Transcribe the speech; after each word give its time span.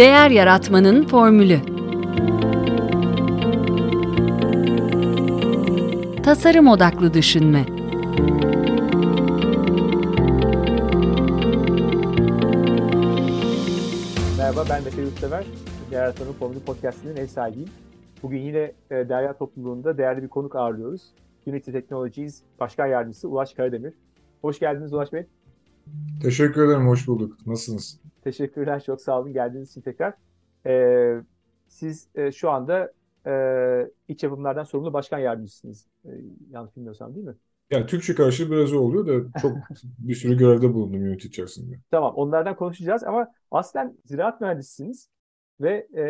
Değer 0.00 0.30
Yaratmanın 0.30 1.06
Formülü 1.06 1.60
Tasarım 6.22 6.68
Odaklı 6.68 7.14
Düşünme 7.14 7.66
Merhaba 14.38 14.64
ben 14.70 14.84
Mete 14.84 15.02
Yurtsever. 15.02 15.44
Değer 15.90 16.00
Yaratmanın 16.00 16.32
Formülü 16.32 16.60
Podcast'inin 16.60 17.16
ev 17.16 17.26
sahibiyim. 17.26 17.68
Bugün 18.22 18.38
yine 18.38 18.72
e, 18.90 19.08
Derya 19.08 19.38
Topluluğu'nda 19.38 19.98
değerli 19.98 20.22
bir 20.22 20.28
konuk 20.28 20.56
ağırlıyoruz. 20.56 21.02
Unity 21.46 21.72
Technologies 21.72 22.42
Başkan 22.60 22.86
Yardımcısı 22.86 23.28
Ulaş 23.28 23.54
Karademir. 23.54 23.92
Hoş 24.42 24.58
geldiniz 24.60 24.92
Ulaş 24.92 25.12
Bey. 25.12 25.26
Teşekkür 26.22 26.66
ederim, 26.66 26.88
hoş 26.88 27.08
bulduk. 27.08 27.46
Nasılsınız? 27.46 28.09
Teşekkürler, 28.24 28.82
çok 28.86 29.00
sağ 29.00 29.20
olun 29.20 29.32
geldiğiniz 29.32 29.70
için 29.70 29.80
tekrar. 29.80 30.14
Ee, 30.66 31.22
siz 31.68 32.08
e, 32.14 32.32
şu 32.32 32.50
anda 32.50 32.92
e, 33.26 33.32
iç 34.08 34.22
yapımlardan 34.22 34.64
sorumlu 34.64 34.92
başkan 34.92 35.18
yardımcısınız. 35.18 35.86
E, 36.04 36.10
yanlış 36.50 36.76
bilmiyorsam 36.76 37.14
değil 37.14 37.26
mi? 37.26 37.34
Yani 37.70 37.86
Türkçe 37.86 38.14
karşılığı 38.14 38.50
biraz 38.50 38.72
oluyor 38.72 39.06
da 39.06 39.40
çok 39.42 39.52
bir 39.98 40.14
sürü 40.14 40.38
görevde 40.38 40.74
bulundum 40.74 41.04
yönetim 41.04 41.28
içerisinde. 41.28 41.76
Tamam, 41.90 42.14
onlardan 42.14 42.56
konuşacağız 42.56 43.04
ama 43.04 43.32
aslen 43.50 43.96
ziraat 44.04 44.40
mühendisisiniz 44.40 45.08
ve 45.60 45.86
e, 45.94 46.02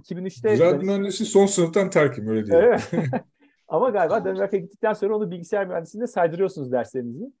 2003'te... 0.00 0.56
Ziraat 0.56 0.82
mühendisi 0.82 1.24
son 1.24 1.46
sınıftan 1.46 1.90
terkim, 1.90 2.28
öyle 2.28 2.46
diyelim. 2.46 2.68
Evet. 2.68 2.90
ama 3.68 3.90
galiba 3.90 4.24
Danimarka'ya 4.24 4.62
gittikten 4.62 4.92
sonra 4.92 5.16
onu 5.16 5.30
bilgisayar 5.30 5.66
mühendisliğinde 5.66 6.06
saydırıyorsunuz 6.06 6.72
derslerinizi. 6.72 7.32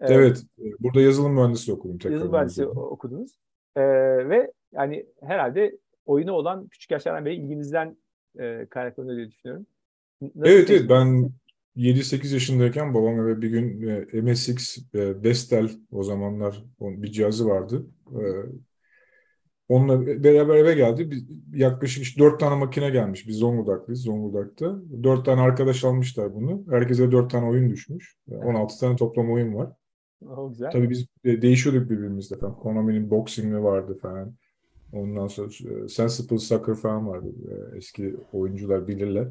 Evet, 0.00 0.42
burada 0.80 1.00
yazılım 1.00 1.34
mühendisliği 1.34 1.76
okudum 1.76 1.98
tekrar. 1.98 2.12
Yazılım 2.12 2.32
mühendisliği 2.32 2.68
okudunuz. 2.68 3.38
Ee, 3.76 3.82
ve 4.28 4.52
yani 4.72 5.06
herhalde 5.22 5.78
oyuna 6.06 6.32
olan 6.32 6.68
küçük 6.68 6.90
yaşlardan 6.90 7.24
beri 7.24 7.34
ilginizden 7.34 7.96
e, 8.38 8.66
kaynaklanıyor 8.70 9.16
diye 9.16 9.28
düşünüyorum. 9.28 9.66
Nasıl 10.20 10.50
evet, 10.50 10.70
evet 10.70 10.90
ben 10.90 11.30
7-8 11.76 12.34
yaşındayken 12.34 12.94
babam 12.94 13.20
eve 13.20 13.42
bir 13.42 13.48
gün 13.48 13.88
e, 14.12 14.20
MSX 14.20 14.78
e, 14.94 15.22
Vestel 15.22 15.70
o 15.90 16.02
zamanlar 16.02 16.64
bir 16.80 17.12
cihazı 17.12 17.48
vardı. 17.48 17.86
E, 18.10 18.22
onunla 19.68 20.06
beraber 20.24 20.56
eve 20.56 20.74
geldi. 20.74 21.10
Bir, 21.10 21.24
yaklaşık 21.58 22.02
işte 22.02 22.20
4 22.20 22.40
tane 22.40 22.56
makine 22.56 22.90
gelmiş. 22.90 23.28
Biz 23.28 23.36
Zonguldaklıyız, 23.36 24.02
Zonguldak'ta. 24.02 24.76
4 25.02 25.24
tane 25.24 25.40
arkadaş 25.40 25.84
almışlar 25.84 26.34
bunu. 26.34 26.64
Herkese 26.70 27.12
4 27.12 27.30
tane 27.30 27.46
oyun 27.46 27.70
düşmüş. 27.70 28.16
16 28.30 28.78
tane 28.80 28.96
toplam 28.96 29.32
oyun 29.32 29.54
var. 29.54 29.72
O 30.36 30.48
güzel. 30.48 30.70
Tabii 30.70 30.90
biz 30.90 31.06
değişiyorduk 31.24 31.90
birbirimizle 31.90 32.36
falan. 32.36 32.54
Konami'nin 32.54 33.10
boxing'i 33.10 33.62
vardı 33.62 33.98
falan. 34.02 34.34
Ondan 34.92 35.26
sonra 35.26 35.48
Sensible 35.88 36.38
Soccer 36.38 36.74
falan 36.74 37.08
vardı. 37.08 37.28
Eski 37.76 38.16
oyuncular 38.32 38.88
bilirler. 38.88 39.28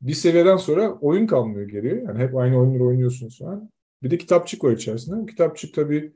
Bir 0.00 0.14
seviyeden 0.14 0.56
sonra 0.56 0.92
oyun 1.00 1.26
kalmıyor 1.26 1.68
geriye. 1.68 2.02
Yani 2.02 2.18
hep 2.18 2.36
aynı 2.36 2.58
oyunları 2.58 2.84
oynuyorsunuz 2.84 3.38
falan. 3.38 3.70
Bir 4.02 4.10
de 4.10 4.18
kitapçık 4.18 4.64
var 4.64 4.72
içerisinde. 4.72 5.16
O 5.16 5.26
kitapçık 5.26 5.74
tabii 5.74 6.12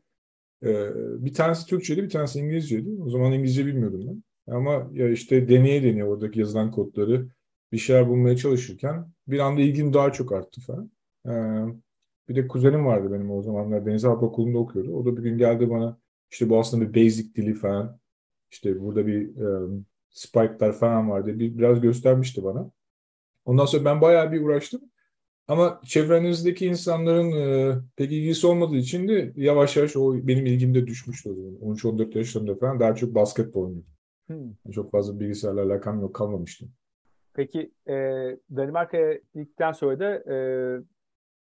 bir 1.18 1.34
tanesi 1.34 1.66
Türkçeydi, 1.66 2.02
bir 2.02 2.10
tanesi 2.10 2.38
İngilizceydi. 2.38 2.88
O 3.02 3.10
zaman 3.10 3.32
İngilizce 3.32 3.66
bilmiyordum 3.66 4.00
ben. 4.06 4.22
Ama 4.54 4.90
ya 4.92 5.08
işte 5.10 5.48
deneye 5.48 5.82
deneye 5.82 6.04
oradaki 6.04 6.40
yazılan 6.40 6.70
kodları 6.70 7.28
bir 7.72 7.78
şeyler 7.78 8.08
bulmaya 8.08 8.36
çalışırken 8.36 9.06
bir 9.28 9.38
anda 9.38 9.60
ilgim 9.60 9.92
daha 9.92 10.12
çok 10.12 10.32
arttı 10.32 10.60
falan. 10.60 10.90
Bir 12.30 12.36
de 12.36 12.48
kuzenim 12.48 12.86
vardı 12.86 13.12
benim 13.12 13.30
o 13.30 13.42
zamanlar. 13.42 13.86
Deniz 13.86 14.04
Harp 14.04 14.22
Okulu'nda 14.22 14.58
okuyordu. 14.58 14.92
O 14.92 15.04
da 15.04 15.16
bir 15.16 15.22
gün 15.22 15.38
geldi 15.38 15.70
bana 15.70 15.98
işte 16.30 16.50
bu 16.50 16.58
aslında 16.58 16.94
bir 16.94 17.04
basic 17.04 17.34
dili 17.34 17.54
falan. 17.54 17.98
İşte 18.50 18.80
burada 18.80 19.06
bir 19.06 19.36
um, 19.36 19.86
spike'lar 20.10 20.72
falan 20.72 21.10
vardı. 21.10 21.38
Bir, 21.38 21.58
biraz 21.58 21.80
göstermişti 21.80 22.44
bana. 22.44 22.70
Ondan 23.44 23.64
sonra 23.64 23.84
ben 23.84 24.00
bayağı 24.00 24.32
bir 24.32 24.40
uğraştım. 24.42 24.80
Ama 25.48 25.80
çevrenizdeki 25.84 26.66
insanların 26.66 27.32
e, 27.32 27.74
pek 27.96 28.12
ilgisi 28.12 28.46
olmadığı 28.46 28.76
için 28.76 29.08
de 29.08 29.32
yavaş 29.36 29.76
yavaş 29.76 29.96
o 29.96 30.14
benim 30.14 30.46
ilgimde 30.46 30.86
düşmüştü 30.86 31.30
o 31.30 31.34
zaman. 31.34 31.54
13-14 31.54 32.18
yaşlarında 32.18 32.54
falan 32.54 32.80
daha 32.80 32.94
çok 32.94 33.14
basketbol 33.14 33.62
oynuyordum. 33.62 33.92
Hmm. 34.26 34.72
Çok 34.72 34.92
fazla 34.92 35.20
bilgisayarla 35.20 35.62
alakam 35.62 36.00
yok 36.00 36.14
kalmamıştı. 36.14 36.66
Peki 37.34 37.72
e, 37.88 37.94
Danimarka'ya 38.56 39.18
gittikten 39.34 39.72
sonra 39.72 40.00
da 40.00 40.34
e, 40.34 40.36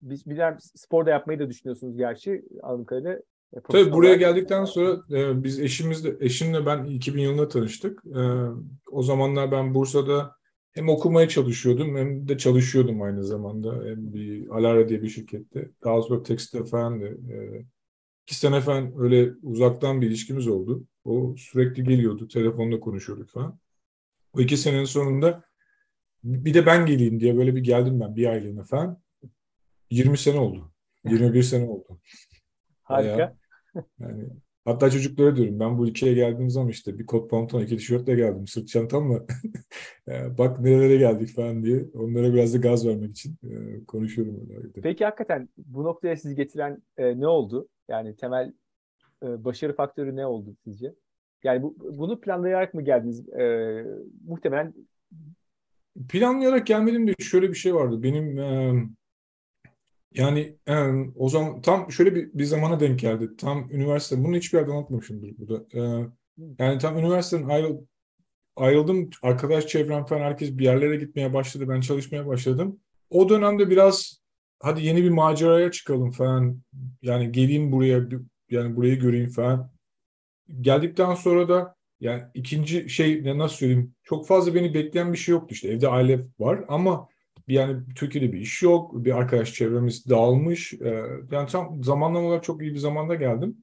biz 0.09 0.25
bilen 0.25 0.57
spor 0.75 1.05
da 1.05 1.09
yapmayı 1.09 1.39
da 1.39 1.49
düşünüyorsunuz 1.49 1.97
gerçi 1.97 2.45
anladığım 2.63 2.85
kadarıyla. 2.85 3.19
E, 3.53 3.61
Tabii 3.71 3.91
buraya 3.91 4.15
geldikten 4.15 4.65
sonra 4.65 5.01
e, 5.11 5.43
biz 5.43 5.59
eşimizle 5.59 6.15
eşimle 6.19 6.65
ben 6.65 6.85
2000 6.85 7.21
yılında 7.21 7.47
tanıştık. 7.47 8.03
E, 8.05 8.21
o 8.91 9.03
zamanlar 9.03 9.51
ben 9.51 9.73
Bursa'da 9.73 10.35
hem 10.71 10.89
okumaya 10.89 11.29
çalışıyordum 11.29 11.97
hem 11.97 12.27
de 12.27 12.37
çalışıyordum 12.37 13.01
aynı 13.01 13.23
zamanda. 13.23 13.85
Hem 13.85 14.13
bir 14.13 14.49
Alara 14.49 14.89
diye 14.89 15.01
bir 15.01 15.09
şirkette. 15.09 15.69
Daha 15.83 16.01
sonra 16.01 16.23
tekstil 16.23 16.63
falan 16.63 17.01
da 17.01 17.05
e, 17.07 17.65
iki 18.27 18.35
sene 18.35 18.61
falan 18.61 18.93
öyle 18.97 19.33
uzaktan 19.43 20.01
bir 20.01 20.07
ilişkimiz 20.07 20.47
oldu. 20.47 20.83
O 21.05 21.35
sürekli 21.37 21.83
geliyordu. 21.83 22.27
Telefonda 22.27 22.79
konuşuyorduk 22.79 23.29
falan. 23.29 23.59
O 24.33 24.41
iki 24.41 24.57
senenin 24.57 24.85
sonunda 24.85 25.43
bir 26.23 26.53
de 26.53 26.65
ben 26.65 26.85
geleyim 26.85 27.19
diye 27.19 27.37
böyle 27.37 27.55
bir 27.55 27.63
geldim 27.63 27.99
ben 27.99 28.15
bir 28.15 28.27
aylığına 28.27 28.63
falan. 28.63 29.02
20 29.93 30.17
sene 30.17 30.39
oldu. 30.39 30.71
21 31.05 31.43
sene 31.43 31.65
oldu. 31.65 31.99
Harika. 32.83 33.35
yani 33.99 34.23
hatta 34.65 34.89
çocuklara 34.89 35.35
diyorum 35.35 35.59
ben 35.59 35.77
bu 35.77 35.87
ülkeye 35.87 36.13
geldiğim 36.13 36.49
zaman 36.49 36.69
işte 36.69 36.99
bir 36.99 37.05
kot 37.05 37.29
pantolon 37.29 37.63
iki 37.63 37.77
tişörtle 37.77 38.15
geldim 38.15 38.47
sırt 38.47 38.67
çantamla 38.67 39.25
bak 40.37 40.59
nerelere 40.59 40.97
geldik 40.97 41.29
falan 41.35 41.63
diye 41.63 41.85
onlara 41.93 42.33
biraz 42.33 42.53
da 42.53 42.57
gaz 42.57 42.87
vermek 42.87 43.11
için 43.11 43.37
e, 43.43 43.85
konuşuyorum. 43.85 44.49
Öyle. 44.57 44.81
Peki 44.83 45.05
hakikaten 45.05 45.49
bu 45.57 45.83
noktaya 45.83 46.15
sizi 46.15 46.35
getiren 46.35 46.83
e, 46.97 47.19
ne 47.19 47.27
oldu? 47.27 47.67
Yani 47.89 48.15
temel 48.15 48.53
e, 49.23 49.43
başarı 49.43 49.75
faktörü 49.75 50.15
ne 50.15 50.25
oldu 50.25 50.55
sizce? 50.63 50.93
Yani 51.43 51.63
bu, 51.63 51.75
bunu 51.97 52.21
planlayarak 52.21 52.73
mı 52.73 52.81
geldiniz? 52.81 53.29
E, 53.29 53.85
muhtemelen 54.27 54.73
planlayarak 56.09 56.67
gelmedim 56.67 57.07
de 57.07 57.13
şöyle 57.19 57.49
bir 57.49 57.55
şey 57.55 57.75
vardı. 57.75 58.03
Benim 58.03 58.39
e, 58.39 58.73
yani 60.15 60.57
e, 60.67 60.75
o 61.15 61.29
zaman 61.29 61.61
tam 61.61 61.91
şöyle 61.91 62.15
bir, 62.15 62.33
bir 62.33 62.43
zamana 62.43 62.79
denk 62.79 62.99
geldi. 62.99 63.29
Tam 63.37 63.71
üniversite, 63.71 64.23
bunu 64.23 64.35
hiçbir 64.35 64.57
yerde 64.57 64.71
anlatmamışımdır 64.71 65.37
burada. 65.37 65.65
E, 65.73 66.09
yani 66.59 66.79
tam 66.79 66.97
üniversiteden 66.97 67.49
ayrıl, 67.49 67.77
ayrıldım. 68.55 69.09
Arkadaş 69.21 69.67
çevrem 69.67 70.05
falan 70.05 70.21
herkes 70.21 70.57
bir 70.57 70.63
yerlere 70.63 70.95
gitmeye 70.95 71.33
başladı. 71.33 71.69
Ben 71.69 71.81
çalışmaya 71.81 72.27
başladım. 72.27 72.79
O 73.09 73.29
dönemde 73.29 73.69
biraz 73.69 74.21
hadi 74.59 74.85
yeni 74.85 75.03
bir 75.03 75.09
maceraya 75.09 75.71
çıkalım 75.71 76.11
falan. 76.11 76.61
Yani 77.01 77.31
geleyim 77.31 77.71
buraya, 77.71 78.07
yani 78.49 78.75
burayı 78.75 78.99
göreyim 78.99 79.29
falan. 79.29 79.71
Geldikten 80.61 81.15
sonra 81.15 81.49
da 81.49 81.75
yani 81.99 82.23
ikinci 82.33 82.89
şey 82.89 83.23
ne 83.23 83.37
nasıl 83.37 83.55
söyleyeyim 83.55 83.95
çok 84.03 84.27
fazla 84.27 84.55
beni 84.55 84.73
bekleyen 84.73 85.13
bir 85.13 85.17
şey 85.17 85.31
yoktu 85.31 85.47
işte 85.51 85.67
evde 85.67 85.87
aile 85.87 86.19
var 86.39 86.65
ama 86.67 87.07
yani 87.47 87.81
Türkiye'de 87.95 88.33
bir 88.33 88.39
iş 88.39 88.63
yok. 88.63 89.05
Bir 89.05 89.17
arkadaş 89.17 89.53
çevremiz 89.53 90.09
dağılmış. 90.09 90.73
Ee, 90.73 91.03
yani 91.31 91.49
tam 91.49 91.83
zamanlama 91.83 92.27
olarak 92.27 92.43
çok 92.43 92.61
iyi 92.61 92.73
bir 92.73 92.79
zamanda 92.79 93.15
geldim. 93.15 93.57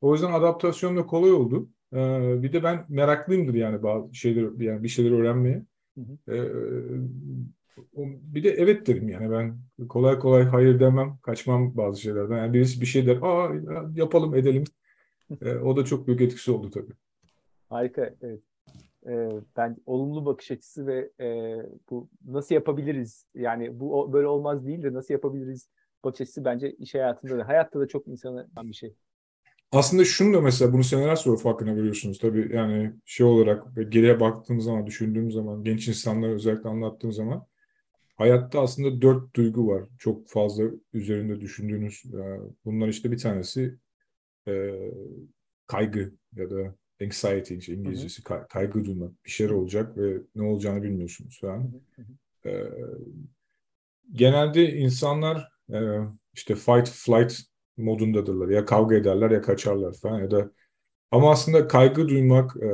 O 0.00 0.12
yüzden 0.12 0.32
adaptasyon 0.32 0.96
da 0.96 1.06
kolay 1.06 1.32
oldu. 1.32 1.68
Ee, 1.92 2.42
bir 2.42 2.52
de 2.52 2.62
ben 2.62 2.84
meraklıyımdır 2.88 3.54
yani 3.54 3.82
bazı 3.82 4.14
şeyler 4.14 4.60
yani 4.60 4.82
bir 4.82 4.88
şeyler 4.88 5.10
öğrenmeye. 5.10 5.62
Ee, 6.28 6.44
bir 7.96 8.44
de 8.44 8.50
evet 8.50 8.86
derim 8.86 9.08
yani 9.08 9.30
ben 9.30 9.58
kolay 9.88 10.18
kolay 10.18 10.44
hayır 10.44 10.80
demem, 10.80 11.18
kaçmam 11.22 11.76
bazı 11.76 12.00
şeylerden. 12.00 12.36
Yani 12.36 12.54
birisi 12.54 12.80
bir 12.80 12.86
şey 12.86 13.06
der, 13.06 13.18
aa 13.22 13.52
yapalım 13.94 14.34
edelim. 14.34 14.64
o 15.64 15.76
da 15.76 15.84
çok 15.84 16.06
büyük 16.06 16.20
etkisi 16.20 16.50
oldu 16.52 16.70
tabii. 16.70 16.92
Harika, 17.68 18.14
evet 18.20 18.47
e, 19.08 19.30
ben 19.56 19.76
olumlu 19.86 20.26
bakış 20.26 20.50
açısı 20.50 20.86
ve 20.86 21.10
e, 21.20 21.56
bu 21.90 22.08
nasıl 22.26 22.54
yapabiliriz? 22.54 23.26
Yani 23.34 23.80
bu 23.80 24.12
böyle 24.12 24.26
olmaz 24.26 24.66
değil 24.66 24.82
de 24.82 24.92
nasıl 24.92 25.14
yapabiliriz 25.14 25.68
bakış 26.04 26.20
açısı 26.20 26.44
bence 26.44 26.72
iş 26.72 26.94
hayatında 26.94 27.38
da 27.38 27.48
hayatta 27.48 27.80
da 27.80 27.88
çok 27.88 28.08
insana 28.08 28.46
bir 28.62 28.72
şey. 28.72 28.94
Aslında 29.72 30.04
şunu 30.04 30.34
da 30.34 30.40
mesela 30.40 30.72
bunu 30.72 30.84
seneler 30.84 31.16
sonra 31.16 31.36
farkına 31.36 31.76
veriyorsunuz. 31.76 32.18
Tabii 32.18 32.56
yani 32.56 32.92
şey 33.04 33.26
olarak 33.26 33.64
geriye 33.88 34.20
baktığım 34.20 34.60
zaman 34.60 34.86
düşündüğüm 34.86 35.30
zaman 35.30 35.64
genç 35.64 35.88
insanlara 35.88 36.32
özellikle 36.32 36.68
anlattığım 36.68 37.12
zaman 37.12 37.46
hayatta 38.16 38.60
aslında 38.60 39.02
dört 39.02 39.36
duygu 39.36 39.68
var. 39.68 39.84
Çok 39.98 40.28
fazla 40.28 40.64
üzerinde 40.92 41.40
düşündüğünüz 41.40 42.04
bunlar 42.64 42.88
işte 42.88 43.12
bir 43.12 43.18
tanesi 43.18 43.78
e, 44.48 44.74
kaygı 45.66 46.12
ya 46.32 46.50
da 46.50 46.74
anxiety 47.02 47.54
işte 47.54 47.74
İngilizcesi 47.74 48.22
kay, 48.24 48.46
kaygı 48.48 48.84
duymak 48.84 49.24
bir 49.24 49.30
şeyler 49.30 49.52
olacak 49.52 49.96
ve 49.96 50.18
ne 50.34 50.42
olacağını 50.42 50.82
bilmiyorsunuz 50.82 51.40
falan. 51.40 51.72
Ee, 52.46 52.64
genelde 54.12 54.72
insanlar 54.72 55.48
e, 55.72 55.78
işte 56.34 56.54
fight 56.54 56.88
flight 56.88 57.40
modundadırlar 57.76 58.48
ya 58.48 58.64
kavga 58.64 58.96
ederler 58.96 59.30
ya 59.30 59.42
kaçarlar 59.42 59.94
falan 59.94 60.20
ya 60.20 60.30
da 60.30 60.50
Ama 61.10 61.30
aslında 61.30 61.68
kaygı 61.68 62.08
duymak 62.08 62.56
e, 62.56 62.68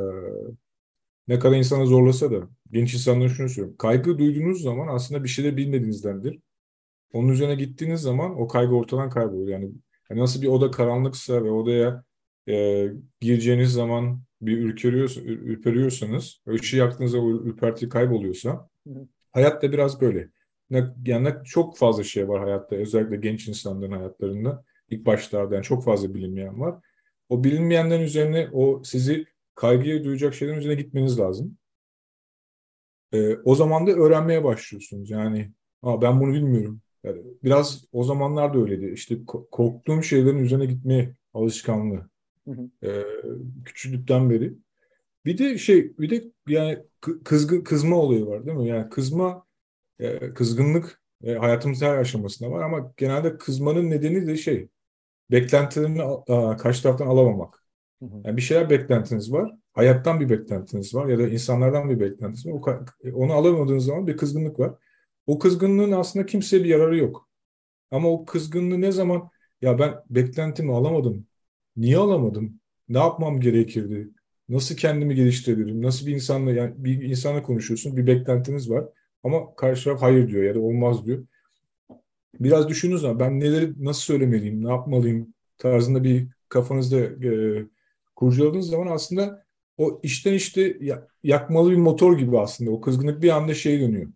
ne 1.29 1.39
kadar 1.39 1.57
insana 1.57 1.87
zorlasa 1.87 2.31
da 2.31 2.49
genç 2.71 2.95
insanlara 2.95 3.29
şunu 3.29 3.49
söylüyorum. 3.49 3.77
Kaygı 3.79 4.19
duyduğunuz 4.19 4.63
zaman 4.63 4.89
aslında 4.89 5.25
bir 5.25 5.29
şeyler 5.29 5.57
bilmediğinizdendir. 5.57 6.39
Onun 7.13 7.29
üzerine 7.29 7.55
gittiğiniz 7.55 8.01
zaman 8.01 8.41
o 8.41 8.49
kaygı 8.49 8.75
ortadan 8.75 9.11
kayboluyor. 9.11 9.49
Yani, 9.49 9.73
yani 10.11 10.21
nasıl 10.21 10.43
bir 10.43 10.49
oda 10.49 10.71
karanlıksa 10.71 11.45
ve 11.45 11.51
odaya 11.51 12.05
e, 12.49 12.89
gireceğiniz 13.21 13.73
zaman 13.73 14.21
bir 14.43 14.59
ürperiyorsa, 14.59 15.21
ürperiyorsanız, 15.21 16.41
ışığı 16.49 16.77
yaktığınızda 16.77 17.21
o 17.21 17.31
ürperti 17.31 17.89
kayboluyorsa 17.89 18.69
hayat 19.33 19.63
da 19.63 19.73
biraz 19.73 20.01
böyle. 20.01 20.29
Yani 21.07 21.35
çok 21.45 21.79
fazla 21.79 22.05
şey 22.05 22.29
var 22.29 22.45
hayatta, 22.45 22.77
özellikle 22.77 23.17
genç 23.17 23.49
insanların 23.49 23.93
hayatlarında. 23.93 24.65
ilk 24.91 25.07
başlarda 25.07 25.55
yani 25.55 25.65
çok 25.65 25.85
fazla 25.85 26.15
bilinmeyen 26.15 26.61
var. 26.61 26.75
O 27.29 27.45
bilinmeyenlerin 27.45 28.03
üzerine 28.03 28.49
o 28.53 28.83
sizi 28.85 29.27
kaygıya 29.55 30.05
duyacak 30.05 30.35
şeylerin 30.35 30.59
üzerine 30.59 30.83
gitmeniz 30.83 31.19
lazım. 31.19 31.59
Ee, 33.13 33.37
o 33.45 33.55
zaman 33.55 33.87
da 33.87 33.91
öğrenmeye 33.91 34.45
başlıyorsunuz. 34.45 35.11
Yani 35.11 35.51
Aa, 35.85 36.03
ben 36.03 36.21
bunu 36.21 36.33
bilmiyorum. 36.33 36.81
Yani 37.05 37.23
biraz 37.45 37.85
o 37.93 38.05
zamanlar 38.05 38.55
da 38.55 38.59
öyleydi. 38.59 38.93
İşte 38.95 39.19
korktuğum 39.51 40.03
şeylerin 40.03 40.39
üzerine 40.39 40.67
gitmeye 40.67 41.15
alışkanlığı. 41.35 42.09
Hı 42.47 42.51
hı. 42.51 42.71
Küçüklükten 43.65 44.31
beri. 44.31 44.55
Bir 45.25 45.39
de 45.39 45.59
şey, 45.59 45.99
bir 45.99 46.11
de 46.11 46.25
yani 46.49 46.79
kızgın 47.25 47.61
kızma 47.65 47.97
olayı 47.97 48.27
var 48.27 48.47
değil 48.47 48.59
mi? 48.59 48.69
Yani 48.69 48.91
kızma, 48.91 49.47
e, 49.99 50.35
kızgınlık 50.35 51.03
e, 51.25 51.35
hayatımızın 51.35 51.87
her 51.87 51.99
aşamasında 51.99 52.51
var 52.51 52.63
ama 52.63 52.95
genelde 52.97 53.39
kızmanın 53.39 53.91
nedeni 53.91 54.27
de 54.27 54.37
şey, 54.37 54.69
beklentilerini 55.31 56.03
a, 56.05 56.57
karşı 56.57 56.83
taraftan 56.83 57.07
alamamak. 57.07 57.65
Hı 58.03 58.07
hı. 58.07 58.23
Yani 58.25 58.37
bir 58.37 58.43
şeyler 58.43 58.71
beklentiniz 58.71 59.33
var, 59.33 59.53
hayattan 59.73 60.21
bir 60.21 60.31
beklentiniz 60.31 60.95
var 60.95 61.07
ya 61.09 61.19
da 61.19 61.29
insanlardan 61.29 61.91
bir 61.91 62.01
beklentiniz 62.01 62.47
var. 62.47 62.53
O, 62.53 63.15
onu 63.15 63.33
alamadığınız 63.33 63.85
zaman 63.85 64.07
bir 64.07 64.17
kızgınlık 64.17 64.59
var. 64.59 64.75
O 65.27 65.39
kızgınlığın 65.39 65.93
aslında 65.93 66.27
kimseye 66.27 66.65
bir 66.65 66.69
yararı 66.69 66.97
yok. 66.97 67.29
Ama 67.91 68.11
o 68.11 68.25
kızgınlığı 68.25 68.81
ne 68.81 68.93
zaman 68.93 69.31
ya 69.63 69.79
ben 69.79 69.95
beklentimi 70.11 70.75
alamadım, 70.75 71.27
niye 71.77 71.99
alamadım, 71.99 72.61
ne 72.89 72.99
yapmam 72.99 73.41
gerekirdi, 73.41 74.11
nasıl 74.49 74.77
kendimi 74.77 75.15
geliştirebilirim, 75.15 75.83
nasıl 75.83 76.07
bir 76.07 76.15
insanla 76.15 76.53
yani 76.53 76.75
bir 76.77 77.03
insana 77.03 77.43
konuşuyorsun, 77.43 77.97
bir 77.97 78.07
beklentiniz 78.07 78.71
var 78.71 78.85
ama 79.23 79.55
karşı 79.57 79.85
taraf 79.85 80.03
hayır 80.03 80.29
diyor 80.29 80.45
ya 80.45 80.55
da 80.55 80.61
olmaz 80.61 81.07
diyor. 81.07 81.27
Biraz 82.41 82.69
düşünün 82.69 82.97
zaman 82.97 83.21
ben 83.21 83.41
neleri 83.41 83.85
nasıl 83.85 84.03
söylemeliyim, 84.03 84.65
ne 84.65 84.69
yapmalıyım 84.71 85.35
tarzında 85.59 86.05
bir 86.05 86.29
kafanızda 86.49 86.99
e, 87.01 87.67
kurcaladığınız 88.17 88.67
zaman 88.69 88.87
aslında 88.87 89.45
o 89.79 90.01
işten 90.03 90.33
işte 90.33 90.79
yakmalı 91.23 91.71
bir 91.71 91.77
motor 91.77 92.19
gibi 92.19 92.39
aslında 92.39 92.71
o 92.71 92.81
kızgınlık 92.81 93.23
bir 93.23 93.29
anda 93.31 93.55
şey 93.55 93.81
dönüyor. 93.81 94.13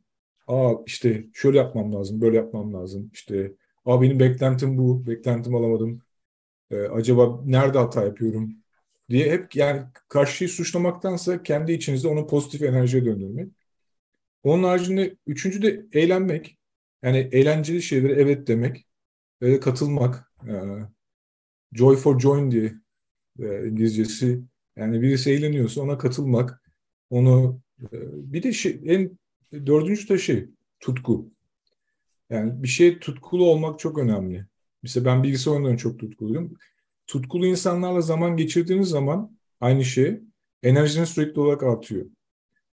Aa 0.47 0.73
işte 0.87 1.27
şöyle 1.35 1.59
yapmam 1.59 1.95
lazım, 1.95 2.21
böyle 2.21 2.37
yapmam 2.37 2.75
lazım. 2.75 3.11
İşte 3.13 3.53
aa 3.85 4.03
benim 4.03 4.21
beklentim 4.21 4.79
bu, 4.79 5.07
beklentim 5.07 5.55
alamadım. 5.55 6.03
Ee, 6.71 6.77
acaba 6.77 7.41
nerede 7.47 7.79
hata 7.79 8.05
yapıyorum 8.05 8.57
diye 9.11 9.31
hep 9.33 9.57
yani 9.57 9.83
karşıyı 10.09 10.51
suçlamaktansa 10.51 11.43
kendi 11.43 11.73
içinizde 11.73 12.09
onu 12.09 12.27
pozitif 12.27 12.63
enerjiye 12.63 13.05
döndürmek. 13.05 13.53
Onun 14.43 14.65
haricinde 14.65 15.17
üçüncü 15.27 15.63
de 15.63 15.87
eğlenmek. 15.93 16.59
Yani 17.03 17.19
eğlenceli 17.19 17.83
şeylere 17.83 18.13
evet 18.23 18.47
demek 18.49 18.87
ve 19.43 19.61
katılmak. 19.61 20.33
Yani, 20.47 20.87
joy 21.73 21.97
for 21.97 22.21
join 22.21 22.51
diye 22.51 22.75
e, 23.41 23.69
İngilizcesi. 23.69 24.43
Yani 24.77 25.03
birisi 25.03 25.31
eğleniyorsa 25.33 25.81
ona 25.83 25.99
katılmak. 25.99 26.63
Onu 27.11 27.61
e, 27.83 27.87
bir 28.33 28.43
de 28.43 28.53
şey, 28.53 28.81
en 28.87 29.19
dördüncü 29.67 30.09
de 30.09 30.19
şey 30.19 30.51
tutku. 30.81 31.31
Yani 32.31 32.63
bir 32.63 32.69
şey 32.69 32.99
tutkulu 32.99 33.51
olmak 33.51 33.79
çok 33.79 33.99
önemli. 33.99 34.47
Mesela 34.83 35.05
ben 35.05 35.23
bilgisayar 35.23 35.53
oyunlarına 35.53 35.79
çok 35.79 35.99
tutkuluyum. 35.99 36.55
Tutkulu 37.07 37.47
insanlarla 37.47 38.01
zaman 38.01 38.37
geçirdiğiniz 38.37 38.89
zaman 38.89 39.39
aynı 39.61 39.85
şey 39.85 40.21
enerjiniz 40.63 41.09
sürekli 41.09 41.41
olarak 41.41 41.63
artıyor. 41.63 42.07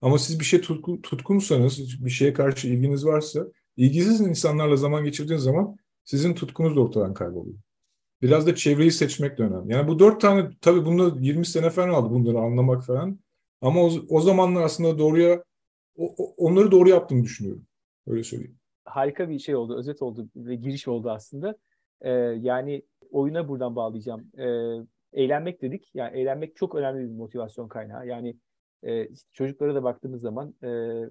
Ama 0.01 0.17
siz 0.19 0.39
bir 0.39 0.45
şey 0.45 0.61
tutku, 0.61 1.01
tutkunsanız, 1.01 2.05
bir 2.05 2.09
şeye 2.09 2.33
karşı 2.33 2.67
ilginiz 2.67 3.05
varsa, 3.05 3.45
ilgisiz 3.77 4.21
insanlarla 4.21 4.75
zaman 4.75 5.03
geçirdiğiniz 5.03 5.43
zaman 5.43 5.75
sizin 6.03 6.33
tutkunuz 6.33 6.75
da 6.75 6.81
ortadan 6.81 7.13
kayboluyor. 7.13 7.57
Biraz 8.21 8.47
da 8.47 8.55
çevreyi 8.55 8.91
seçmek 8.91 9.37
de 9.37 9.43
önemli. 9.43 9.73
Yani 9.73 9.87
bu 9.87 9.99
dört 9.99 10.21
tane, 10.21 10.49
tabii 10.61 10.85
bunda 10.85 11.15
20 11.19 11.45
sene 11.45 11.69
falan 11.69 11.89
aldı 11.89 12.09
bunları 12.13 12.39
anlamak 12.39 12.85
falan. 12.85 13.19
Ama 13.61 13.81
o, 13.83 13.91
o 14.09 14.21
zamanlar 14.21 14.61
aslında 14.61 14.99
doğruya, 14.99 15.43
o, 15.95 16.33
onları 16.37 16.71
doğru 16.71 16.89
yaptığımı 16.89 17.23
düşünüyorum. 17.23 17.65
Öyle 18.07 18.23
söyleyeyim. 18.23 18.57
Harika 18.85 19.29
bir 19.29 19.39
şey 19.39 19.55
oldu, 19.55 19.77
özet 19.77 20.01
oldu 20.01 20.29
ve 20.35 20.55
giriş 20.55 20.87
oldu 20.87 21.11
aslında. 21.11 21.57
Ee, 22.01 22.09
yani 22.41 22.83
oyuna 23.11 23.47
buradan 23.47 23.75
bağlayacağım. 23.75 24.31
Ee, 24.37 25.23
eğlenmek 25.23 25.61
dedik. 25.61 25.91
Yani 25.93 26.19
eğlenmek 26.19 26.55
çok 26.55 26.75
önemli 26.75 27.09
bir 27.09 27.15
motivasyon 27.15 27.67
kaynağı. 27.67 28.07
Yani 28.07 28.37
e, 28.83 29.07
işte 29.07 29.29
çocuklara 29.33 29.75
da 29.75 29.83
baktığımız 29.83 30.21
zaman 30.21 30.55
e, 30.63 30.67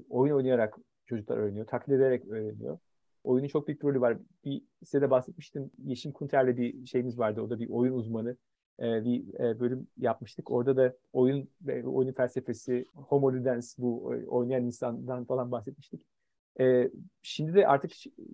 oyun 0.08 0.34
oynayarak 0.34 0.76
çocuklar 1.06 1.36
öğreniyor. 1.36 1.66
Taklit 1.66 1.94
ederek 1.94 2.26
öğreniyor. 2.26 2.78
Oyunun 3.24 3.48
çok 3.48 3.68
büyük 3.68 3.84
rolü 3.84 4.00
var. 4.00 4.18
Bir 4.44 4.62
size 4.84 5.00
de 5.02 5.10
bahsetmiştim. 5.10 5.70
Yeşim 5.84 6.12
Kunter'le 6.12 6.56
bir 6.56 6.86
şeyimiz 6.86 7.18
vardı. 7.18 7.42
O 7.42 7.50
da 7.50 7.58
bir 7.58 7.70
oyun 7.70 7.92
uzmanı. 7.92 8.36
E, 8.80 9.04
bir 9.04 9.40
e, 9.40 9.60
bölüm 9.60 9.86
yapmıştık. 9.96 10.50
Orada 10.50 10.76
da 10.76 10.96
oyun 11.12 11.48
oyun 11.84 12.12
felsefesi, 12.12 12.84
homo 12.94 13.32
ludens 13.32 13.78
bu 13.78 14.04
oynayan 14.28 14.64
insandan 14.64 15.24
falan 15.24 15.52
bahsetmiştik. 15.52 16.02
E, 16.60 16.90
şimdi 17.22 17.54
de 17.54 17.66
artık 17.66 17.92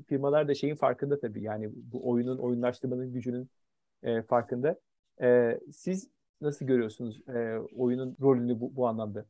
firmalar 0.09 0.49
da 0.49 0.55
şeyin 0.55 0.77
farkında 0.77 1.21
tabii. 1.21 1.43
Yani 1.43 1.71
bu 1.75 2.11
oyunun 2.11 2.39
oyunlaştırmanın 2.39 3.13
gücünün 3.13 3.51
e, 4.03 4.23
farkında. 4.23 4.81
E, 5.23 5.61
siz 5.73 6.09
nasıl 6.41 6.67
görüyorsunuz 6.67 7.29
e, 7.29 7.59
oyunun 7.77 8.17
rolünü 8.21 8.61
bu, 8.61 8.77
bu 8.77 8.87
anlamda? 8.89 9.25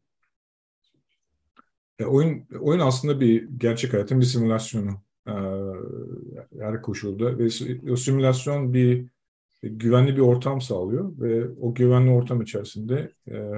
E, 1.98 2.04
oyun 2.04 2.46
oyun 2.60 2.80
aslında 2.80 3.20
bir 3.20 3.48
gerçek 3.58 3.92
hayatın 3.92 4.20
bir 4.20 4.26
simülasyonu 4.26 4.90
e, 5.26 5.32
her 6.58 6.82
koşulda 6.82 7.38
ve 7.38 7.48
o 7.92 7.96
simülasyon 7.96 8.74
bir 8.74 9.06
güvenli 9.62 10.16
bir 10.16 10.20
ortam 10.20 10.60
sağlıyor 10.60 11.18
ve 11.18 11.48
o 11.60 11.74
güvenli 11.74 12.10
ortam 12.10 12.42
içerisinde 12.42 13.12
e, 13.30 13.50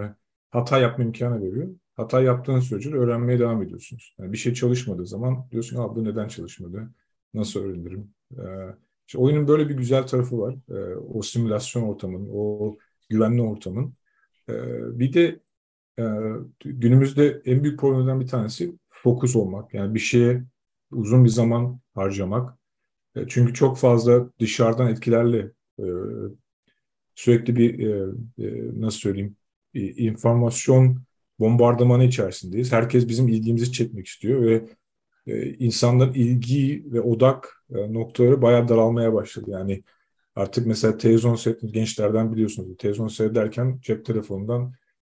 hata 0.50 0.78
yapma 0.78 1.04
imkanı 1.04 1.42
veriyor. 1.42 1.68
Hata 1.98 2.20
yaptığın 2.22 2.60
sürece 2.60 2.94
öğrenmeye 2.94 3.38
devam 3.38 3.62
ediyorsunuz. 3.62 4.14
Yani 4.18 4.32
bir 4.32 4.38
şey 4.38 4.54
çalışmadığı 4.54 5.06
zaman 5.06 5.48
diyorsun 5.50 5.76
ki 5.76 5.82
bu 5.96 6.04
neden 6.04 6.28
çalışmadı? 6.28 6.90
Nasıl 7.34 7.60
öğrenirim? 7.60 8.10
E, 8.32 8.42
işte 9.08 9.18
oyunun 9.18 9.48
böyle 9.48 9.68
bir 9.68 9.74
güzel 9.74 10.06
tarafı 10.06 10.38
var. 10.38 10.56
E, 10.70 10.96
o 10.96 11.22
simülasyon 11.22 11.82
ortamının, 11.82 12.28
o 12.32 12.76
güvenli 13.08 13.42
ortamın. 13.42 13.94
E, 14.48 14.54
bir 14.98 15.12
de 15.12 15.40
e, 15.98 16.04
günümüzde 16.64 17.42
en 17.44 17.64
büyük 17.64 17.80
problemlerden 17.80 18.20
bir 18.20 18.28
tanesi 18.28 18.78
fokus 18.90 19.36
olmak. 19.36 19.74
Yani 19.74 19.94
bir 19.94 20.00
şeye 20.00 20.44
uzun 20.92 21.24
bir 21.24 21.30
zaman 21.30 21.80
harcamak. 21.94 22.58
E, 23.16 23.28
çünkü 23.28 23.54
çok 23.54 23.78
fazla 23.78 24.30
dışarıdan 24.40 24.88
etkilerle 24.88 25.52
e, 25.80 25.84
sürekli 27.14 27.56
bir 27.56 27.78
e, 27.88 28.12
e, 28.38 28.80
nasıl 28.80 28.98
söyleyeyim 28.98 29.36
informasyon 29.74 31.02
bombardımanı 31.40 32.04
içerisindeyiz. 32.04 32.72
Herkes 32.72 33.08
bizim 33.08 33.28
ilgimizi 33.28 33.72
çekmek 33.72 34.06
istiyor 34.06 34.42
ve 34.42 34.64
e, 35.26 35.54
insanların 35.54 36.14
ilgi 36.14 36.84
ve 36.86 37.00
odak 37.00 37.64
e, 37.70 37.92
noktaları 37.92 38.42
bayağı 38.42 38.68
daralmaya 38.68 39.14
başladı. 39.14 39.50
Yani 39.50 39.82
artık 40.34 40.66
mesela 40.66 40.98
televizyon 40.98 41.34
seyrettiğiniz 41.34 41.74
gençlerden 41.74 42.32
biliyorsunuz. 42.32 42.76
Televizyon 42.78 43.08
seyrederken 43.08 43.78
cep 43.82 44.04
telefonundan 44.04 44.72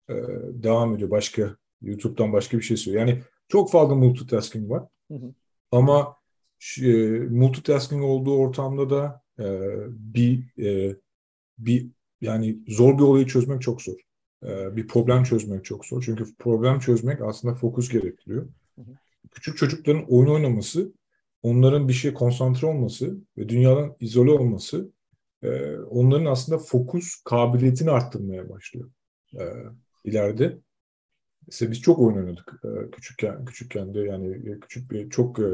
e, 0.09 0.13
devam 0.49 0.95
ediyor. 0.95 1.11
Başka 1.11 1.55
YouTube'dan 1.81 2.33
başka 2.33 2.57
bir 2.57 2.63
şey 2.63 2.77
söylüyor. 2.77 3.07
Yani 3.07 3.21
çok 3.47 3.71
fazla 3.71 3.95
multitasking 3.95 4.69
var. 4.69 4.83
Hı 5.11 5.13
hı. 5.13 5.33
Ama 5.71 6.15
e, 6.81 6.91
multitasking 7.29 8.03
olduğu 8.03 8.37
ortamda 8.37 8.89
da 8.89 9.21
e, 9.39 9.45
bir 9.89 10.63
e, 10.63 10.95
bir 11.57 11.87
yani 12.21 12.59
zor 12.67 12.97
bir 12.97 13.03
olayı 13.03 13.25
çözmek 13.25 13.61
çok 13.61 13.81
zor. 13.81 14.08
E, 14.43 14.75
bir 14.75 14.87
problem 14.87 15.23
çözmek 15.23 15.65
çok 15.65 15.85
zor. 15.85 16.03
Çünkü 16.05 16.35
problem 16.39 16.79
çözmek 16.79 17.21
aslında 17.21 17.55
fokus 17.55 17.89
gerektiriyor. 17.89 18.47
Hı 18.75 18.81
hı. 18.81 18.91
Küçük 19.31 19.57
çocukların 19.57 20.05
oyun 20.09 20.29
oynaması, 20.29 20.93
onların 21.43 21.87
bir 21.87 21.93
şeye 21.93 22.13
konsantre 22.13 22.67
olması 22.67 23.17
ve 23.37 23.49
dünyadan 23.49 23.95
izole 23.99 24.31
olması 24.31 24.91
e, 25.43 25.77
onların 25.77 26.25
aslında 26.25 26.59
fokus 26.59 27.23
kabiliyetini 27.23 27.91
arttırmaya 27.91 28.49
başlıyor 28.49 28.89
e, 29.33 29.43
ileride. 30.03 30.57
Mesela 31.47 31.71
biz 31.71 31.81
çok 31.81 31.99
oyun 31.99 32.17
oynadık 32.17 32.61
e, 32.63 32.91
küçükken, 32.91 33.45
küçükken 33.45 33.93
de 33.93 33.99
yani 33.99 34.59
küçük 34.59 34.91
bir 34.91 35.09
çok 35.09 35.39
e, 35.39 35.47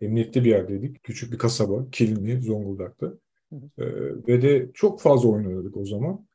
emniyetli 0.00 0.44
bir 0.44 0.50
yerdeydik. 0.50 1.02
Küçük 1.02 1.32
bir 1.32 1.38
kasaba, 1.38 1.90
Kilmi, 1.90 2.42
Zonguldak'ta. 2.42 3.14
E, 3.78 3.84
ve 4.28 4.42
de 4.42 4.70
çok 4.74 5.00
fazla 5.00 5.28
oyun 5.28 5.46
oynadık 5.46 5.76
o 5.76 5.84
zaman. 5.84 6.26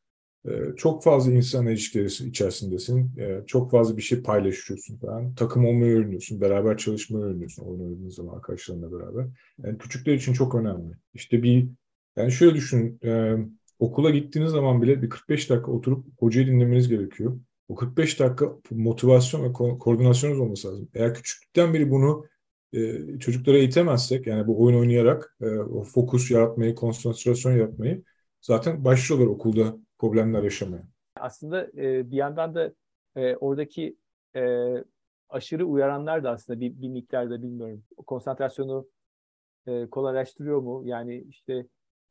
Ee, 0.48 0.76
çok 0.78 1.04
fazla 1.04 1.32
insan 1.32 1.68
ilişkileri 1.68 2.30
içerisindesin. 2.30 3.18
Ee, 3.18 3.44
çok 3.48 3.72
fazla 3.72 3.98
bir 3.98 4.02
şey 4.02 4.22
paylaşıyorsun 4.22 4.98
falan. 4.98 5.36
Takım 5.36 5.66
olmayı 5.66 5.98
öğreniyorsun. 5.98 6.42
Beraber 6.42 6.78
çalışmayı 6.78 7.26
öğreniyorsun. 7.26 7.64
Oyun 7.64 7.80
oynadığın 7.80 8.10
zaman 8.10 8.36
arkadaşlarınla 8.36 8.92
beraber. 9.00 9.26
Yani 9.64 9.78
küçükler 9.78 10.14
için 10.14 10.34
çok 10.34 10.56
önemli. 10.56 10.94
İşte 11.14 11.44
bir 11.44 11.68
yani 12.18 12.32
şöyle 12.32 12.56
düşün. 12.56 13.00
E, 13.04 13.36
okula 13.80 14.10
gittiğiniz 14.10 14.52
zaman 14.52 14.82
bile 14.82 15.02
bir 15.02 15.10
45 15.10 15.50
dakika 15.50 15.72
oturup 15.72 16.06
hocayı 16.20 16.48
dinlemeniz 16.48 16.90
gerekiyor. 16.90 17.40
O 17.70 17.76
45 17.76 18.20
dakika 18.20 18.54
motivasyon 18.72 19.44
ve 19.44 19.48
ko- 19.48 19.78
koordinasyonunuz 19.78 20.40
olması 20.40 20.68
lazım. 20.68 20.90
Eğer 20.94 21.14
küçüklükten 21.14 21.74
beri 21.74 21.92
bunu 21.92 22.26
e, 22.74 23.20
çocuklara 23.20 23.58
eğitemezsek 23.58 24.28
yani 24.28 24.48
bu 24.48 24.64
oyun 24.64 24.78
oynayarak 24.78 25.38
e, 25.42 25.46
o 25.50 25.84
fokus 25.84 26.32
yaratmayı, 26.32 26.76
konsantrasyon 26.76 27.52
yaratmayı 27.52 28.04
zaten 28.42 28.86
başlıyorlar 28.86 29.28
okulda 29.28 29.78
problemler 30.00 30.44
yaşamaya. 30.44 30.84
Aslında 31.16 31.68
e, 31.78 32.12
bir 32.12 32.18
yandan 32.18 32.56
da 32.56 32.74
e, 33.16 33.36
oradaki 33.36 33.98
e, 34.36 34.74
aşırı 35.30 35.66
uyaranlar 35.66 36.24
da 36.24 36.32
aslında 36.32 36.60
bir, 36.60 36.82
bir 36.82 36.90
miktarda 36.90 37.42
bilmiyorum 37.44 37.84
konsantrasyonu 38.08 38.88
e, 39.68 39.90
kolaylaştırıyor 39.90 40.60
mu? 40.60 40.82
Yani 40.86 41.26
işte 41.30 41.68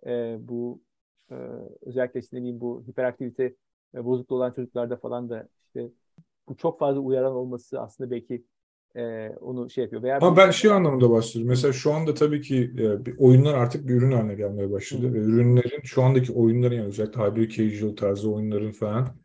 e, 0.06 0.36
bu 0.40 0.82
e, 1.30 1.34
özellikle 1.82 2.20
işte 2.20 2.36
diyeyim 2.36 2.60
bu 2.60 2.84
hiperaktivite 2.88 3.54
e, 3.94 4.04
bozukluğu 4.04 4.36
olan 4.36 4.52
çocuklarda 4.52 4.96
falan 4.96 5.30
da 5.30 5.48
işte 5.66 5.90
bu 6.48 6.56
çok 6.56 6.78
fazla 6.78 7.00
uyaran 7.00 7.32
olması 7.32 7.80
aslında 7.80 8.10
belki 8.10 8.44
e, 8.96 9.28
onu 9.28 9.70
şey 9.70 9.84
yapıyor. 9.84 10.02
Veya 10.02 10.18
Ama 10.22 10.36
ben 10.36 10.50
şey 10.50 10.70
anlamında 10.70 11.10
bahsediyorum. 11.10 11.48
Mesela 11.48 11.72
şu 11.72 11.92
anda 11.92 12.14
tabii 12.14 12.40
ki 12.40 12.72
e, 12.78 13.16
oyunlar 13.18 13.54
artık 13.54 13.88
bir 13.88 13.94
ürün 13.94 14.12
haline 14.12 14.34
gelmeye 14.34 14.70
başladı. 14.70 15.08
Hı. 15.08 15.14
Ve 15.14 15.18
ürünlerin 15.18 15.82
şu 15.84 16.02
andaki 16.02 16.32
oyunların 16.32 16.76
yani 16.76 16.86
özellikle 16.86 17.20
hybrid 17.20 17.50
casual 17.50 17.96
tarzı 17.96 18.32
oyunların 18.32 18.72
falan 18.72 19.16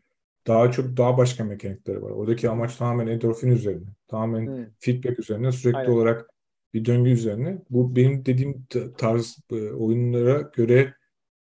daha 0.48 0.72
çok 0.72 0.98
daha 0.98 1.18
başka 1.18 1.44
mekanikleri 1.44 2.02
var. 2.02 2.12
Oradaki 2.12 2.50
amaç 2.50 2.76
tamamen 2.76 3.08
endorfin 3.08 3.52
üzerine. 3.52 3.88
Tamamen 4.08 4.48
Hı. 4.48 4.72
feedback 4.80 5.20
üzerine 5.20 5.52
sürekli 5.52 5.78
Aynen. 5.78 5.92
olarak 5.92 6.30
bir 6.74 6.86
döngü 6.86 7.10
üzerine. 7.10 7.62
Bu 7.70 7.96
benim 7.96 8.26
dediğim 8.26 8.66
tarz 8.98 9.38
e, 9.52 9.72
oyunlara 9.72 10.42
göre 10.42 10.94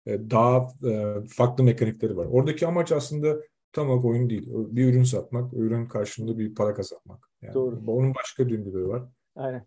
e, 0.05 0.29
daha 0.29 0.67
e, 0.89 1.15
farklı 1.29 1.63
mekanikleri 1.63 2.17
var. 2.17 2.25
Oradaki 2.31 2.67
amaç 2.67 2.91
aslında 2.91 3.37
tam 3.73 3.89
olarak 3.89 4.05
oyun 4.05 4.29
değil. 4.29 4.47
Bir 4.47 4.93
ürün 4.93 5.03
satmak, 5.03 5.53
ürün 5.53 5.85
karşılığında 5.85 6.37
bir 6.37 6.55
para 6.55 6.73
kazanmak. 6.73 7.29
Yani 7.41 7.53
Doğru. 7.53 7.81
Onun 7.87 8.15
başka 8.15 8.49
döngüleri 8.49 8.87
var. 8.87 9.03
Aynen. 9.35 9.65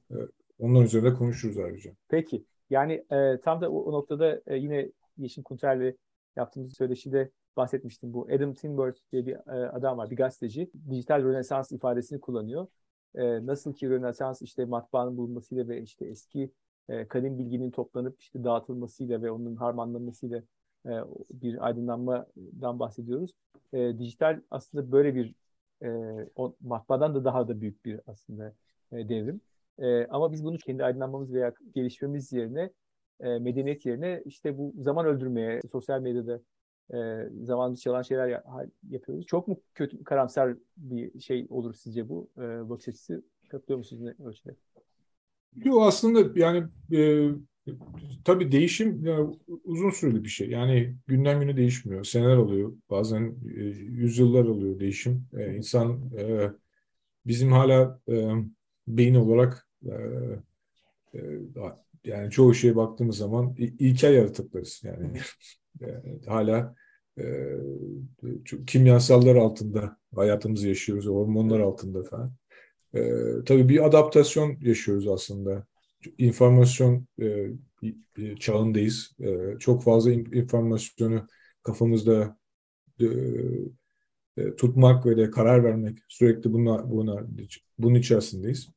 Onların 0.58 0.84
üzerinde 0.84 1.14
konuşuruz 1.14 1.58
ayrıca. 1.58 1.90
Peki. 2.08 2.44
Yani 2.70 3.04
e, 3.10 3.40
tam 3.40 3.60
da 3.60 3.70
o, 3.70 3.82
o 3.82 3.92
noktada 3.92 4.40
e, 4.46 4.56
yine 4.56 4.92
Yeşim 5.18 5.42
Kunter'le 5.44 5.94
yaptığımız 6.36 6.76
söyleşide 6.76 7.30
bahsetmiştim. 7.56 8.12
Bu 8.12 8.28
Adam 8.32 8.54
Tinworth 8.54 8.98
diye 9.12 9.26
bir 9.26 9.34
e, 9.34 9.68
adam 9.68 9.98
var, 9.98 10.10
bir 10.10 10.16
gazeteci. 10.16 10.70
Dijital 10.90 11.22
Rönesans 11.22 11.72
ifadesini 11.72 12.20
kullanıyor. 12.20 12.66
E, 13.14 13.46
nasıl 13.46 13.74
ki 13.74 13.90
Rönesans 13.90 14.42
işte 14.42 14.64
matbaanın 14.64 15.16
bulunmasıyla 15.16 15.68
ve 15.68 15.82
işte 15.82 16.06
eski 16.06 16.50
e, 16.88 17.08
kadim 17.08 17.38
bilginin 17.38 17.70
toplanıp 17.70 18.20
işte 18.20 18.44
dağıtılmasıyla 18.44 19.22
ve 19.22 19.30
onun 19.30 19.56
harmanlanmasıyla 19.56 20.42
e, 20.86 20.90
bir 21.30 21.66
aydınlanmadan 21.66 22.78
bahsediyoruz. 22.78 23.30
E, 23.72 23.98
dijital 23.98 24.40
aslında 24.50 24.92
böyle 24.92 25.14
bir 25.14 25.34
e, 25.82 25.88
o, 26.36 26.54
matbaadan 26.60 27.14
da 27.14 27.24
daha 27.24 27.48
da 27.48 27.60
büyük 27.60 27.84
bir 27.84 28.00
aslında 28.06 28.54
e, 28.92 29.08
devrim. 29.08 29.40
E, 29.78 30.06
ama 30.06 30.32
biz 30.32 30.44
bunu 30.44 30.58
kendi 30.58 30.84
aydınlanmamız 30.84 31.32
veya 31.32 31.52
gelişmemiz 31.74 32.32
yerine 32.32 32.70
e, 33.20 33.38
medeniyet 33.38 33.86
yerine 33.86 34.22
işte 34.24 34.58
bu 34.58 34.74
zaman 34.78 35.06
öldürmeye, 35.06 35.60
sosyal 35.72 36.00
medyada 36.00 36.40
e, 36.94 37.28
zamanımızı 37.42 37.82
çalan 37.82 38.02
şeyler 38.02 38.42
yapıyoruz. 38.90 39.26
Çok 39.26 39.48
mu 39.48 39.60
kötü, 39.74 40.04
karamsar 40.04 40.56
bir 40.76 41.20
şey 41.20 41.46
olur 41.50 41.74
sizce 41.74 42.08
bu 42.08 42.28
e, 42.38 42.70
bakış 42.70 42.88
açısı? 42.88 43.22
Katılıyor 43.48 43.78
musunuz 43.78 44.02
ne 44.02 44.26
ölçüde? 44.26 44.54
Yok 45.56 45.82
aslında 45.82 46.40
yani 46.40 46.66
e, 46.92 47.30
tabii 48.24 48.52
değişim 48.52 49.06
yani 49.06 49.36
uzun 49.64 49.90
süreli 49.90 50.24
bir 50.24 50.28
şey. 50.28 50.50
Yani 50.50 50.96
günden 51.06 51.40
güne 51.40 51.56
değişmiyor. 51.56 52.04
Seneler 52.04 52.36
oluyor. 52.36 52.72
Bazen 52.90 53.34
e, 53.56 53.60
yüzyıllar 53.60 54.44
oluyor 54.44 54.80
değişim. 54.80 55.26
E, 55.36 55.56
insan 55.56 56.10
e, 56.18 56.50
bizim 57.26 57.52
hala 57.52 58.00
e, 58.08 58.28
beyin 58.88 59.14
olarak 59.14 59.68
e, 59.86 59.94
e, 61.14 61.20
yani 62.04 62.30
çoğu 62.30 62.54
şeye 62.54 62.76
baktığımız 62.76 63.16
zaman 63.16 63.54
ilkel 63.58 64.14
yaratıklarız. 64.14 64.82
Yani 64.84 65.18
e, 65.82 65.86
hala 66.26 66.74
e, 67.18 67.24
kimyasallar 68.66 69.36
altında 69.36 69.96
hayatımızı 70.14 70.68
yaşıyoruz, 70.68 71.06
hormonlar 71.06 71.60
altında 71.60 72.02
falan. 72.02 72.32
E, 72.94 73.00
tabii 73.46 73.68
bir 73.68 73.86
adaptasyon 73.86 74.56
yaşıyoruz 74.60 75.08
aslında. 75.08 75.66
İnformasyon 76.18 77.06
e, 77.20 78.36
çağındayız. 78.40 79.12
E, 79.20 79.58
çok 79.58 79.82
fazla 79.82 80.12
informasyonu 80.12 81.26
kafamızda 81.62 82.36
e, 83.00 83.06
e, 84.36 84.56
tutmak 84.56 85.06
ve 85.06 85.16
de 85.16 85.30
karar 85.30 85.64
vermek 85.64 85.98
sürekli 86.08 86.52
buna, 86.52 86.90
buna 86.90 87.26
bunun 87.78 87.94
içerisindeyiz. 87.94 88.68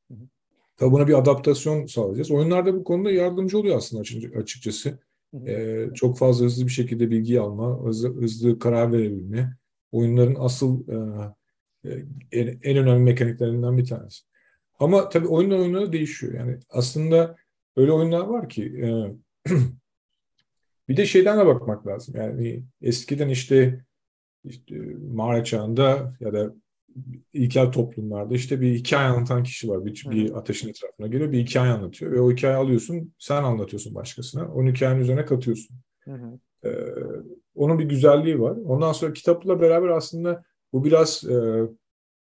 Tabii 0.78 0.92
buna 0.92 1.08
bir 1.08 1.20
adaptasyon 1.20 1.86
sağlayacağız. 1.86 2.32
Oyunlarda 2.32 2.76
bu 2.76 2.84
konuda 2.84 3.12
yardımcı 3.12 3.58
oluyor 3.58 3.78
aslında 3.78 4.04
açıkçası. 4.40 5.00
Ee, 5.48 5.90
çok 5.96 6.18
fazla 6.18 6.46
hızlı 6.46 6.66
bir 6.66 6.72
şekilde 6.72 7.10
bilgi 7.10 7.40
alma, 7.40 7.80
hızlı, 7.84 8.22
hızlı 8.22 8.60
karar 8.60 8.94
verebilme. 8.94 9.58
Oyunların 9.92 10.36
asıl 10.40 10.88
e, 10.88 11.90
e, 11.90 12.06
en, 12.32 12.60
en 12.64 12.78
önemli 12.78 13.04
mekaniklerinden 13.04 13.78
bir 13.78 13.86
tanesi. 13.86 14.27
Ama 14.80 15.10
tabii 15.10 15.28
oyunlar 15.28 15.60
oyunlara 15.60 15.94
değişiyor. 15.94 16.34
Yani 16.34 16.60
aslında 16.70 17.36
öyle 17.76 17.92
oyunlar 17.92 18.26
var 18.28 18.50
ki 18.50 18.64
e, 18.66 18.88
bir 20.90 20.98
de 20.98 21.06
şeyden 21.06 21.40
de 21.40 21.46
bakmak 21.46 21.88
lazım. 21.88 22.16
Yani 22.18 22.64
eskiden 22.82 23.30
işte, 23.30 23.86
işte 24.44 24.76
mağara 25.14 25.44
çağında 25.44 26.16
ya 26.20 26.34
da 26.34 26.54
ilkel 27.34 27.72
toplumlarda 27.72 28.36
işte 28.36 28.62
bir 28.62 28.76
hikaye 28.76 29.08
anlatan 29.08 29.44
kişi 29.44 29.70
var. 29.70 29.86
Bir, 29.86 30.06
bir 30.12 30.38
ateşin 30.38 30.70
etrafına 30.70 31.08
geliyor 31.08 31.32
bir 31.32 31.40
hikaye 31.40 31.72
anlatıyor 31.72 32.12
ve 32.12 32.22
o 32.22 32.32
hikayeyi 32.32 32.60
alıyorsun 32.60 33.14
sen 33.20 33.44
anlatıyorsun 33.44 33.96
başkasına. 33.96 34.54
Onun 34.54 34.72
hikayenin 34.72 35.02
üzerine 35.02 35.26
katıyorsun. 35.26 35.78
Hı 36.00 36.12
hı. 36.12 36.40
Ee, 36.66 36.70
onun 37.56 37.80
bir 37.80 37.86
güzelliği 37.86 38.42
var. 38.42 38.58
Ondan 38.66 38.92
sonra 38.92 39.14
kitapla 39.14 39.62
beraber 39.62 39.88
aslında 39.88 40.44
bu 40.74 40.86
biraz 40.86 41.24
e, 41.24 41.62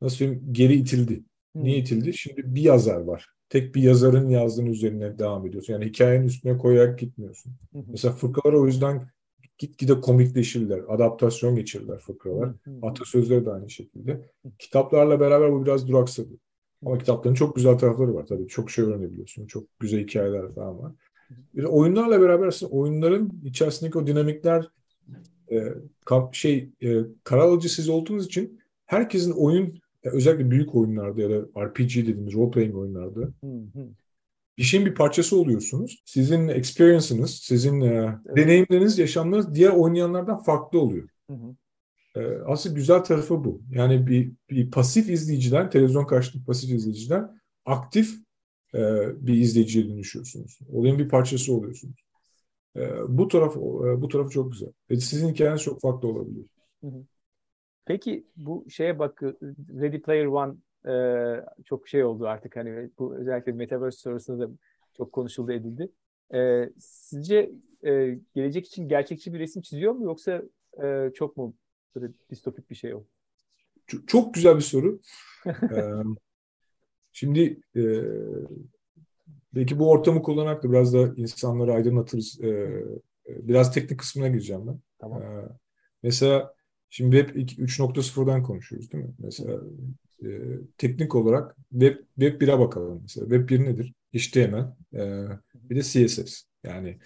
nasıl 0.02 0.20
diyeyim 0.20 0.44
geri 0.52 0.74
itildi. 0.74 1.24
Hı. 1.56 1.64
Niye 1.64 1.78
itildi? 1.78 2.14
Şimdi 2.14 2.56
bir 2.56 2.62
yazar 2.62 3.02
var. 3.02 3.30
Tek 3.50 3.76
bir 3.76 3.82
yazarın 3.82 4.30
yazdığının 4.30 4.72
üzerine 4.72 5.20
devam 5.20 5.48
ediyorsun. 5.48 5.74
Yani 5.74 5.86
hikayenin 5.86 6.28
üstüne 6.28 6.58
koyarak 6.58 7.00
gitmiyorsun. 7.00 7.54
Hı 7.74 7.80
hı. 7.80 7.84
Mesela 7.88 8.14
fırkalar 8.14 8.54
o 8.54 8.66
yüzden 8.66 9.10
gitgide 9.58 10.02
komikleşirler, 10.02 10.82
adaptasyon 10.88 11.56
geçirirler 11.56 12.00
fıkralar. 12.00 12.54
Atasözleri 12.82 13.46
de 13.46 13.52
aynı 13.52 13.70
şekilde. 13.70 14.22
Kitaplarla 14.60 15.20
beraber 15.20 15.52
bu 15.52 15.66
biraz 15.66 15.88
duraksadı. 15.88 16.34
Ama 16.86 16.98
kitapların 16.98 17.36
çok 17.36 17.56
güzel 17.56 17.78
tarafları 17.78 18.16
var 18.16 18.26
tabii. 18.26 18.48
Çok 18.48 18.72
şey 18.72 18.86
öğrenebiliyorsun. 18.86 19.48
Çok 19.48 19.80
güzel 19.80 20.00
hikayeler 20.00 20.54
falan 20.56 20.80
var. 20.80 20.92
Bir 21.54 21.64
oyunlarla 21.64 22.22
beraber 22.22 22.48
aslında 22.48 22.72
oyunların 22.72 23.42
içerisindeki 23.46 23.98
o 23.98 24.08
dinamikler 24.08 24.70
e, 25.52 25.74
şey 26.32 26.70
e, 26.84 26.98
karar 27.24 27.42
alıcı 27.42 27.74
siz 27.74 27.90
olduğunuz 27.90 28.26
için 28.26 28.60
herkesin 28.86 29.32
oyun 29.32 29.80
özellikle 30.14 30.52
büyük 30.52 30.76
oyunlarda 30.76 31.22
ya 31.22 31.30
da 31.30 31.66
RPG 31.66 31.96
dediğimiz 31.96 32.34
role 32.34 32.52
playing 32.52 32.76
oyunlarda 32.76 33.30
işin 34.58 34.86
bir 34.86 34.96
parçası 34.96 35.40
oluyorsunuz. 35.40 36.04
Sizin 36.06 36.48
experience'ınız, 36.48 37.32
sizin 37.32 37.82
e, 37.82 38.20
evet. 38.26 38.38
deneyimleriniz, 38.38 39.00
yaşamlarınız 39.00 39.56
diğer 39.56 39.70
oynayanlardan 39.70 40.38
farklı 40.38 40.80
oluyor. 40.80 41.10
Hı 41.30 41.34
hı. 41.34 41.56
E, 42.20 42.38
aslında 42.46 42.76
güzel 42.76 43.04
tarafı 43.04 43.44
bu. 43.44 43.62
Yani 43.72 44.08
bir, 44.08 44.32
bir 44.50 44.72
pasif 44.72 45.10
izleyiciden, 45.10 45.70
televizyon 45.70 46.06
karşısında 46.06 46.44
pasif 46.46 46.72
izleyiciden 46.72 47.42
aktif 47.66 48.16
e, 48.74 48.80
bir 49.28 49.34
izleyiciye 49.34 49.88
dönüşüyorsunuz. 49.88 50.60
Olayın 50.72 51.00
bir 51.00 51.10
parçası 51.10 51.54
oluyorsunuz. 51.54 52.06
E, 52.76 52.90
bu 53.08 53.28
taraf 53.28 53.58
e, 53.58 54.02
bu 54.02 54.08
tarafı 54.08 54.30
çok 54.30 54.52
güzel. 54.52 54.70
Ve 54.90 55.00
sizin 55.00 55.30
hikayeniz 55.30 55.62
çok 55.62 55.82
farklı 55.82 56.08
olabilir. 56.08 56.46
Hı 56.84 56.88
hı. 56.88 57.06
Peki 57.86 58.26
bu 58.36 58.66
şeye 58.70 59.00
bak 59.00 59.22
Ready 59.82 60.02
Player 60.02 60.26
One 60.26 60.54
e, 60.88 60.96
çok 61.66 61.88
şey 61.88 62.04
oldu 62.04 62.28
artık 62.28 62.56
hani 62.56 62.90
bu 63.00 63.16
özellikle 63.16 63.52
Metaverse 63.52 63.98
sonrasında 63.98 64.48
da 64.48 64.52
çok 64.98 65.12
konuşuldu 65.12 65.52
edildi. 65.52 65.92
E, 66.34 66.70
sizce 66.80 67.52
e, 67.86 68.20
gelecek 68.36 68.68
için 68.68 68.90
gerçekçi 68.90 69.34
bir 69.34 69.40
resim 69.40 69.62
çiziyor 69.62 69.94
mu 69.94 70.04
yoksa 70.04 70.44
e, 70.84 71.12
çok 71.16 71.38
mu 71.38 71.56
böyle 71.96 72.14
distopik 72.30 72.70
bir 72.70 72.76
şey 72.76 72.94
o? 72.94 73.04
Çok, 73.88 74.08
çok 74.08 74.34
güzel 74.34 74.56
bir 74.56 74.62
soru. 74.62 75.00
ee, 75.48 75.92
şimdi 77.12 77.60
e, 77.76 77.84
belki 79.56 79.80
bu 79.80 79.90
ortamı 79.90 80.22
kullanarak 80.22 80.64
da 80.64 80.72
biraz 80.72 80.94
da 80.94 81.14
insanları 81.18 81.74
aydınlatırız. 81.74 82.40
Ee, 82.44 82.84
biraz 83.28 83.74
teknik 83.74 84.00
kısmına 84.00 84.28
gireceğim 84.28 84.68
ben. 84.68 84.80
Tamam. 85.00 85.22
Ee, 85.22 85.50
mesela 86.04 86.54
Şimdi 86.96 87.18
Web 87.18 87.36
3.0'dan 87.36 88.44
konuşuyoruz 88.44 88.92
değil 88.92 89.04
mi? 89.04 89.14
Mesela 89.20 89.62
e, 90.24 90.28
teknik 90.78 91.16
olarak 91.16 91.56
Web, 91.72 91.98
Web 92.20 92.42
1'e 92.42 92.60
bakalım 92.60 93.00
mesela. 93.02 93.26
Web 93.26 93.50
1 93.50 93.66
nedir? 93.66 93.94
HTML, 94.14 94.74
e, 94.94 95.26
bir 95.54 95.76
de 95.76 95.82
CSS. 95.82 96.44
Yani 96.64 96.98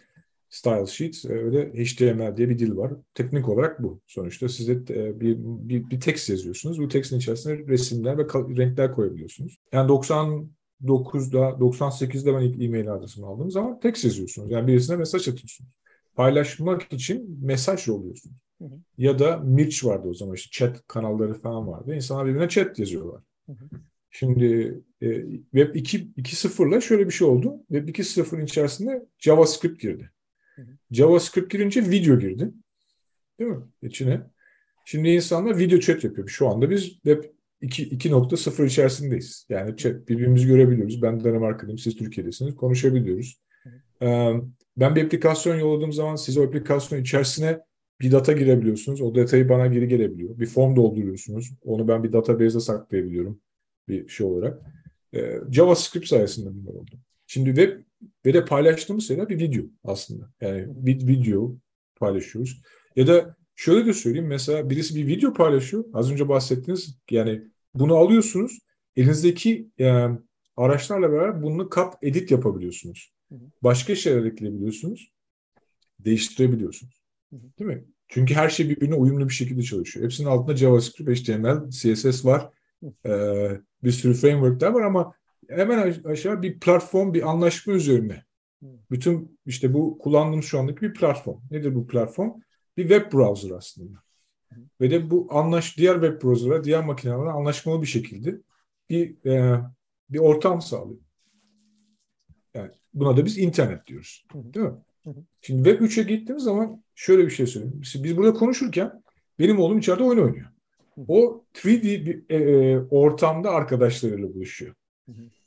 Style 0.50 0.86
Sheet 0.86 1.25
e, 1.25 1.34
öyle 1.34 1.86
HTML 1.86 2.38
diye 2.38 2.50
bir 2.50 2.60
dil 2.60 2.75
var. 2.75 2.93
Teknik 3.13 3.50
olarak 3.50 3.84
bu. 3.84 4.01
Sonuçta 4.08 4.50
size 4.50 4.74
e, 4.74 5.19
bir, 5.19 5.38
bir, 5.39 5.89
bir 5.89 6.00
text 6.00 6.29
yazıyorsunuz. 6.29 6.79
Bu 6.79 6.88
textin 6.88 7.17
içerisine 7.17 7.58
resimler 7.58 8.17
ve 8.17 8.24
renkler 8.58 8.96
koyabiliyorsunuz. 8.96 9.58
Yani 9.74 9.89
99'da, 9.89 11.39
98'de 11.39 12.34
ben 12.34 12.41
ilk 12.41 12.63
e-mail 12.63 12.93
adresimi 12.93 13.27
aldığım 13.27 13.51
zaman 13.51 13.79
text 13.79 14.05
yazıyorsunuz. 14.05 14.51
Yani 14.51 14.67
birisine 14.67 14.96
mesaj 14.96 15.27
atıyorsunuz. 15.27 15.72
Paylaşmak 16.15 16.93
için 16.93 17.38
mesaj 17.41 17.88
yolluyorsunuz. 17.88 18.49
Hı 18.60 18.66
hı. 18.66 18.80
Ya 18.98 19.20
da 19.20 19.38
Mirç 19.38 19.86
vardı 19.86 20.08
o 20.08 20.13
zaman 20.13 20.36
işte 20.36 20.50
chat 20.51 20.88
kanalları 20.88 21.34
falan 21.34 21.68
vardı. 21.68 21.96
İnsanlar 21.96 22.25
birbirine 22.25 22.50
chat 22.50 22.80
yazıyorlar. 22.80 23.22
Hı 23.46 23.51
hı. 23.51 23.66
Şimdi 24.12 24.80
e, 25.01 25.22
Web 25.32 25.75
2.0 25.75 26.70
ile 26.70 26.82
şöyle 26.82 27.06
bir 27.08 27.12
şey 27.12 27.28
oldu. 27.28 27.58
Web 27.68 27.88
2.0'ın 27.88 28.46
içerisinde 28.46 29.06
JavaScript 29.20 29.82
girdi. 29.82 30.12
JavaScript 30.92 31.51
girince 31.51 31.89
video 31.89 32.20
girdi. 32.20 32.51
Değil 33.39 33.51
mi? 33.51 33.60
İçine. 33.82 34.22
Şimdi 34.86 35.10
insanlar 35.10 35.58
video 35.58 35.80
chat 35.80 36.04
yapıyor. 36.04 36.28
Şu 36.28 36.48
anda 36.48 36.70
biz 36.70 36.89
Web 36.89 37.24
2.0 37.62 38.66
içerisindeyiz. 38.66 39.46
Yani 39.50 39.78
chat 39.78 40.10
birbirimizi 40.10 40.48
görebiliyoruz. 40.48 41.01
Ben 41.01 41.24
Danimarka'dayım, 41.24 41.78
siz 41.78 41.96
Türkiye'desiniz. 41.96 42.56
Konuşabiliyoruz. 42.56 43.42
Ben 44.78 44.96
bir 44.96 45.06
aplikasyon 45.06 45.60
yolladığım 45.60 45.94
zaman 45.94 46.16
siz 46.16 46.38
o 46.38 46.44
aplikasyon 46.44 47.01
içerisine 47.01 47.60
bir 48.01 48.12
data 48.12 48.34
girebiliyorsunuz. 48.34 49.01
O 49.01 49.15
datayı 49.15 49.50
bana 49.50 49.68
geri 49.68 49.88
gelebiliyor. 49.88 50.39
Bir 50.39 50.46
form 50.46 50.75
dolduruyorsunuz. 50.75 51.51
Onu 51.63 51.88
ben 51.88 52.03
bir 52.03 52.13
database'e 52.13 52.60
saklayabiliyorum 52.60 53.41
bir 53.88 54.08
şey 54.08 54.27
olarak. 54.27 54.62
JavaScript 55.51 56.08
sayesinde 56.08 56.50
bunlar 56.53 56.74
oldu. 56.74 56.91
Şimdi 57.27 57.50
web 57.50 57.82
ve 58.25 58.34
de 58.34 58.46
paylaştığımız 58.46 59.08
şeyler 59.08 59.29
bir 59.29 59.39
video 59.39 59.63
aslında. 59.84 60.32
Yani 60.41 60.68
bir 60.70 61.08
video 61.08 61.56
paylaşıyoruz. 61.96 62.62
Ya 62.96 63.08
da 63.08 63.36
şöyle 63.56 63.86
de 63.86 63.94
söyleyeyim 63.94 64.27
mesela 64.27 64.70
birisi 64.70 64.96
bir 64.96 65.08
video 65.08 65.34
paylaşıyor. 65.34 65.86
Az 65.94 66.12
önce 66.12 66.29
bahsettiniz 66.29 66.98
yani 67.10 67.41
bunu 67.74 67.96
alıyorsunuz. 67.96 68.60
Elinizdeki 68.96 69.70
e, 69.79 70.08
araçlarla 70.58 71.12
beraber 71.12 71.44
bunu 71.44 71.70
kat 71.70 71.98
edit 72.01 72.32
yapabiliyorsunuz. 72.32 73.13
Başka 73.63 73.96
şeyler 73.96 74.25
ekleyebiliyorsunuz. 74.25 75.12
Değiştirebiliyorsunuz. 76.00 76.99
Değil 77.32 77.70
mi? 77.70 77.84
Çünkü 78.08 78.34
her 78.34 78.50
şey 78.50 78.70
birbirine 78.70 78.96
uyumlu 78.96 79.30
bir 79.30 79.34
şekilde 79.34 79.62
çalışıyor. 79.62 80.06
Hepsinin 80.06 80.28
altında 80.28 80.56
JavaScript, 80.56 81.10
HTML, 81.10 81.70
CSS 81.70 82.26
var. 82.26 82.50
Ee, 83.06 83.62
bir 83.84 83.92
sürü 83.92 84.14
frameworkler 84.14 84.72
var 84.72 84.82
ama 84.82 85.14
hemen 85.50 85.94
aşağı 86.06 86.42
bir 86.42 86.60
platform, 86.60 87.14
bir 87.14 87.30
anlaşma 87.30 87.74
üzerine. 87.74 88.24
Bütün 88.92 89.40
işte 89.46 89.74
bu 89.74 89.98
kullandığımız 89.98 90.46
şu 90.46 90.60
andaki 90.60 90.82
bir 90.82 90.94
platform. 90.94 91.38
Nedir 91.52 91.76
bu 91.76 91.88
platform? 91.88 92.32
Bir 92.78 92.88
web 92.90 93.14
browser 93.14 93.52
aslında. 93.52 93.98
Ve 94.82 94.92
de 94.92 95.10
bu 95.10 95.28
anlaş 95.30 95.78
diğer 95.78 95.94
web 95.94 96.24
browser'a, 96.24 96.64
diğer 96.64 96.86
makinelerle 96.86 97.30
anlaşmalı 97.30 97.82
bir 97.82 97.88
şekilde 97.88 98.38
bir 98.90 99.26
e, 99.26 99.62
bir 100.10 100.20
ortam 100.20 100.62
sağlıyor. 100.62 101.00
Yani 102.54 102.72
buna 102.94 103.18
da 103.18 103.26
biz 103.26 103.38
internet 103.38 103.88
diyoruz. 103.88 104.26
Değil 104.34 104.66
mi? 104.66 104.74
Şimdi 105.42 105.70
Web 105.70 105.82
3'e 105.82 106.04
gittiğimiz 106.04 106.44
zaman 106.44 106.84
şöyle 107.00 107.25
bir 107.25 107.29
şey 107.29 107.48
söyleyeyim. 107.48 107.82
Biz 107.96 108.18
burada 108.18 108.34
konuşurken 108.34 109.03
benim 109.39 109.60
oğlum 109.60 109.77
içeride 109.77 110.03
oyun 110.03 110.24
oynuyor. 110.24 110.48
O 111.08 111.43
3D 111.54 112.06
bir 112.06 112.24
e, 112.30 112.36
e, 112.36 112.80
ortamda 112.80 113.52
arkadaşlarıyla 113.52 114.34
buluşuyor. 114.34 114.76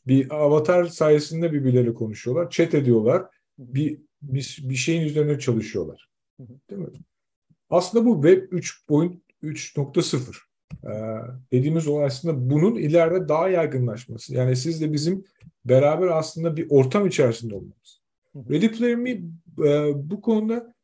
Bir 0.07 0.45
avatar 0.45 0.85
sayesinde 0.85 1.53
birbirleriyle 1.53 1.95
konuşuyorlar, 1.95 2.51
chat 2.51 2.75
ediyorlar, 2.75 3.27
bir, 3.59 3.99
bir, 4.23 4.59
bir 4.63 4.75
şeyin 4.75 5.03
üzerine 5.03 5.39
çalışıyorlar. 5.39 6.09
Değil 6.41 6.81
mi? 6.81 6.89
Aslında 7.71 8.07
bu 8.07 8.15
Web 8.15 8.53
3.3.0 8.53 10.37
ee, 10.85 10.89
dediğimiz 11.53 11.89
olay 11.89 12.05
aslında 12.05 12.51
bunun 12.51 12.75
ileride 12.75 13.29
daha 13.29 13.49
yaygınlaşması. 13.49 14.35
Yani 14.35 14.57
siz 14.57 14.81
de 14.81 14.93
bizim 14.93 15.25
beraber 15.65 16.07
aslında 16.07 16.57
bir 16.57 16.67
ortam 16.71 17.07
içerisinde 17.07 17.55
olmamız. 17.55 18.01
Ready 18.37 18.69
Player 18.69 18.97
Me 18.97 19.11
e, 19.11 19.93
bu 20.11 20.21
konuda 20.21 20.75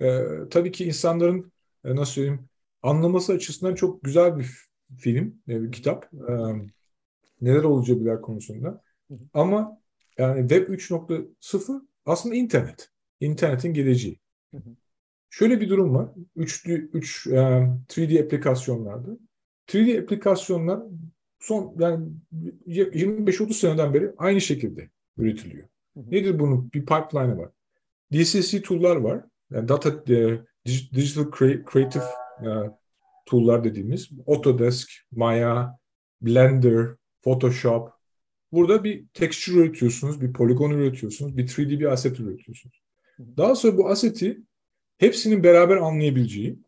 e, 0.00 0.24
tabii 0.50 0.72
ki 0.72 0.84
insanların 0.84 1.52
e, 1.84 1.96
nasıl 1.96 2.12
söyleyeyim 2.12 2.48
anlaması 2.82 3.32
açısından 3.32 3.74
çok 3.74 4.04
güzel 4.04 4.38
bir 4.38 4.50
film, 4.96 5.42
e, 5.48 5.62
bir 5.62 5.72
kitap. 5.72 6.04
E, 6.14 6.32
neler 7.40 7.64
olacaklar 7.64 8.22
konusunda. 8.22 8.82
Ama 9.34 9.80
yani 10.18 10.40
Web 10.40 10.68
3.0 10.68 11.80
aslında 12.06 12.34
internet. 12.34 12.90
İnternetin 13.20 13.74
geleceği. 13.74 14.18
Şöyle 15.30 15.60
bir 15.60 15.68
durum 15.68 15.94
var. 15.94 16.08
3 16.36 16.66
3 16.66 17.26
3D 17.26 18.24
aplikasyonlarda 18.24 19.18
3D 19.68 20.02
aplikasyonlar 20.02 20.80
son 21.40 21.76
yani 21.78 22.08
25-30 22.66 23.52
seneden 23.52 23.94
beri 23.94 24.12
aynı 24.18 24.40
şekilde 24.40 24.90
üretiliyor. 25.18 25.68
Nedir 25.96 26.38
bunun? 26.38 26.72
Bir 26.72 26.80
pipeline'ı 26.80 27.38
var. 27.38 27.50
DCC 28.12 28.62
tool'lar 28.62 28.96
var. 28.96 29.24
Yani 29.50 29.68
data 29.68 30.12
e, 30.14 30.38
digital 30.66 31.30
creative 31.72 32.04
e, 32.42 32.48
tool'lar 33.26 33.64
dediğimiz 33.64 34.10
Autodesk, 34.26 34.90
Maya, 35.12 35.78
Blender, 36.22 36.88
Photoshop. 37.22 37.88
Burada 38.52 38.84
bir 38.84 39.06
texture 39.14 39.60
üretiyorsunuz, 39.60 40.20
bir 40.20 40.32
poligon 40.32 40.70
üretiyorsunuz, 40.70 41.36
bir 41.36 41.48
3D 41.48 41.80
bir 41.80 41.92
asset 41.92 42.20
üretiyorsunuz. 42.20 42.82
Daha 43.36 43.54
sonra 43.54 43.76
bu 43.76 43.88
aseti 43.88 44.40
hepsinin 44.98 45.42
beraber 45.42 45.76
anlayabileceği 45.76 46.58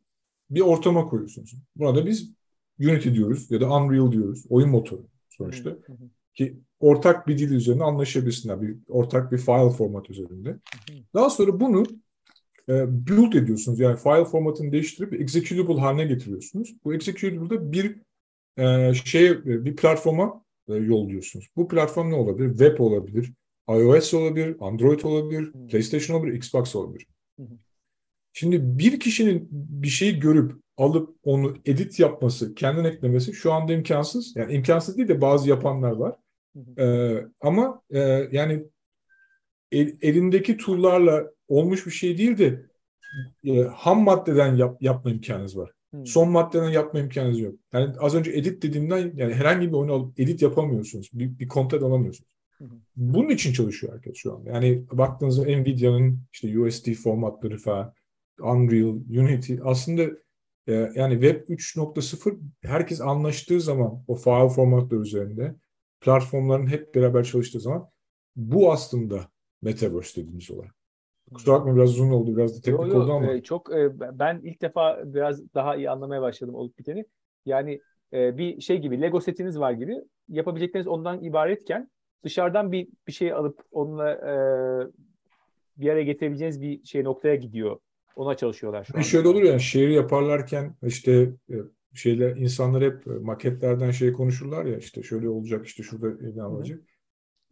bir 0.51 0.61
ortama 0.61 1.07
koyuyorsunuz. 1.07 1.55
Buna 1.77 1.97
da 1.97 2.07
biz 2.07 2.33
Unity 2.81 3.11
diyoruz 3.11 3.51
ya 3.51 3.61
da 3.61 3.77
Unreal 3.77 4.13
diyoruz. 4.13 4.45
Oyun 4.49 4.71
motoru 4.71 5.07
sonuçta. 5.29 5.77
Ki 6.35 6.57
ortak 6.81 7.29
bir 7.29 7.39
dil 7.39 7.51
üzerinde 7.51 7.85
anlaşabilsinler. 7.85 8.63
Bir, 8.63 8.77
ortak 8.89 9.33
bir 9.33 9.39
file 9.39 9.71
format 9.71 10.11
üzerinde. 10.11 10.57
Daha 11.15 11.31
sonra 11.31 11.61
bunu 11.61 11.85
build 12.89 13.33
ediyorsunuz. 13.33 13.81
Yani 13.81 13.97
file 13.97 14.25
formatını 14.25 14.73
değiştirip 14.73 15.21
executable 15.21 15.81
haline 15.81 16.05
getiriyorsunuz. 16.05 16.75
Bu 16.85 16.95
executable'da 16.95 17.73
bir 17.73 17.97
e, 18.59 18.95
şey 18.95 19.45
bir 19.45 19.77
platforma 19.77 20.45
e, 20.69 20.75
yolluyorsunuz. 20.75 21.49
Bu 21.57 21.69
platform 21.69 22.11
ne 22.11 22.15
olabilir? 22.15 22.49
Web 22.49 22.79
olabilir, 22.79 23.33
iOS 23.69 24.15
olabilir, 24.15 24.57
Android 24.61 25.01
olabilir, 25.01 25.55
hmm. 25.55 25.67
PlayStation 25.67 26.17
olabilir, 26.17 26.37
Xbox 26.37 26.77
olabilir. 26.77 27.07
Hmm. 27.39 27.47
Şimdi 28.33 28.79
bir 28.79 29.01
kişinin 29.01 29.49
bir 29.53 29.89
şeyi 29.89 30.19
görüp 30.19 30.53
alıp 30.77 31.17
onu 31.23 31.57
edit 31.67 32.01
yapması, 32.01 32.55
kendine 32.55 32.89
eklemesi 32.89 33.33
şu 33.33 33.53
anda 33.53 33.73
imkansız. 33.73 34.37
Yani 34.37 34.53
imkansız 34.53 34.97
değil 34.97 35.09
de 35.09 35.21
bazı 35.21 35.49
yapanlar 35.49 35.93
var. 35.93 36.17
Ee, 36.79 37.27
ama 37.41 37.83
e, 37.91 37.99
yani 38.33 38.65
el, 39.73 39.97
elindeki 40.03 40.57
tool'larla 40.57 41.31
olmuş 41.51 41.87
bir 41.87 41.91
şey 41.91 42.19
değil 42.19 42.39
de 42.39 42.67
e, 43.45 43.63
ham 43.63 44.03
maddeden 44.03 44.57
yap, 44.57 44.83
yapma 44.83 45.11
imkanınız 45.11 45.59
var. 45.59 45.73
Hmm. 45.91 46.07
Son 46.07 46.31
maddeden 46.31 46.71
yapma 46.71 47.01
imkanınız 47.01 47.41
yok. 47.41 47.55
Yani 47.73 47.95
az 47.99 48.15
önce 48.15 48.31
edit 48.31 48.63
dediğimden 48.63 49.13
yani 49.17 49.35
herhangi 49.35 49.69
bir 49.69 49.73
oyunu 49.73 49.93
alıp 49.93 50.21
edit 50.21 50.43
yapamıyorsunuz. 50.43 51.11
Bir, 51.13 51.39
bir 51.39 51.49
content 51.49 51.83
alamıyorsunuz. 51.83 52.31
Hmm. 52.59 52.69
Bunun 52.97 53.29
için 53.29 53.53
çalışıyor 53.53 53.93
herkes 53.93 54.17
şu 54.17 54.35
an. 54.35 54.45
Yani 54.45 54.85
baktığınızda 54.93 55.43
Nvidia'nın 55.43 56.23
işte 56.33 56.61
USD 56.61 56.93
formatları 56.93 57.59
falan, 57.59 57.95
Unreal, 58.41 58.95
Unity 59.21 59.55
aslında 59.65 60.03
e, 60.67 60.73
yani 60.95 61.13
Web 61.13 61.49
3.0 61.49 62.39
herkes 62.63 63.01
anlaştığı 63.01 63.61
zaman 63.61 64.05
o 64.09 64.15
file 64.15 64.49
formatları 64.49 65.01
üzerinde 65.01 65.55
platformların 66.01 66.67
hep 66.67 66.95
beraber 66.95 67.25
çalıştığı 67.25 67.61
zaman 67.61 67.89
bu 68.37 68.73
aslında 68.73 69.29
Metaverse 69.63 70.21
dediğimiz 70.21 70.51
olay. 70.51 70.69
Kusura 71.35 71.55
bakma 71.55 71.77
biraz 71.77 71.91
uzun 71.91 72.11
oldu, 72.11 72.37
biraz 72.37 72.57
da 72.57 72.61
teknik 72.61 72.81
yo, 72.81 72.87
yo, 72.87 73.03
oldu 73.03 73.13
ama. 73.13 73.33
E, 73.33 73.43
çok 73.43 73.75
e, 73.75 73.91
ben 74.19 74.41
ilk 74.45 74.63
defa 74.63 75.03
biraz 75.05 75.55
daha 75.55 75.77
iyi 75.77 75.91
anlamaya 75.91 76.23
başladım 76.23 76.55
olup 76.55 76.79
biteni. 76.79 77.05
Yani 77.47 77.81
e, 78.13 78.39
bir 78.39 78.61
şey 78.61 78.79
gibi 78.79 79.01
Lego 79.01 79.21
setiniz 79.21 79.59
var 79.59 79.73
gibi 79.73 79.97
yapabilecekleriniz 80.29 80.89
ondan 80.89 81.25
ibaretken 81.25 81.91
dışarıdan 82.25 82.73
bir 82.73 82.89
bir 83.07 83.13
şey 83.13 83.33
alıp 83.33 83.61
onunla 83.71 84.13
e, 84.13 84.35
bir 85.77 85.91
araya 85.91 86.05
getirebileceğiniz 86.05 86.61
bir 86.61 86.85
şey 86.85 87.05
noktaya 87.05 87.35
gidiyor. 87.35 87.79
Ona 88.17 88.37
çalışıyorlar 88.37 88.85
şu 88.85 88.99
an. 88.99 89.03
Şöyle 89.03 89.29
olur 89.29 89.43
yani 89.43 89.61
şehir 89.61 89.89
yaparlarken 89.89 90.75
işte 90.83 91.13
e, 91.51 91.55
şeyler 91.95 92.37
insanlar 92.37 92.83
hep 92.83 93.07
maketlerden 93.07 93.91
şey 93.91 94.13
konuşurlar 94.13 94.65
ya 94.65 94.77
işte 94.77 95.03
şöyle 95.03 95.29
olacak 95.29 95.67
işte 95.67 95.83
şurada 95.83 96.31
ne 96.35 96.45
olacak. 96.45 96.81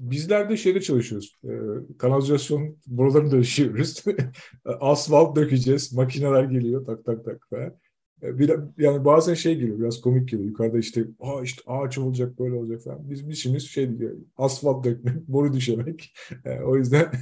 Bizler 0.00 0.50
de 0.50 0.56
şeyde 0.56 0.80
çalışıyoruz. 0.80 1.38
E, 1.44 1.50
kanalizasyon 1.98 2.76
buralarını 2.86 3.30
döşüyoruz. 3.30 4.04
Asfalt 4.64 5.36
dökeceğiz. 5.36 5.92
Makineler 5.92 6.44
geliyor 6.44 6.86
tak 6.86 7.04
tak 7.04 7.24
tak 7.24 7.46
falan. 7.50 7.74
bir, 8.22 8.52
yani 8.78 9.04
bazen 9.04 9.34
şey 9.34 9.54
geliyor 9.58 9.78
biraz 9.78 10.00
komik 10.00 10.28
geliyor. 10.28 10.48
Yukarıda 10.48 10.78
işte 10.78 11.04
Aa 11.20 11.42
işte 11.42 11.62
ağaç 11.66 11.98
olacak 11.98 12.38
böyle 12.38 12.54
olacak 12.54 12.82
falan. 12.82 13.10
Biz 13.10 13.28
işimiz 13.28 13.68
şey 13.68 13.98
diyor 13.98 14.16
asfalt 14.36 14.84
dökmek, 14.84 15.16
boru 15.28 15.52
düşemek. 15.52 16.14
E, 16.44 16.60
o 16.60 16.76
yüzden 16.76 17.12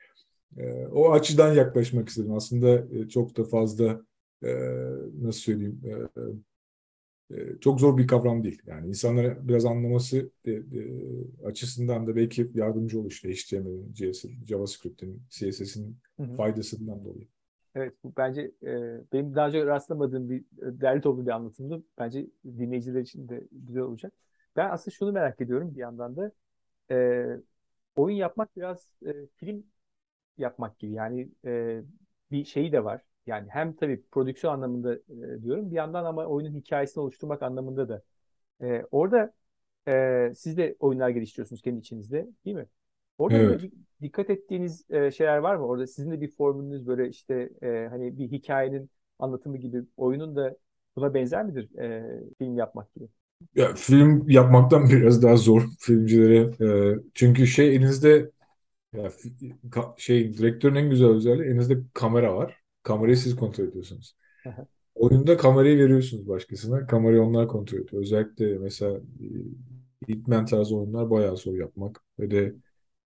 e, 0.56 0.86
o 0.86 1.12
açıdan 1.12 1.54
yaklaşmak 1.54 2.08
istedim. 2.08 2.32
Aslında 2.32 2.86
e, 2.92 3.08
çok 3.08 3.36
da 3.36 3.44
fazla 3.44 4.02
e, 4.44 4.50
nasıl 5.22 5.40
söyleyeyim 5.40 5.80
e, 5.84 5.90
e, 5.90 6.22
çok 7.60 7.80
zor 7.80 7.98
bir 7.98 8.06
kavram 8.06 8.44
değil. 8.44 8.62
Yani 8.66 8.88
insanlara 8.88 9.48
biraz 9.48 9.64
anlaması 9.64 10.30
e, 10.44 10.50
e, 10.52 10.62
açısından 11.44 12.06
da 12.06 12.16
belki 12.16 12.50
yardımcı 12.54 13.00
olur 13.00 13.10
işte 13.10 13.28
HTML'in, 13.28 13.94
JavaScript'in, 14.46 15.22
CSS'in 15.30 15.98
faydasından 16.36 17.04
dolayı. 17.04 17.28
Evet, 17.74 17.94
bu 18.04 18.12
bence 18.16 18.52
e, 18.62 19.00
benim 19.12 19.34
daha 19.34 19.48
önce 19.48 19.66
rastlamadığım 19.66 20.30
bir 20.30 20.40
e, 20.40 20.80
değerli 20.80 21.00
toplu 21.00 21.26
bir 21.26 21.30
anlatımdı. 21.30 21.82
Bence 21.98 22.26
dinleyiciler 22.44 23.00
için 23.00 23.28
de 23.28 23.44
güzel 23.52 23.82
olacak. 23.82 24.12
Ben 24.56 24.70
aslında 24.70 24.94
şunu 24.94 25.12
merak 25.12 25.40
ediyorum 25.40 25.74
bir 25.74 25.80
yandan 25.80 26.16
da. 26.16 26.32
E, 26.90 27.26
oyun 27.96 28.16
yapmak 28.16 28.56
biraz 28.56 28.90
e, 29.06 29.12
film 29.36 29.64
yapmak 30.38 30.78
gibi. 30.78 30.92
Yani 30.92 31.28
e, 31.44 31.82
bir 32.30 32.44
şeyi 32.44 32.72
de 32.72 32.84
var. 32.84 33.02
Yani 33.26 33.48
hem 33.50 33.76
tabii 33.76 34.02
prodüksiyon 34.12 34.52
anlamında 34.54 34.94
e, 34.94 35.42
diyorum 35.42 35.70
bir 35.70 35.76
yandan 35.76 36.04
ama 36.04 36.26
oyunun 36.26 36.54
hikayesini 36.54 37.02
oluşturmak 37.02 37.42
anlamında 37.42 37.88
da. 37.88 38.02
E, 38.62 38.84
orada 38.90 39.32
e, 39.88 40.32
siz 40.36 40.56
de 40.56 40.76
oyunlar 40.80 41.08
geliştiriyorsunuz 41.10 41.62
kendi 41.62 41.80
içinizde 41.80 42.28
değil 42.44 42.56
mi? 42.56 42.66
Orada 43.18 43.38
evet. 43.38 43.60
dikkat 44.02 44.30
ettiğiniz 44.30 44.90
e, 44.90 45.10
şeyler 45.10 45.38
var 45.38 45.56
mı? 45.56 45.66
Orada 45.66 45.86
sizin 45.86 46.10
de 46.10 46.20
bir 46.20 46.30
formülünüz 46.30 46.86
böyle 46.86 47.08
işte 47.08 47.50
e, 47.62 47.86
hani 47.90 48.18
bir 48.18 48.30
hikayenin 48.32 48.90
anlatımı 49.18 49.56
gibi 49.58 49.82
oyunun 49.96 50.36
da 50.36 50.56
buna 50.96 51.14
benzer 51.14 51.44
midir 51.44 51.78
e, 51.78 52.20
film 52.38 52.56
yapmak 52.56 52.94
gibi? 52.94 53.08
Ya 53.54 53.74
film 53.74 54.30
yapmaktan 54.30 54.88
biraz 54.90 55.22
daha 55.22 55.36
zor 55.36 55.62
filmcilere. 55.78 56.38
E, 56.94 56.98
çünkü 57.14 57.46
şey 57.46 57.76
elinizde 57.76 58.30
ya, 58.94 59.12
şey 59.96 60.34
direktörün 60.38 60.74
en 60.74 60.90
güzel 60.90 61.08
özelliği 61.08 61.48
elinizde 61.48 61.78
kamera 61.94 62.36
var. 62.36 62.65
Kamerayı 62.86 63.16
siz 63.16 63.36
kontrol 63.36 63.64
ediyorsunuz. 63.64 64.16
Oyunda 64.94 65.36
kamerayı 65.36 65.78
veriyorsunuz 65.78 66.28
başkasına. 66.28 66.86
Kamerayı 66.86 67.22
onlar 67.22 67.48
kontrol 67.48 67.78
ediyor. 67.78 68.02
Özellikle 68.02 68.58
mesela 68.58 69.00
e, 69.20 69.28
Hitman 70.08 70.46
tarzı 70.46 70.76
oyunlar 70.76 71.10
bayağı 71.10 71.36
zor 71.36 71.54
yapmak. 71.56 72.02
Ve 72.20 72.30
de 72.30 72.54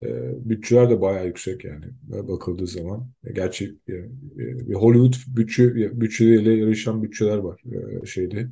e, 0.03 0.09
bütçeler 0.49 0.89
de 0.89 1.01
bayağı 1.01 1.27
yüksek 1.27 1.65
yani 1.65 1.85
bakıldığı 2.03 2.67
zaman. 2.67 3.09
E, 3.23 3.31
gerçi 3.33 3.77
e, 3.87 3.93
e, 3.93 4.73
Hollywood 4.73 5.37
bütçe 5.37 5.75
bütçeleriyle 6.01 6.53
yarışan 6.53 7.03
bütçeler 7.03 7.37
var 7.37 7.61
e, 8.01 8.05
şeyde 8.05 8.49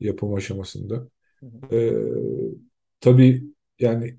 yapım 0.00 0.34
aşamasında. 0.34 1.08
E, 1.72 1.92
tabii 3.00 3.44
yani 3.80 4.16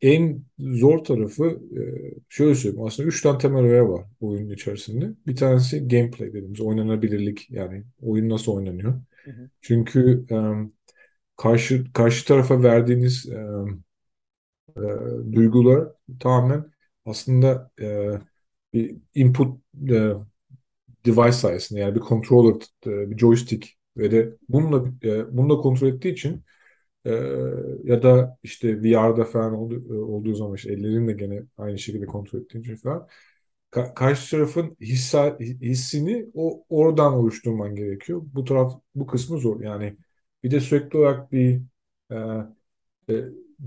en 0.00 0.42
zor 0.58 1.04
tarafı 1.04 1.44
e, 1.76 1.80
şöyle 2.28 2.54
söyleyeyim 2.54 2.86
aslında 2.86 3.08
üç 3.08 3.22
tane 3.22 3.38
temel 3.38 3.64
öğe 3.64 3.82
var 3.82 4.04
oyunun 4.20 4.50
içerisinde. 4.50 5.10
Bir 5.26 5.36
tanesi 5.36 5.88
gameplay 5.88 6.28
dediğimiz 6.28 6.60
oynanabilirlik 6.60 7.50
yani 7.50 7.84
oyun 8.02 8.28
nasıl 8.28 8.52
oynanıyor. 8.52 8.94
Hı 9.24 9.30
hı. 9.30 9.50
Çünkü 9.60 10.26
um, 10.30 10.72
karşı 11.36 11.92
karşı 11.92 12.26
tarafa 12.26 12.62
verdiğiniz 12.62 13.28
e, 14.76 14.82
duygular 15.32 15.88
tamamen 16.20 16.64
aslında 17.06 17.70
e, 17.80 18.10
bir 18.72 18.96
input 19.14 19.60
e, 19.90 20.12
device 21.06 21.32
sayesinde 21.32 21.80
yani 21.80 21.94
bir 21.94 22.00
controller, 22.00 22.54
e, 22.86 23.10
bir 23.10 23.18
joystick 23.18 23.68
ve 23.96 24.10
de 24.10 24.36
bununla 24.48 24.88
e, 25.02 25.36
bununla 25.36 25.56
kontrol 25.56 25.88
ettiği 25.88 26.12
için 26.12 26.44
e, 27.06 27.10
ya 27.84 28.02
da 28.02 28.38
işte 28.42 28.82
VR'da 28.82 29.24
falan 29.24 29.54
oldu, 29.54 29.84
e, 29.90 29.94
olduğu 29.94 30.34
zaman 30.34 30.54
işte 30.56 30.72
ellerin 30.72 31.08
de 31.08 31.12
gene 31.12 31.42
aynı 31.58 31.78
şekilde 31.78 32.06
kontrol 32.06 32.40
ettiğin 32.40 32.64
için 32.64 32.76
falan 32.76 33.08
ka 33.70 33.94
karşı 33.94 34.30
tarafın 34.30 34.76
hissa, 34.80 35.38
hissini 35.40 36.26
o 36.34 36.64
oradan 36.68 37.12
oluşturman 37.14 37.74
gerekiyor. 37.74 38.22
Bu 38.24 38.44
taraf 38.44 38.72
bu 38.94 39.06
kısmı 39.06 39.38
zor. 39.38 39.60
Yani 39.60 39.96
bir 40.44 40.50
de 40.50 40.60
sürekli 40.60 40.98
olarak 40.98 41.32
bir 41.32 41.62
e, 42.12 42.16
e, 43.10 43.14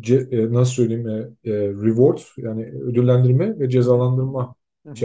ce, 0.01 0.15
e, 0.31 0.53
nasıl 0.53 0.73
söyleyeyim 0.73 1.07
e, 1.09 1.51
e, 1.51 1.53
reward 1.69 2.19
yani 2.37 2.65
ödüllendirme 2.65 3.59
ve 3.59 3.69
cezalandırma 3.69 4.55
Hı-hı. 4.85 4.95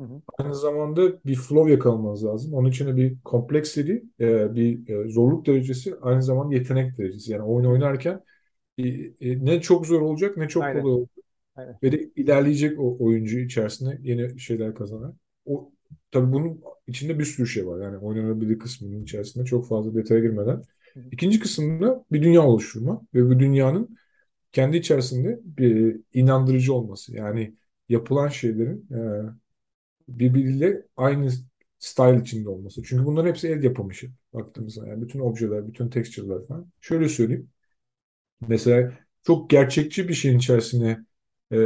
İçerisinde. 0.00 0.14
Hı-hı. 0.14 0.22
Aynı 0.38 0.54
zamanda 0.54 1.24
bir 1.24 1.34
flow 1.34 1.72
yakalamanız 1.72 2.24
lazım. 2.24 2.54
Onun 2.54 2.68
için 2.68 2.86
de 2.86 2.96
bir 2.96 3.20
kompleksity, 3.24 3.92
e, 4.20 4.54
bir 4.54 4.88
e, 4.88 5.08
zorluk 5.08 5.46
derecesi, 5.46 5.94
aynı 6.02 6.22
zamanda 6.22 6.54
yetenek 6.54 6.98
derecesi. 6.98 7.32
Yani 7.32 7.42
oyun 7.42 7.66
oynarken 7.66 8.20
e, 8.78 8.84
ne 9.44 9.60
çok 9.60 9.86
zor 9.86 10.00
olacak 10.00 10.36
ne 10.36 10.48
çok 10.48 10.62
Aynen. 10.62 10.82
kolay 10.82 10.94
olacak. 10.94 11.24
Aynen. 11.56 11.78
Ve 11.82 11.92
de 11.92 12.10
ilerleyecek 12.16 12.80
o 12.80 12.96
oyuncu 13.00 13.38
içerisinde 13.38 13.98
yeni 14.02 14.40
şeyler 14.40 14.74
kazanan. 14.74 15.16
O 15.46 15.72
tabii 16.10 16.32
bunun 16.32 16.60
içinde 16.86 17.18
bir 17.18 17.24
sürü 17.24 17.46
şey 17.46 17.66
var. 17.66 17.84
Yani 17.84 17.98
oynanabilir 17.98 18.58
kısmının 18.58 19.02
içerisinde 19.02 19.44
çok 19.44 19.68
fazla 19.68 19.94
detaya 19.94 20.20
girmeden. 20.20 20.62
Hı. 20.94 21.00
İkinci 21.12 21.40
kısımda 21.40 22.04
bir 22.12 22.22
dünya 22.22 22.42
oluşturma 22.42 23.02
ve 23.14 23.26
bu 23.30 23.38
dünyanın 23.40 23.96
kendi 24.52 24.76
içerisinde 24.76 25.40
bir 25.44 26.00
inandırıcı 26.14 26.74
olması. 26.74 27.16
Yani 27.16 27.54
yapılan 27.88 28.28
şeylerin 28.28 28.86
e, 28.92 28.98
birbiriyle 30.08 30.82
aynı 30.96 31.30
style 31.78 32.20
içinde 32.22 32.48
olması. 32.48 32.82
Çünkü 32.82 33.04
bunların 33.06 33.28
hepsi 33.28 33.48
el 33.48 33.62
yapımı 33.64 33.92
işi 33.92 34.10
baktığımızda. 34.32 34.86
Yani 34.86 35.02
bütün 35.02 35.20
objeler, 35.20 35.68
bütün 35.68 35.88
texture'lar 35.90 36.46
falan. 36.46 36.72
Şöyle 36.80 37.08
söyleyeyim. 37.08 37.50
Mesela 38.48 38.92
çok 39.22 39.50
gerçekçi 39.50 40.08
bir 40.08 40.14
şeyin 40.14 40.38
içerisine 40.38 40.98
e, 41.52 41.56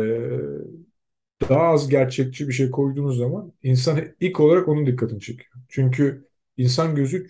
daha 1.48 1.61
az 1.62 1.88
gerçekçi 1.88 2.48
bir 2.48 2.53
şey 2.53 2.70
koyduğunuz 2.70 3.18
zaman 3.18 3.53
insan 3.62 4.01
ilk 4.20 4.40
olarak 4.40 4.68
onun 4.68 4.87
dikkatini 4.87 5.20
çekiyor. 5.20 5.51
Çünkü 5.68 6.29
insan 6.57 6.94
gözü 6.94 7.27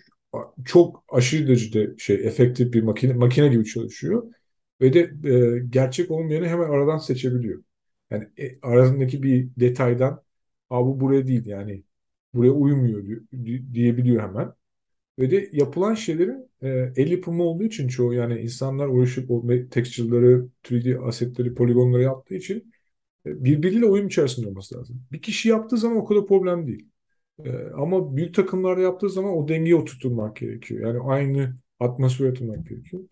çok 0.65 1.03
aşırı 1.09 1.47
derecede 1.47 1.97
şey 1.97 2.15
efektif 2.27 2.73
bir 2.73 2.83
makine 2.83 3.13
makine 3.13 3.47
gibi 3.47 3.65
çalışıyor 3.65 4.33
ve 4.81 4.93
de 4.93 4.99
e, 5.29 5.59
gerçek 5.69 6.11
olmayanı 6.11 6.47
hemen 6.47 6.69
aradan 6.69 6.97
seçebiliyor. 6.97 7.63
Yani 8.11 8.27
e, 8.37 8.59
arasındaki 8.61 9.23
bir 9.23 9.49
detaydan 9.59 10.23
Aa, 10.69 10.85
bu 10.85 10.99
buraya 10.99 11.27
değil 11.27 11.45
yani 11.45 11.83
buraya 12.33 12.51
uymuyor 12.51 13.05
diyor, 13.05 13.21
diyebiliyor 13.73 14.23
hemen. 14.23 14.53
Ve 15.19 15.31
de 15.31 15.49
yapılan 15.53 15.93
şeylerin 15.93 16.49
e, 16.61 16.93
el 16.95 17.11
yapımı 17.11 17.43
olduğu 17.43 17.63
için 17.63 17.87
çoğu 17.87 18.13
yani 18.13 18.39
insanlar 18.41 18.87
uğraşıp 18.87 19.31
o 19.31 19.43
texture'ları, 19.71 20.47
3D 20.71 20.99
asetleri, 20.99 21.53
poligonları 21.55 22.01
yaptığı 22.03 22.35
için 22.35 22.73
e, 23.25 23.43
birbiriyle 23.45 23.85
uyum 23.85 24.07
içerisinde 24.07 24.47
olması 24.49 24.77
lazım. 24.79 25.03
Bir 25.11 25.21
kişi 25.21 25.49
yaptığı 25.49 25.77
zaman 25.77 25.97
o 25.97 26.05
kadar 26.05 26.27
problem 26.27 26.67
değil. 26.67 26.89
E, 27.45 27.51
ama 27.77 28.17
büyük 28.17 28.35
takımlarda 28.35 28.81
yaptığı 28.81 29.09
zaman 29.09 29.37
o 29.37 29.47
dengeyi 29.47 29.75
oturtmak 29.75 30.35
gerekiyor. 30.37 30.81
Yani 30.95 30.99
aynı 31.11 31.55
atmosfer 31.79 32.25
yaratmak 32.25 32.67
gerekiyor. 32.69 33.03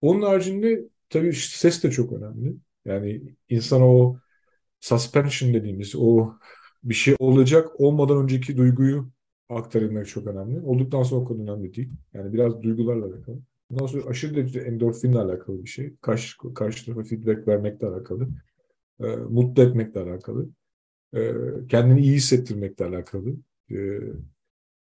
Onun 0.00 0.22
haricinde 0.22 0.84
tabii 1.10 1.32
ses 1.34 1.82
de 1.84 1.90
çok 1.90 2.12
önemli. 2.12 2.56
Yani 2.84 3.22
insan 3.48 3.82
o 3.82 4.18
suspension 4.80 5.54
dediğimiz 5.54 5.94
o 5.96 6.34
bir 6.84 6.94
şey 6.94 7.16
olacak 7.18 7.80
olmadan 7.80 8.22
önceki 8.22 8.56
duyguyu 8.56 9.10
aktarabilmek 9.48 10.06
çok 10.06 10.26
önemli. 10.26 10.60
Olduktan 10.60 11.02
sonra 11.02 11.20
o 11.20 11.24
kadar 11.24 11.40
önemli 11.40 11.74
değil. 11.74 11.90
Yani 12.14 12.32
biraz 12.32 12.62
duygularla 12.62 13.06
alakalı. 13.06 13.38
Bundan 13.70 13.86
sonra 13.86 14.04
aşırı 14.06 14.36
derecede 14.36 14.64
endorfinle 14.64 15.18
alakalı 15.18 15.64
bir 15.64 15.68
şey. 15.68 15.96
Karşı, 16.00 16.54
karşı 16.54 16.86
tarafa 16.86 17.02
feedback 17.02 17.48
vermekle 17.48 17.86
alakalı. 17.86 18.28
E, 19.00 19.16
mutlu 19.16 19.62
etmekle 19.62 20.00
alakalı. 20.00 20.48
E, 21.14 21.32
kendini 21.68 22.00
iyi 22.00 22.16
hissettirmekle 22.16 22.84
alakalı. 22.84 23.34
E, 23.70 23.76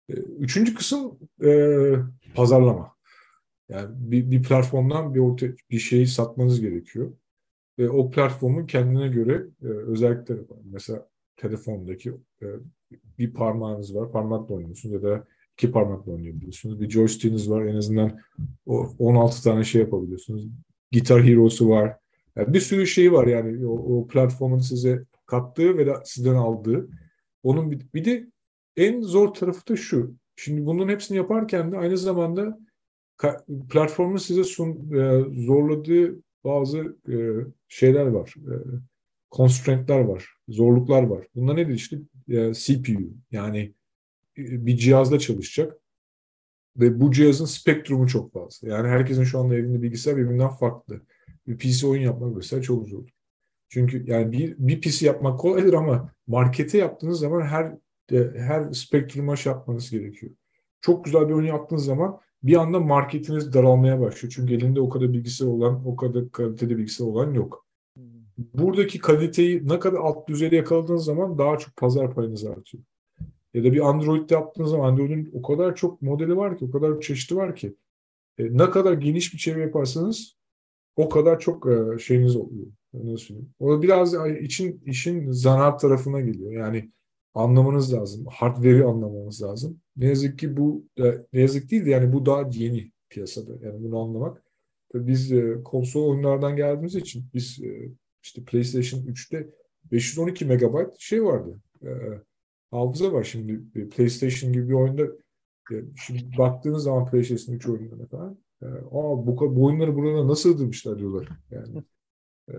e, 0.08 0.14
üçüncü 0.38 0.74
kısım 0.74 1.18
e, 1.44 1.50
pazarlama. 2.34 2.92
Yani 3.68 3.88
bir, 3.98 4.30
bir 4.30 4.42
platformdan 4.42 5.14
bir 5.14 5.20
orta, 5.20 5.46
bir 5.70 5.78
şeyi 5.78 6.06
satmanız 6.06 6.60
gerekiyor. 6.60 7.12
Ve 7.78 7.90
o 7.90 8.10
platformun 8.10 8.66
kendine 8.66 9.08
göre 9.08 9.46
e, 9.62 9.66
özellikleri 9.66 10.40
var. 10.40 10.58
Mesela 10.64 11.08
telefondaki 11.38 12.12
e, 12.42 12.46
bir 13.18 13.34
parmağınız 13.34 13.94
var, 13.94 14.12
parmakla 14.12 14.54
oynuyorsunuz 14.54 14.94
ya 14.94 15.02
da 15.02 15.24
iki 15.52 15.70
parmakla 15.70 16.12
oynayabiliyorsunuz. 16.12 16.80
Bir 16.80 16.90
joystick'iniz 16.90 17.50
var, 17.50 17.64
en 17.64 17.76
azından 17.76 18.20
o 18.66 18.90
16 18.98 19.42
tane 19.42 19.64
şey 19.64 19.80
yapabiliyorsunuz. 19.80 20.48
Gitar 20.90 21.24
Hero'su 21.24 21.68
var. 21.68 21.96
Yani 22.36 22.54
bir 22.54 22.60
sürü 22.60 22.86
şey 22.86 23.12
var 23.12 23.26
yani 23.26 23.66
o, 23.66 23.98
o 23.98 24.06
platformun 24.06 24.58
size 24.58 25.04
kattığı 25.26 25.78
ve 25.78 25.86
de 25.86 25.94
sizden 26.04 26.34
aldığı. 26.34 26.88
Onun 27.42 27.70
bir, 27.70 27.86
bir 27.94 28.04
de 28.04 28.26
en 28.76 29.00
zor 29.00 29.28
tarafı 29.34 29.68
da 29.68 29.76
şu. 29.76 30.14
Şimdi 30.36 30.66
bunun 30.66 30.88
hepsini 30.88 31.16
yaparken 31.16 31.72
de 31.72 31.78
aynı 31.78 31.98
zamanda 31.98 32.58
platformun 33.70 34.16
size 34.16 34.44
sun, 34.44 34.92
e, 34.94 35.24
zorladığı 35.46 36.16
bazı 36.44 36.96
e, 37.08 37.16
şeyler 37.68 38.06
var. 38.06 38.34
E, 38.36 38.54
constraint'ler 39.30 40.00
var. 40.00 40.28
Zorluklar 40.48 41.02
var. 41.02 41.26
Bunlar 41.34 41.56
nedir 41.56 41.74
işte? 41.74 41.98
E, 42.28 42.52
CPU. 42.54 43.00
Yani 43.30 43.74
e, 44.38 44.66
bir 44.66 44.76
cihazda 44.76 45.18
çalışacak. 45.18 45.76
Ve 46.76 47.00
bu 47.00 47.12
cihazın 47.12 47.44
spektrumu 47.44 48.08
çok 48.08 48.32
fazla. 48.32 48.68
Yani 48.68 48.88
herkesin 48.88 49.24
şu 49.24 49.38
anda 49.38 49.54
evinde 49.54 49.82
bilgisayar 49.82 50.16
birbirinden 50.16 50.48
farklı. 50.48 51.00
Bir 51.46 51.58
PC 51.58 51.86
oyun 51.86 52.02
yapmak 52.02 52.36
mesela 52.36 52.62
çok 52.62 52.88
zor. 52.88 53.08
Çünkü 53.68 54.10
yani 54.10 54.32
bir, 54.32 54.54
bir 54.58 54.80
PC 54.80 55.06
yapmak 55.06 55.40
kolaydır 55.40 55.72
ama 55.72 56.12
markete 56.26 56.78
yaptığınız 56.78 57.20
zaman 57.20 57.42
her 57.42 57.74
her 58.36 58.72
spektruma 58.72 59.36
şey 59.36 59.52
yapmanız 59.52 59.90
gerekiyor. 59.90 60.32
Çok 60.80 61.04
güzel 61.04 61.28
bir 61.28 61.34
oyun 61.34 61.46
yaptığınız 61.46 61.84
zaman 61.84 62.20
bir 62.42 62.56
anda 62.56 62.80
marketiniz 62.80 63.52
daralmaya 63.52 64.00
başlıyor. 64.00 64.32
Çünkü 64.36 64.54
elinde 64.54 64.80
o 64.80 64.88
kadar 64.88 65.12
bilgisayar 65.12 65.46
olan, 65.46 65.86
o 65.86 65.96
kadar 65.96 66.30
kalitede 66.30 66.76
bilgisayar 66.76 67.06
olan 67.06 67.34
yok. 67.34 67.66
Buradaki 68.38 68.98
kaliteyi 68.98 69.68
ne 69.68 69.78
kadar 69.78 69.98
alt 69.98 70.28
düzeyde 70.28 70.56
yakaladığınız 70.56 71.04
zaman 71.04 71.38
daha 71.38 71.58
çok 71.58 71.76
pazar 71.76 72.14
payınız 72.14 72.44
artıyor. 72.44 72.84
Ya 73.54 73.64
da 73.64 73.72
bir 73.72 73.88
Android'de 73.88 74.34
yaptığınız 74.34 74.70
zaman 74.70 74.88
Android'in 74.88 75.30
o 75.32 75.42
kadar 75.42 75.76
çok 75.76 76.02
modeli 76.02 76.36
var 76.36 76.58
ki, 76.58 76.64
o 76.64 76.70
kadar 76.70 77.00
çeşidi 77.00 77.36
var 77.36 77.56
ki. 77.56 77.74
E, 78.38 78.58
ne 78.58 78.70
kadar 78.70 78.92
geniş 78.92 79.34
bir 79.34 79.38
çevre 79.38 79.62
yaparsanız 79.62 80.36
o 80.96 81.08
kadar 81.08 81.40
çok 81.40 81.66
e, 81.66 81.98
şeyiniz 81.98 82.36
oluyor. 82.36 82.66
Nasıl 82.94 83.34
O 83.58 83.82
biraz 83.82 84.14
için 84.40 84.82
işin 84.86 85.30
zanaat 85.30 85.80
tarafına 85.80 86.20
geliyor. 86.20 86.52
Yani 86.52 86.90
anlamanız 87.34 87.92
lazım. 87.92 88.26
Hardware'i 88.30 88.84
anlamanız 88.84 89.42
lazım. 89.42 89.80
Ne 89.96 90.06
yazık 90.06 90.38
ki 90.38 90.56
bu 90.56 90.84
ne 91.32 91.40
yazık 91.40 91.70
değil 91.70 91.86
de 91.86 91.90
yani 91.90 92.12
bu 92.12 92.26
daha 92.26 92.48
yeni 92.52 92.92
piyasada. 93.10 93.66
Yani 93.66 93.84
bunu 93.84 93.98
anlamak. 93.98 94.42
Biz 94.94 95.32
e, 95.32 95.62
konsol 95.64 96.10
oyunlardan 96.10 96.56
geldiğimiz 96.56 96.94
için 96.94 97.24
biz 97.34 97.60
e, 97.62 97.88
işte 98.22 98.44
PlayStation 98.44 99.00
3'te 99.00 99.50
512 99.92 100.44
megabayt 100.44 100.98
şey 100.98 101.24
vardı. 101.24 101.60
E, 101.82 101.90
hafıza 102.70 103.12
var 103.12 103.24
şimdi. 103.24 103.88
PlayStation 103.88 104.52
gibi 104.52 104.68
bir 104.68 104.74
oyunda 104.74 105.02
e, 105.72 105.74
şimdi 106.06 106.38
baktığınız 106.38 106.82
zaman 106.82 107.10
PlayStation 107.10 107.54
3 107.54 107.68
oyunlarına 107.68 108.06
falan 108.06 108.38
e, 108.62 108.66
aa 108.66 109.26
bu, 109.26 109.56
bu 109.56 109.64
oyunları 109.64 109.96
burada 109.96 110.28
nasıl 110.28 110.52
sığdırmışlar 110.52 110.98
diyorlar. 110.98 111.28
Yani, 111.50 111.82
e, 112.48 112.52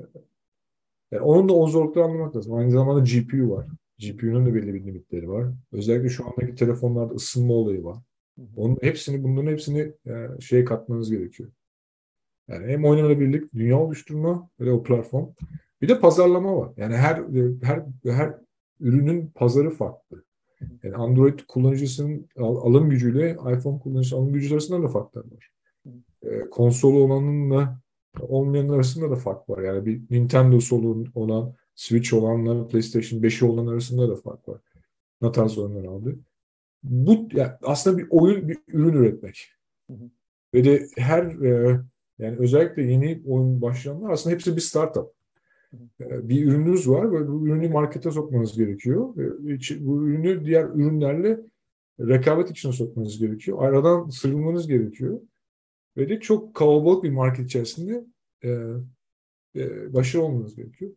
yani 1.11 1.23
onun 1.23 1.49
da 1.49 1.53
o 1.53 1.67
zorlukları 1.67 2.05
anlamak 2.05 2.35
lazım. 2.35 2.53
Aynı 2.53 2.71
zamanda 2.71 2.99
GPU 2.99 3.49
var. 3.49 3.65
GPU'nun 3.99 4.45
da 4.45 4.53
belli 4.53 4.73
bir 4.73 4.85
limitleri 4.85 5.29
var. 5.29 5.47
Özellikle 5.71 6.09
şu 6.09 6.25
andaki 6.27 6.55
telefonlarda 6.55 7.13
ısınma 7.13 7.53
olayı 7.53 7.83
var. 7.83 7.97
Onun 8.55 8.77
hepsini, 8.81 9.23
bunların 9.23 9.51
hepsini 9.51 9.93
e, 10.07 10.27
şeye 10.39 10.65
katmanız 10.65 11.11
gerekiyor. 11.11 11.49
Yani 12.49 12.67
hem 12.67 12.85
oynanabilirlik, 12.85 13.53
dünya 13.53 13.79
oluşturma 13.79 14.49
ve 14.59 14.71
o 14.71 14.83
platform. 14.83 15.27
Bir 15.81 15.89
de 15.89 15.99
pazarlama 15.99 16.57
var. 16.57 16.71
Yani 16.77 16.95
her 16.95 17.23
her 17.63 17.83
her 18.05 18.33
ürünün 18.79 19.31
pazarı 19.35 19.69
farklı. 19.69 20.23
Yani 20.83 20.95
Android 20.95 21.39
kullanıcısının 21.47 22.29
alım 22.37 22.89
gücüyle 22.89 23.31
iPhone 23.31 23.79
kullanıcısının 23.79 24.21
alım 24.21 24.33
gücü 24.33 24.53
arasında 24.53 24.83
da 24.83 24.87
farklar 24.87 25.23
var. 25.31 25.51
E, 26.23 26.49
konsolu 26.49 26.97
olanınla 26.97 27.79
olmayanın 28.19 28.69
arasında 28.69 29.11
da 29.11 29.15
fark 29.15 29.49
var. 29.49 29.63
Yani 29.63 29.85
bir 29.85 30.01
Nintendo 30.09 30.59
solu 30.59 31.05
olan, 31.15 31.53
Switch 31.75 32.13
olanla 32.13 32.67
PlayStation 32.67 33.21
5'i 33.21 33.47
olan 33.47 33.67
arasında 33.67 34.09
da 34.09 34.15
fark 34.15 34.49
var. 34.49 34.61
Ne 35.21 35.31
tarz 35.31 35.57
oyunlar 35.57 35.83
aldı. 35.83 36.19
Bu 36.83 37.27
yani 37.33 37.51
aslında 37.63 37.97
bir 37.97 38.07
oyun, 38.09 38.49
bir 38.49 38.57
ürün 38.67 38.93
üretmek. 38.93 39.51
Hı 39.89 39.93
hı. 39.93 40.09
Ve 40.53 40.63
de 40.63 40.87
her 40.97 41.23
e, 41.23 41.79
yani 42.19 42.37
özellikle 42.37 42.83
yeni 42.83 43.21
oyun 43.25 43.61
başlayanlar 43.61 44.09
aslında 44.09 44.33
hepsi 44.33 44.55
bir 44.55 44.61
startup. 44.61 45.13
E, 46.01 46.29
bir 46.29 46.45
ürününüz 46.45 46.89
var 46.89 47.11
ve 47.11 47.27
bu 47.27 47.47
ürünü 47.47 47.69
markete 47.69 48.11
sokmanız 48.11 48.57
gerekiyor. 48.57 49.17
E, 49.17 49.85
bu 49.85 50.07
ürünü 50.07 50.45
diğer 50.45 50.63
ürünlerle 50.63 51.39
rekabet 51.99 52.51
içine 52.51 52.71
sokmanız 52.71 53.19
gerekiyor. 53.19 53.57
Aradan 53.61 54.09
sıyrılmanız 54.09 54.67
gerekiyor. 54.67 55.19
Ve 55.97 56.09
de 56.09 56.19
çok 56.19 56.55
kalabalık 56.55 57.03
bir 57.03 57.09
market 57.09 57.45
içerisinde 57.45 58.05
e, 58.43 58.49
e, 59.55 59.93
başarılı 59.93 60.25
olmanız 60.25 60.55
gerekiyor. 60.55 60.91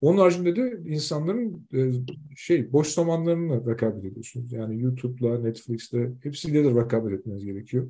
Onun 0.00 0.18
haricinde 0.18 0.56
de 0.56 0.80
insanların 0.86 1.66
e, 1.74 1.92
şey 2.36 2.72
boş 2.72 2.88
zamanlarını 2.88 3.70
rekabet 3.70 4.04
ediyorsunuz. 4.04 4.52
Yani 4.52 4.82
YouTube'la, 4.82 5.38
Netflix'te 5.38 6.12
hepsiyle 6.22 6.64
de 6.64 6.80
rekabet 6.80 7.20
etmeniz 7.20 7.44
gerekiyor. 7.44 7.88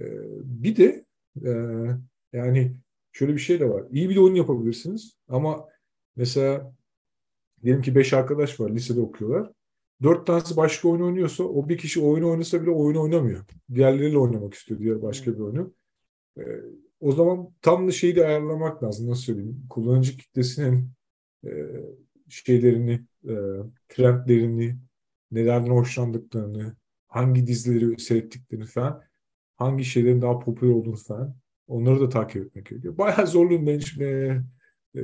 E, 0.00 0.04
bir 0.44 0.76
de 0.76 1.04
e, 1.44 1.52
yani 2.32 2.76
şöyle 3.12 3.32
bir 3.32 3.38
şey 3.38 3.60
de 3.60 3.70
var. 3.70 3.84
İyi 3.90 4.08
bir 4.08 4.16
oyun 4.16 4.34
yapabilirsiniz 4.34 5.16
ama 5.28 5.68
mesela 6.16 6.72
diyelim 7.62 7.82
ki 7.82 7.94
beş 7.94 8.12
arkadaş 8.12 8.60
var 8.60 8.70
lisede 8.70 9.00
okuyorlar. 9.00 9.52
Dört 10.02 10.26
tanesi 10.26 10.56
başka 10.56 10.88
oyun 10.88 11.02
oynuyorsa 11.02 11.44
o 11.44 11.68
bir 11.68 11.78
kişi 11.78 12.00
oyunu 12.00 12.30
oynasa 12.30 12.62
bile 12.62 12.70
oyunu 12.70 13.02
oynamıyor. 13.02 13.44
Diğerleriyle 13.74 14.18
oynamak 14.18 14.54
istiyor 14.54 14.80
diğer 14.80 15.02
başka 15.02 15.34
bir 15.34 15.38
oyunu. 15.38 15.74
Ee, 16.38 16.42
o 17.00 17.12
zaman 17.12 17.50
tam 17.62 17.88
da 17.88 17.92
şeyi 17.92 18.16
de 18.16 18.26
ayarlamak 18.26 18.82
lazım. 18.82 19.10
Nasıl 19.10 19.22
söyleyeyim? 19.22 19.66
Kullanıcı 19.70 20.16
kitlesinin 20.16 20.90
e, 21.46 21.50
şeylerini, 22.28 23.00
e, 23.24 23.34
trendlerini, 23.88 24.76
nelerden 25.30 25.70
hoşlandıklarını, 25.70 26.76
hangi 27.08 27.46
dizileri 27.46 28.00
seyrettiklerini 28.00 28.66
falan, 28.66 29.02
hangi 29.58 29.84
şeylerin 29.84 30.22
daha 30.22 30.38
popüler 30.38 30.72
olduğunu 30.72 30.96
falan 30.96 31.34
onları 31.68 32.00
da 32.00 32.08
takip 32.08 32.46
etmek 32.46 32.66
gerekiyor. 32.66 32.98
Bayağı 32.98 33.26
zorlu 33.26 33.66
bir, 33.66 34.00
e, 34.00 34.42
e, 34.96 35.00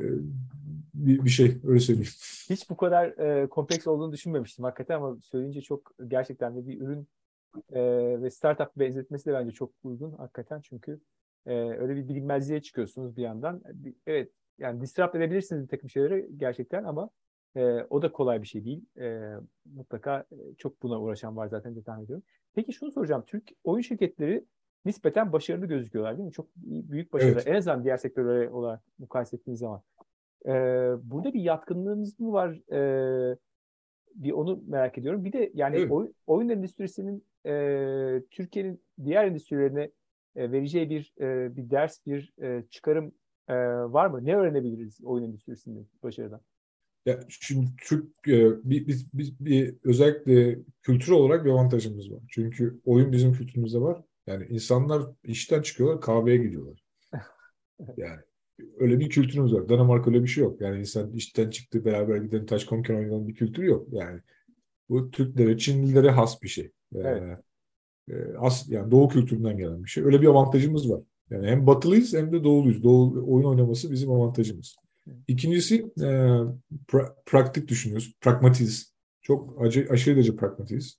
bir, 0.94 1.24
bir 1.24 1.30
şey 1.30 1.56
öyle 1.64 1.80
söyleyeyim. 1.80 2.10
Hiç 2.50 2.70
bu 2.70 2.76
kadar 2.76 3.06
e, 3.06 3.48
kompleks 3.48 3.86
olduğunu 3.86 4.12
düşünmemiştim 4.12 4.64
hakikaten 4.64 4.96
ama 4.96 5.16
söyleyince 5.20 5.60
çok 5.60 5.92
gerçekten 6.08 6.56
de 6.56 6.66
bir 6.66 6.80
ürün 6.80 7.08
e, 7.72 7.82
ve 8.22 8.30
startup 8.30 8.76
benzetmesi 8.76 9.26
de 9.26 9.32
bence 9.32 9.50
çok 9.50 9.72
uygun 9.82 10.12
hakikaten 10.12 10.60
çünkü 10.60 11.00
e, 11.46 11.54
öyle 11.54 11.96
bir 11.96 12.08
bilinmezliğe 12.08 12.62
çıkıyorsunuz 12.62 13.16
bir 13.16 13.22
yandan. 13.22 13.62
Evet 14.06 14.32
yani 14.58 14.80
disrupt 14.80 15.14
edebilirsiniz 15.14 15.62
bir 15.62 15.68
takım 15.68 15.90
şeyleri 15.90 16.28
gerçekten 16.36 16.84
ama 16.84 17.10
e, 17.56 17.62
o 17.90 18.02
da 18.02 18.12
kolay 18.12 18.42
bir 18.42 18.46
şey 18.46 18.64
değil. 18.64 18.84
E, 18.98 19.32
mutlaka 19.64 20.24
çok 20.58 20.82
buna 20.82 21.00
uğraşan 21.00 21.36
var 21.36 21.46
zaten 21.46 21.82
tahmin 21.82 22.04
ediyorum. 22.04 22.24
Peki 22.54 22.72
şunu 22.72 22.90
soracağım. 22.90 23.24
Türk 23.26 23.50
oyun 23.64 23.82
şirketleri 23.82 24.44
nispeten 24.84 25.32
başarılı 25.32 25.66
gözüküyorlar 25.66 26.16
değil 26.16 26.26
mi? 26.26 26.32
Çok 26.32 26.56
büyük 26.56 27.12
başarılı. 27.12 27.32
Evet. 27.32 27.46
En 27.46 27.54
azından 27.54 27.84
diğer 27.84 27.96
sektörlere 27.96 28.50
olarak 28.50 28.82
mukayese 28.98 29.36
ettiğiniz 29.36 29.60
zaman. 29.60 29.82
E, 30.46 30.52
burada 31.02 31.34
bir 31.34 31.40
yatkınlığınız 31.40 32.20
mı 32.20 32.32
var? 32.32 32.72
E, 32.72 33.36
bir 34.14 34.32
onu 34.32 34.62
merak 34.66 34.98
ediyorum. 34.98 35.24
Bir 35.24 35.32
de 35.32 35.50
yani 35.54 35.76
evet. 35.76 35.90
oyun, 35.90 36.14
oyun 36.26 36.48
endüstrisinin 36.48 37.24
e, 37.46 38.22
Türkiye'nin 38.30 38.82
diğer 39.04 39.24
endüstrilerine 39.24 39.90
e, 40.36 40.52
vereceği 40.52 40.90
bir 40.90 41.14
e, 41.20 41.56
bir 41.56 41.70
ders, 41.70 42.06
bir 42.06 42.32
e, 42.42 42.64
çıkarım 42.70 43.12
e, 43.48 43.54
var 43.92 44.06
mı? 44.06 44.24
Ne 44.24 44.36
öğrenebiliriz 44.36 45.04
oyun 45.04 45.24
endüstrisinde 45.24 45.80
başarıdan? 46.02 46.40
Ya 47.06 47.20
şimdi 47.28 47.66
Türk 47.82 48.28
e, 48.28 48.70
bir, 48.70 48.86
bir, 48.86 49.06
bir, 49.14 49.34
bir 49.40 49.74
özellikle 49.84 50.58
kültür 50.82 51.12
olarak 51.12 51.44
bir 51.44 51.50
avantajımız 51.50 52.12
var. 52.12 52.20
Çünkü 52.28 52.80
oyun 52.84 53.12
bizim 53.12 53.32
kültürümüzde 53.32 53.80
var. 53.80 54.02
Yani 54.26 54.46
insanlar 54.46 55.02
işten 55.24 55.62
çıkıyorlar 55.62 56.00
kahveye 56.00 56.36
gidiyorlar. 56.36 56.84
Yani 57.96 58.20
öyle 58.78 59.00
bir 59.00 59.10
kültürümüz 59.10 59.54
var. 59.54 59.68
Danimarka 59.68 60.10
öyle 60.10 60.22
bir 60.22 60.28
şey 60.28 60.44
yok. 60.44 60.60
Yani 60.60 60.80
insan 60.80 61.12
işten 61.12 61.50
çıktı 61.50 61.84
beraber 61.84 62.16
giden 62.16 62.46
taş 62.46 62.64
konken 62.64 62.94
oynanan 62.94 63.28
bir 63.28 63.34
kültür 63.34 63.62
yok. 63.62 63.88
Yani 63.92 64.20
bu 64.88 65.10
Türklere, 65.10 65.58
Çinlilere 65.58 66.10
has 66.10 66.42
bir 66.42 66.48
şey. 66.48 66.64
Ee, 66.94 66.98
evet. 66.98 67.38
Ee, 68.10 68.14
as, 68.38 68.68
yani 68.68 68.90
Doğu 68.90 69.08
kültüründen 69.08 69.56
gelen 69.58 69.84
bir 69.84 69.88
şey. 69.88 70.04
Öyle 70.04 70.22
bir 70.22 70.26
avantajımız 70.26 70.90
var. 70.90 71.00
Yani 71.30 71.46
hem 71.46 71.66
batılıyız 71.66 72.14
hem 72.14 72.32
de 72.32 72.44
doğuluyuz. 72.44 72.82
Doğu 72.82 73.34
oyun 73.34 73.44
oynaması 73.44 73.90
bizim 73.92 74.10
avantajımız. 74.10 74.76
İkincisi 75.28 75.92
e, 76.02 76.08
pra, 76.88 77.16
praktik 77.26 77.68
düşünüyoruz. 77.68 78.14
Pragmatiz. 78.20 78.94
Çok 79.22 79.62
acı, 79.62 79.86
aşırı 79.90 80.16
derece 80.16 80.36
pragmatiz. 80.36 80.98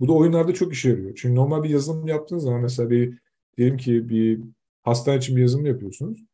Bu 0.00 0.08
da 0.08 0.12
oyunlarda 0.12 0.54
çok 0.54 0.72
işe 0.72 0.88
yarıyor. 0.88 1.14
Çünkü 1.16 1.34
normal 1.34 1.62
bir 1.62 1.68
yazılım 1.68 2.06
yaptığınız 2.06 2.42
zaman 2.42 2.60
mesela 2.60 2.90
bir 2.90 3.18
diyelim 3.56 3.76
ki 3.76 4.08
bir 4.08 4.40
hastane 4.82 5.18
için 5.18 5.36
bir 5.36 5.40
yazılım 5.40 5.66
yapıyorsunuz. 5.66 6.24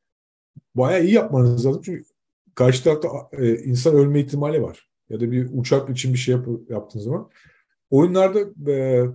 Bayağı 0.75 1.05
iyi 1.05 1.13
yapmanız 1.13 1.67
lazım. 1.67 1.83
Çünkü 1.85 2.05
karşı 2.55 2.85
tarafta 2.85 3.09
e, 3.33 3.57
insan 3.57 3.95
ölme 3.95 4.21
ihtimali 4.21 4.63
var. 4.63 4.89
Ya 5.09 5.21
da 5.21 5.31
bir 5.31 5.49
uçak 5.53 5.91
için 5.91 6.13
bir 6.13 6.19
şey 6.19 6.35
yap, 6.35 6.47
yaptığınız 6.69 7.05
zaman. 7.05 7.31
Oyunlarda 7.91 8.71
e, 8.73 9.07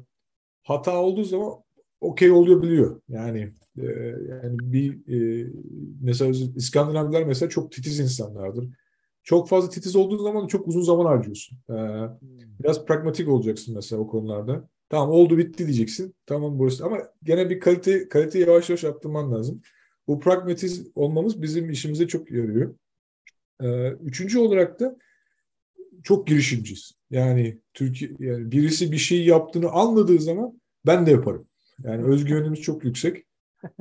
hata 0.63 0.97
olduğu 0.97 1.23
zaman 1.23 1.62
okey 2.03 2.31
oluyor 2.31 2.61
biliyor. 2.61 3.01
Yani 3.09 3.53
e, 3.77 3.85
yani 4.29 4.57
bir 4.73 5.13
e, 5.43 5.47
mesela 6.01 6.31
İskandinavlar 6.55 7.23
mesela 7.23 7.49
çok 7.49 7.71
titiz 7.71 7.99
insanlardır. 7.99 8.69
Çok 9.23 9.49
fazla 9.49 9.69
titiz 9.69 9.95
olduğu 9.95 10.17
zaman 10.17 10.47
çok 10.47 10.67
uzun 10.67 10.81
zaman 10.81 11.05
harcıyorsun. 11.05 11.57
E, 11.69 11.75
biraz 12.59 12.85
pragmatik 12.85 13.27
olacaksın 13.29 13.75
mesela 13.75 14.01
o 14.01 14.07
konularda. 14.07 14.69
Tamam 14.89 15.09
oldu 15.09 15.37
bitti 15.37 15.65
diyeceksin. 15.65 16.15
Tamam 16.25 16.59
burası 16.59 16.85
ama 16.85 16.97
gene 17.23 17.49
bir 17.49 17.59
kalite 17.59 18.09
kalite 18.09 18.39
yavaş 18.39 18.69
yavaş 18.69 18.83
arttırman 18.83 19.31
lazım. 19.31 19.61
Bu 20.07 20.19
pragmatiz 20.19 20.87
olmamız 20.95 21.41
bizim 21.41 21.69
işimize 21.69 22.07
çok 22.07 22.31
yarıyor. 22.31 22.75
E, 23.61 23.89
üçüncü 23.91 24.39
olarak 24.39 24.79
da 24.79 24.97
çok 26.03 26.27
girişimciyiz. 26.27 26.91
Yani 27.11 27.59
Türkiye 27.73 28.11
yani 28.19 28.51
birisi 28.51 28.91
bir 28.91 28.97
şey 28.97 29.25
yaptığını 29.25 29.69
anladığı 29.69 30.19
zaman 30.19 30.61
ben 30.85 31.05
de 31.05 31.11
yaparım. 31.11 31.47
Yani 31.83 32.03
özgüvenimiz 32.03 32.61
çok 32.61 32.83
yüksek. 32.83 33.25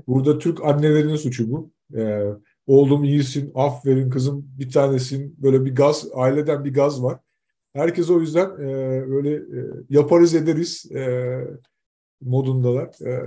Burada 0.07 0.39
Türk 0.39 0.65
annelerinin 0.65 1.17
suçu 1.17 1.51
bu. 1.51 1.71
Ee, 1.97 2.25
oğlum 2.67 3.05
iyisin, 3.05 3.53
aferin 3.55 4.11
kızım 4.11 4.45
bir 4.59 4.71
tanesin. 4.71 5.37
Böyle 5.39 5.65
bir 5.65 5.75
gaz, 5.75 6.09
aileden 6.15 6.65
bir 6.65 6.75
gaz 6.75 7.03
var. 7.03 7.19
Herkes 7.73 8.11
o 8.11 8.21
yüzden 8.21 8.51
e, 8.51 9.05
böyle 9.11 9.35
e, 9.35 9.71
yaparız 9.91 10.35
ederiz 10.35 10.93
e, 10.93 11.35
modundalar. 12.21 13.07
E, 13.07 13.23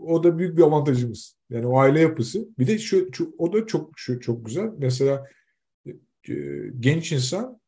o 0.00 0.24
da 0.24 0.38
büyük 0.38 0.58
bir 0.58 0.62
avantajımız. 0.62 1.36
Yani 1.50 1.66
o 1.66 1.78
aile 1.78 2.00
yapısı. 2.00 2.48
Bir 2.58 2.66
de 2.66 2.78
şu, 2.78 3.08
şu 3.12 3.34
o 3.38 3.52
da 3.52 3.66
çok 3.66 3.90
şu, 3.96 4.20
çok 4.20 4.46
güzel. 4.46 4.70
Mesela 4.78 5.26
e, 6.28 6.32
genç 6.80 7.12
insan 7.12 7.59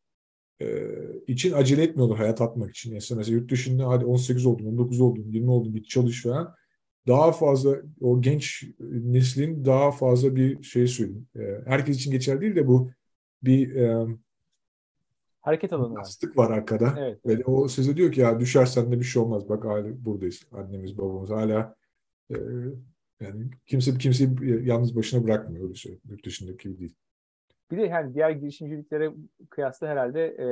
için 1.26 1.52
acele 1.52 1.82
etmiyorlar 1.82 2.18
hayat 2.18 2.40
atmak 2.40 2.70
için. 2.70 2.94
Mesela, 2.94 3.18
mesela 3.18 3.36
yurt 3.36 3.50
dışında 3.50 3.88
hadi 3.88 4.04
18 4.04 4.46
oldun, 4.46 4.66
19 4.66 5.00
oldun, 5.00 5.24
20 5.30 5.50
oldun 5.50 5.74
git 5.74 5.88
çalış 5.88 6.22
falan. 6.22 6.54
Daha 7.06 7.32
fazla 7.32 7.76
o 8.00 8.20
genç 8.20 8.64
neslin 8.90 9.64
daha 9.64 9.90
fazla 9.90 10.36
bir 10.36 10.62
şey 10.62 10.86
söyleyeyim. 10.86 11.26
E, 11.36 11.40
herkes 11.66 11.96
için 11.96 12.10
geçerli 12.10 12.40
değil 12.40 12.56
de 12.56 12.66
bu 12.66 12.90
bir 13.42 13.74
e, 13.74 14.06
hareket 15.40 15.72
alanı 15.72 15.94
var. 15.94 15.98
Lastik 15.98 16.36
var 16.36 16.50
arkada. 16.50 16.94
Evet. 16.98 17.26
Ve 17.26 17.44
o 17.44 17.68
size 17.68 17.96
diyor 17.96 18.12
ki 18.12 18.20
ya 18.20 18.40
düşersen 18.40 18.92
de 18.92 19.00
bir 19.00 19.04
şey 19.04 19.22
olmaz. 19.22 19.48
Bak 19.48 19.66
aile 19.66 20.04
buradayız. 20.04 20.42
Annemiz 20.52 20.98
babamız 20.98 21.30
hala 21.30 21.76
e, 22.30 22.36
yani 23.20 23.50
kimse 23.66 23.98
kimseyi 23.98 24.30
yalnız 24.64 24.96
başına 24.96 25.24
bırakmıyor 25.24 25.64
öyle 25.64 25.74
söyleyeyim. 25.74 26.02
Yurt 26.10 26.26
dışındaki 26.26 26.78
değil. 26.78 26.94
Bir 27.72 27.76
de 27.76 27.82
yani 27.82 28.14
diğer 28.14 28.30
girişimciliklere 28.30 29.12
kıyasla 29.50 29.86
herhalde 29.86 30.24
e, 30.26 30.46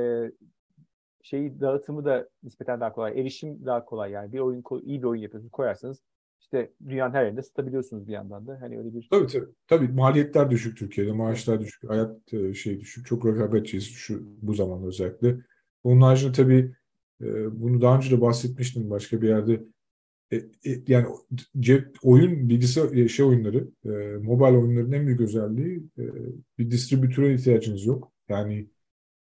şeyi 1.22 1.60
dağıtımı 1.60 2.04
da 2.04 2.28
nispeten 2.42 2.80
daha 2.80 2.92
kolay. 2.92 3.20
Erişim 3.20 3.66
daha 3.66 3.84
kolay 3.84 4.10
yani. 4.10 4.32
Bir 4.32 4.38
oyun 4.38 4.62
iyi 4.82 5.02
bir 5.02 5.06
oyun 5.06 5.22
yapıyorsunuz 5.22 5.52
koyarsanız 5.52 6.02
işte 6.40 6.72
dünyanın 6.88 7.14
her 7.14 7.24
yerinde 7.24 7.42
satabiliyorsunuz 7.42 8.08
bir 8.08 8.12
yandan 8.12 8.46
da. 8.46 8.60
Hani 8.60 8.78
öyle 8.78 8.94
bir 8.94 9.08
Tabii 9.10 9.26
tabii. 9.26 9.46
Tabii 9.68 9.88
maliyetler 9.88 10.50
düşük 10.50 10.78
Türkiye'de. 10.78 11.12
Maaşlar 11.12 11.60
düşük. 11.60 11.90
Hayat 11.90 12.32
e, 12.34 12.54
şey 12.54 12.80
düşük. 12.80 13.06
Çok 13.06 13.26
rekabetçiyiz 13.26 13.90
şu 13.90 14.22
bu 14.42 14.54
zamanda 14.54 14.86
özellikle. 14.86 15.36
Onun 15.84 16.00
haricinde 16.00 16.32
tabii 16.32 16.74
e, 17.20 17.60
bunu 17.60 17.80
daha 17.80 17.96
önce 17.96 18.16
de 18.16 18.20
bahsetmiştim 18.20 18.90
başka 18.90 19.22
bir 19.22 19.28
yerde. 19.28 19.64
E, 20.32 20.42
yani 20.88 21.06
cep 21.60 21.96
oyun 22.02 22.48
bilgisayar 22.48 23.08
şey 23.08 23.26
oyunları, 23.26 23.68
mobile 24.22 24.58
oyunların 24.58 24.92
en 24.92 25.06
büyük 25.06 25.20
özelliği 25.20 25.82
bir 26.58 26.70
distribütöre 26.70 27.34
ihtiyacınız 27.34 27.84
yok. 27.84 28.12
Yani 28.28 28.68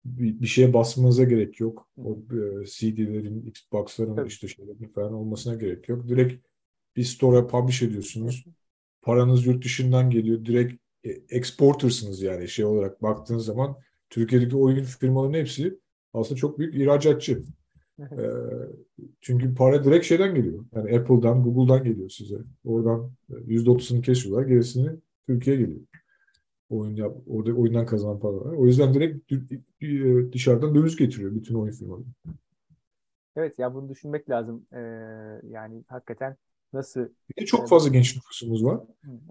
bir, 0.05 0.41
bir 0.41 0.47
şeye 0.47 0.73
basmanıza 0.73 1.23
gerek 1.23 1.59
yok. 1.59 1.89
O 1.97 2.19
CD'lerin, 2.65 3.45
Xbox'ların 3.45 4.15
Tabii. 4.15 4.27
işte 4.27 4.47
şeylerin 4.47 4.91
falan 4.95 5.13
olmasına 5.13 5.55
gerek 5.55 5.89
yok. 5.89 6.07
Direkt 6.07 6.45
bir 6.95 7.03
store'a 7.03 7.47
publish 7.47 7.81
ediyorsunuz. 7.81 8.45
Paranız 9.01 9.45
yurt 9.45 9.65
dışından 9.65 10.09
geliyor. 10.09 10.45
Direkt 10.45 10.81
e, 11.03 11.09
exportersınız 11.29 12.21
yani 12.21 12.47
şey 12.47 12.65
olarak 12.65 13.01
baktığınız 13.01 13.45
zaman 13.45 13.77
Türkiye'deki 14.09 14.55
oyun 14.55 14.83
firmalarının 14.83 15.37
hepsi 15.37 15.79
aslında 16.13 16.39
çok 16.39 16.59
büyük 16.59 16.75
ihracatçı. 16.75 17.41
E, 17.99 18.25
çünkü 19.21 19.55
para 19.55 19.83
direkt 19.83 20.05
şeyden 20.05 20.35
geliyor. 20.35 20.65
Yani 20.75 20.97
Apple'dan, 20.97 21.43
Google'dan 21.43 21.83
geliyor 21.83 22.09
size. 22.09 22.37
Oradan 22.65 23.11
%30'unu 23.29 24.01
kesiyorlar. 24.01 24.47
Gerisini 24.47 24.89
Türkiye'ye 25.27 25.61
geliyor. 25.61 25.81
Oyun 26.69 26.95
yap, 26.95 27.17
orada 27.27 27.53
oyundan 27.53 27.85
kazanan 27.85 28.19
paralar. 28.19 28.53
O 28.53 28.65
yüzden 28.65 28.93
direkt 28.93 29.31
e, 29.81 30.31
dışarıdan 30.33 30.75
döviz 30.75 30.95
getiriyor 30.95 31.35
bütün 31.35 31.55
oyun 31.55 31.71
firmaları. 31.71 32.05
Evet 33.35 33.59
ya 33.59 33.73
bunu 33.73 33.89
düşünmek 33.89 34.29
lazım. 34.29 34.65
Ee, 34.73 34.79
yani 35.43 35.83
hakikaten 35.87 36.37
Nasıl? 36.75 37.01
Bir 37.29 37.41
de 37.41 37.45
çok 37.45 37.69
fazla 37.69 37.89
genç 37.89 38.15
nüfusumuz 38.15 38.65
var. 38.65 38.79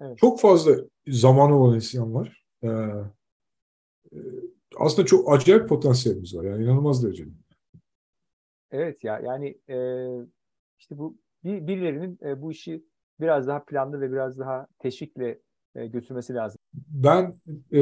Evet. 0.00 0.18
Çok 0.18 0.40
fazla 0.40 0.76
zamanı 1.06 1.60
olan 1.60 1.78
isyan 1.78 2.14
var. 2.14 2.44
Ee, 2.62 2.68
e, 4.12 4.18
aslında 4.78 5.06
çok 5.06 5.32
acayip 5.32 5.68
potansiyelimiz 5.68 6.36
var. 6.36 6.44
Yani 6.44 6.64
inanılmaz 6.64 7.04
derecede. 7.04 7.30
Evet 8.74 9.04
ya 9.04 9.20
yani 9.24 9.58
e, 9.68 9.76
işte 10.78 10.98
bu 10.98 11.18
bir, 11.44 11.66
birilerinin 11.66 12.18
e, 12.22 12.42
bu 12.42 12.52
işi 12.52 12.84
biraz 13.20 13.46
daha 13.46 13.64
planlı 13.64 14.00
ve 14.00 14.12
biraz 14.12 14.38
daha 14.38 14.66
teşvikle 14.78 15.38
e, 15.74 15.86
götürmesi 15.86 16.34
lazım. 16.34 16.58
Ben 16.88 17.34
e, 17.72 17.80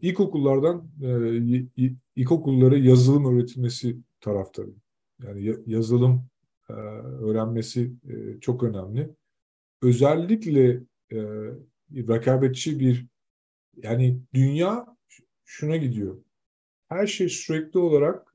ilkokullardan 0.00 0.88
e, 1.02 1.88
ilkokullara 2.16 2.76
yazılım 2.76 3.34
öğretilmesi 3.34 3.96
taraftarıyım. 4.20 4.80
Yani 5.22 5.56
yazılım 5.66 6.26
e, 6.70 6.72
öğrenmesi 6.72 7.92
e, 8.08 8.40
çok 8.40 8.62
önemli. 8.62 9.10
Özellikle 9.82 10.70
e, 11.12 11.18
rekabetçi 11.90 12.80
bir 12.80 13.06
yani 13.76 14.20
dünya 14.34 14.96
şuna 15.44 15.76
gidiyor. 15.76 16.16
Her 16.88 17.06
şey 17.06 17.28
sürekli 17.28 17.78
olarak 17.78 18.34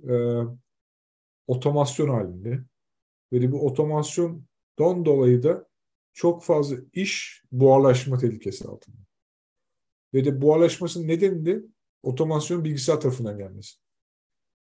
otomasyon 1.47 2.10
halinde 2.10 2.63
ve 3.31 3.51
bu 3.51 3.65
otomasyondan 3.65 5.05
dolayı 5.05 5.43
da 5.43 5.67
çok 6.13 6.43
fazla 6.43 6.77
iş 6.93 7.43
buharlaşma 7.51 8.17
tehlikesi 8.17 8.67
altında. 8.67 8.97
Ve 10.13 10.25
de 10.25 10.41
buharlaşmasının 10.41 11.07
nedeni 11.07 11.45
de 11.45 11.63
otomasyon 12.03 12.65
bilgisayar 12.65 13.01
tarafından 13.01 13.38
gelmesi. 13.38 13.75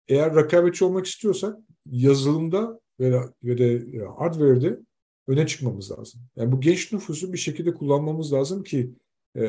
Eğer 0.08 0.36
rekabetçi 0.36 0.84
olmak 0.84 1.06
istiyorsak 1.06 1.58
yazılımda 1.86 2.80
ve, 3.00 3.20
ve 3.44 3.58
de 3.58 3.98
e, 3.98 3.98
hardware'de 4.18 4.80
öne 5.28 5.46
çıkmamız 5.46 5.90
lazım. 5.90 6.20
Yani 6.36 6.52
bu 6.52 6.60
genç 6.60 6.92
nüfusu 6.92 7.32
bir 7.32 7.38
şekilde 7.38 7.74
kullanmamız 7.74 8.32
lazım 8.32 8.62
ki 8.62 8.94
e, 9.36 9.42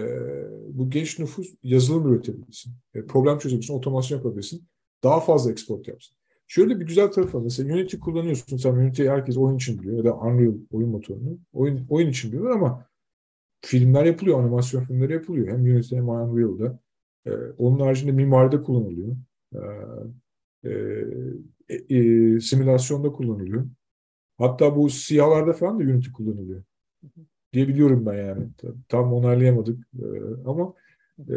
bu 0.68 0.90
genç 0.90 1.20
nüfus 1.20 1.48
yazılım 1.64 2.14
üretebilsin, 2.14 2.74
e, 2.94 3.06
problem 3.06 3.40
çözebilsin, 3.40 3.74
otomasyon 3.74 4.18
yapabilsin, 4.18 4.68
daha 5.04 5.20
fazla 5.20 5.52
export 5.52 5.88
yapsın. 5.88 6.18
Şöyle 6.52 6.80
bir 6.80 6.86
güzel 6.86 7.12
tarafı 7.12 7.38
var. 7.38 7.44
Mesela 7.44 7.74
Unity 7.74 7.98
kullanıyorsun. 7.98 8.58
Sen 8.58 8.72
Unity'yi 8.74 9.10
herkes 9.10 9.38
oyun 9.38 9.56
için 9.56 9.80
biliyor 9.80 9.98
ya 9.98 10.04
da 10.04 10.18
Unreal 10.18 10.54
oyun 10.72 10.90
motorunu. 10.90 11.40
Oyun, 11.54 11.86
oyun 11.90 12.10
için 12.10 12.32
biliyorlar 12.32 12.56
ama 12.56 12.86
filmler 13.62 14.06
yapılıyor, 14.06 14.40
animasyon 14.40 14.84
filmleri 14.84 15.14
yapılıyor. 15.14 15.48
Hem 15.48 15.62
Unity 15.62 15.96
hem 15.96 16.10
Unreal'da. 16.10 16.80
Ee, 17.26 17.32
onun 17.58 17.80
haricinde 17.80 18.12
mimaride 18.12 18.62
kullanılıyor. 18.62 19.16
Ee, 20.66 20.70
e, 21.70 21.98
e, 21.98 22.40
simülasyonda 22.40 23.12
kullanılıyor. 23.12 23.66
Hatta 24.38 24.76
bu 24.76 24.90
siyahlarda 24.90 25.54
falan 25.54 25.80
da 25.80 25.84
Unity 25.84 26.12
kullanılıyor. 26.12 26.64
Diye 27.54 27.68
biliyorum 27.68 28.06
ben 28.06 28.28
yani. 28.28 28.48
Tam 28.90 29.14
onaylayamadık 29.14 29.88
e, 30.00 30.06
ama 30.46 30.74
e, 31.20 31.36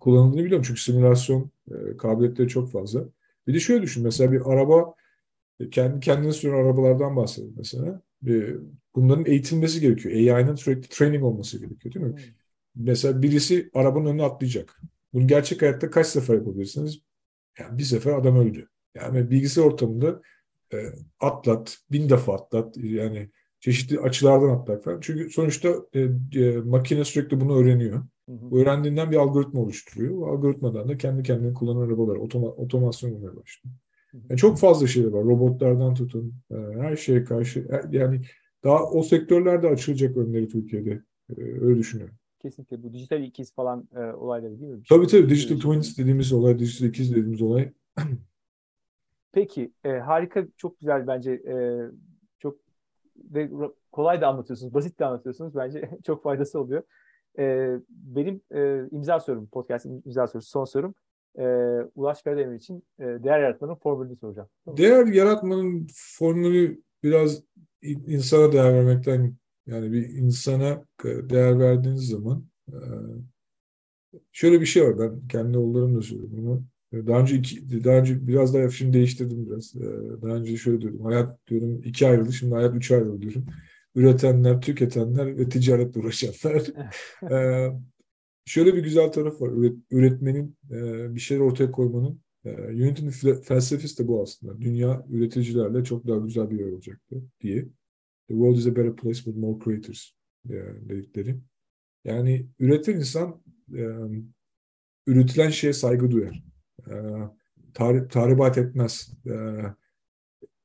kullanıldığını 0.00 0.44
biliyorum. 0.44 0.64
Çünkü 0.66 0.80
simülasyon 0.80 1.50
e, 1.70 1.96
kabiliyetleri 1.96 2.48
çok 2.48 2.70
fazla. 2.70 3.04
Bir 3.48 3.54
de 3.54 3.60
şöyle 3.60 3.82
düşün. 3.82 4.02
Mesela 4.02 4.32
bir 4.32 4.40
araba 4.52 4.94
e, 5.60 5.70
kendi 5.70 6.00
kendine 6.00 6.32
süren 6.32 6.54
arabalardan 6.54 7.16
bahsedelim 7.16 7.54
mesela. 7.56 8.02
E, 8.26 8.54
bunların 8.94 9.26
eğitilmesi 9.26 9.80
gerekiyor. 9.80 10.36
AI'nın 10.36 10.54
sürekli 10.54 10.88
training 10.88 11.24
olması 11.24 11.58
gerekiyor 11.58 11.94
değil 11.94 12.06
mi? 12.06 12.12
Hmm. 12.12 12.32
Mesela 12.74 13.22
birisi 13.22 13.70
arabanın 13.74 14.06
önüne 14.06 14.22
atlayacak. 14.22 14.80
Bunu 15.12 15.26
gerçek 15.26 15.62
hayatta 15.62 15.90
kaç 15.90 16.06
sefer 16.06 16.34
yapabilirsiniz? 16.34 17.00
Yani 17.58 17.78
bir 17.78 17.82
sefer 17.82 18.12
adam 18.12 18.36
öldü. 18.36 18.68
Yani 18.94 19.30
bilgisayar 19.30 19.62
ortamında 19.62 20.22
e, 20.72 20.76
atlat, 21.20 21.78
bin 21.90 22.10
defa 22.10 22.34
atlat, 22.34 22.76
yani 22.76 23.30
çeşitli 23.60 24.00
açılardan 24.00 24.48
atlat 24.48 24.84
falan. 24.84 25.00
Çünkü 25.00 25.30
sonuçta 25.30 25.68
e, 25.94 26.00
e, 26.40 26.56
makine 26.56 27.04
sürekli 27.04 27.40
bunu 27.40 27.58
öğreniyor. 27.58 28.04
Hı 28.28 28.32
hı. 28.32 28.56
Öğrendiğinden 28.56 29.10
bir 29.10 29.16
algoritma 29.16 29.60
oluşturuyor. 29.60 30.16
Bu 30.16 30.26
algoritmadan 30.26 30.88
da 30.88 30.96
kendi 30.98 31.22
kendine 31.22 31.54
kullanan 31.54 31.86
arabalar 31.86 32.16
otoma, 32.16 32.48
otomasyon 32.48 33.10
olmaya 33.10 33.36
başlıyor. 33.36 33.76
Yani 34.30 34.38
çok 34.38 34.58
fazla 34.58 34.86
şey 34.86 35.12
var. 35.12 35.24
Robotlardan 35.24 35.94
tutun, 35.94 36.34
e, 36.50 36.54
her 36.54 36.96
şeye 36.96 37.24
karşı. 37.24 37.60
E, 37.60 37.96
yani 37.96 38.20
daha 38.64 38.84
o 38.84 39.02
sektörlerde 39.02 39.68
açılacak 39.68 40.16
önleri 40.16 40.48
Türkiye'de. 40.48 41.02
E, 41.36 41.42
öyle 41.60 41.78
düşünüyorum. 41.78 42.14
Kesinlikle 42.38 42.82
bu 42.82 42.92
dijital 42.92 43.22
ikiz 43.22 43.54
falan 43.54 43.88
e, 43.96 44.00
olayları 44.00 44.60
değil 44.60 44.72
mi? 44.72 44.80
Bir 44.80 44.88
tabii 44.88 45.08
şey, 45.08 45.20
tabii. 45.20 45.30
Digital 45.30 45.56
twins 45.56 45.98
dediğimiz 45.98 46.32
olay, 46.32 46.58
dijital 46.58 46.88
ikiz 46.88 47.10
dediğimiz 47.10 47.42
olay 47.42 47.72
Peki 49.32 49.72
e, 49.84 49.90
harika 49.90 50.46
çok 50.56 50.80
güzel 50.80 51.06
bence 51.06 51.32
e, 51.32 51.54
çok 52.38 52.56
ve 53.16 53.50
kolay 53.92 54.20
da 54.20 54.28
anlatıyorsunuz 54.28 54.74
basit 54.74 54.98
de 54.98 55.04
anlatıyorsunuz 55.04 55.54
bence 55.56 55.90
çok 56.06 56.22
faydası 56.22 56.60
oluyor. 56.60 56.82
E, 57.38 57.76
benim 57.90 58.40
e, 58.54 58.88
imza 58.90 59.20
sorum 59.20 59.46
podcast 59.46 59.86
imza 59.86 60.26
sorusu 60.26 60.48
son 60.50 60.64
sorum 60.64 60.94
e, 61.38 61.44
Ulaş 61.94 62.22
Karademir 62.22 62.56
için 62.56 62.82
e, 62.98 63.04
değer 63.04 63.40
yaratmanın 63.40 63.74
formülünü 63.74 64.16
soracağım. 64.16 64.48
Değer 64.66 65.06
yaratmanın 65.06 65.86
formülü 65.94 66.82
biraz 67.02 67.42
insana 67.82 68.52
değer 68.52 68.74
vermekten 68.74 69.34
yani 69.66 69.92
bir 69.92 70.08
insana 70.08 70.84
değer 71.04 71.58
verdiğiniz 71.58 72.08
zaman 72.08 72.44
e, 72.68 72.76
şöyle 74.32 74.60
bir 74.60 74.66
şey 74.66 74.84
var 74.84 74.98
ben 74.98 75.28
kendi 75.28 75.58
oğullarım 75.58 75.96
da 75.96 76.02
söylüyorum 76.02 76.36
bunu 76.36 76.62
daha 76.92 77.20
önce 77.20 77.36
iki, 77.36 77.84
daha 77.84 77.96
önce 77.96 78.26
biraz 78.26 78.54
daha 78.54 78.70
şimdi 78.70 78.92
değiştirdim 78.92 79.50
biraz. 79.50 79.76
Ee, 79.76 80.22
daha 80.22 80.34
önce 80.34 80.56
şöyle 80.56 80.80
diyordum. 80.80 81.04
Hayat 81.04 81.48
diyorum 81.48 81.82
iki 81.84 82.08
ayrıldı. 82.08 82.32
Şimdi 82.32 82.54
hayat 82.54 82.76
üç 82.76 82.90
ayrıldı 82.90 83.22
diyorum. 83.22 83.46
Üretenler, 83.98 84.60
tüketenler 84.60 85.38
ve 85.38 85.48
ticaretle 85.48 86.00
uğraşanlar. 86.00 86.62
ee, 87.32 87.72
şöyle 88.44 88.74
bir 88.74 88.82
güzel 88.82 89.12
taraf 89.12 89.40
var. 89.40 89.52
Üret, 89.52 89.76
üretmenin, 89.90 90.56
e, 90.70 91.14
bir 91.14 91.20
şeyler 91.20 91.42
ortaya 91.42 91.70
koymanın. 91.70 92.20
E, 92.44 92.50
Unity'nin 92.50 93.40
felsefesi 93.40 94.02
de 94.02 94.08
bu 94.08 94.22
aslında. 94.22 94.60
Dünya 94.60 95.06
üreticilerle 95.10 95.84
çok 95.84 96.06
daha 96.06 96.16
güzel 96.18 96.50
bir 96.50 96.58
yer 96.58 96.66
olacaktı 96.66 97.22
diye. 97.40 97.62
The 98.28 98.34
world 98.34 98.56
is 98.56 98.66
a 98.66 98.76
better 98.76 98.96
place 98.96 99.14
with 99.14 99.36
more 99.36 99.64
creators 99.64 100.10
e, 100.50 100.54
dedikleri. 100.88 101.36
Yani 102.04 102.46
üreten 102.58 102.96
insan 102.96 103.42
e, 103.74 103.84
üretilen 105.06 105.50
şeye 105.50 105.72
saygı 105.72 106.10
duyar. 106.10 106.42
E, 106.90 106.94
tahribat 108.08 108.58
etmez. 108.58 109.12
E, 109.26 109.32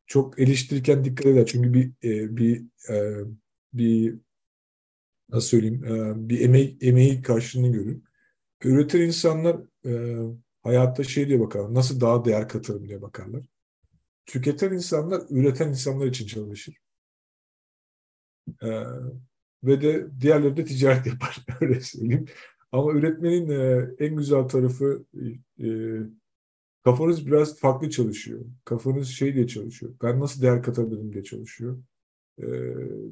çok 0.08 0.40
eleştirirken 0.40 1.06
dikkat 1.06 1.26
eder. 1.26 1.46
Çünkü 1.46 1.74
bir 1.74 1.92
e, 2.04 2.38
bir 2.38 2.66
e, 2.90 3.26
bir 3.74 4.20
nasıl 5.30 5.48
söyleyeyim 5.48 5.84
e, 5.86 6.30
bir 6.30 6.40
emeği, 6.42 6.78
emeği 6.82 7.22
karşılığını 7.22 7.72
görür. 7.72 8.02
Üreten 8.64 9.02
insanlar 9.02 9.58
e, 9.86 10.18
hayatta 10.64 11.04
şey 11.04 11.28
diye 11.28 11.40
bakarlar. 11.40 11.74
Nasıl 11.74 12.02
daha 12.02 12.26
değer 12.26 12.50
katarım 12.50 12.88
diye 12.88 13.02
bakarlar. 13.02 13.46
Tüketen 14.26 14.74
insanlar 14.74 15.22
üreten 15.30 15.70
insanlar 15.70 16.06
için 16.08 16.28
çalışır. 16.28 16.76
E, 18.64 18.70
ve 19.64 19.82
de 19.82 20.08
diğerleri 20.22 20.58
de 20.58 20.66
ticaret 20.66 21.06
yapar. 21.08 21.46
Öyle 21.62 21.82
söyleyeyim. 21.82 22.26
Ama 22.72 22.94
üretmenin 22.94 23.50
e, 23.50 23.90
en 24.00 24.16
güzel 24.16 24.44
tarafı 24.44 25.06
e, 25.60 25.68
kafanız 26.84 27.28
biraz 27.28 27.60
farklı 27.60 27.90
çalışıyor. 27.90 28.46
Kafanız 28.66 29.08
şey 29.08 29.36
diye 29.36 29.48
çalışıyor. 29.48 29.94
Ben 30.04 30.20
nasıl 30.20 30.42
değer 30.42 30.64
katabilirim 30.64 31.14
diye 31.14 31.24
çalışıyor. 31.24 31.78
E, 32.40 32.46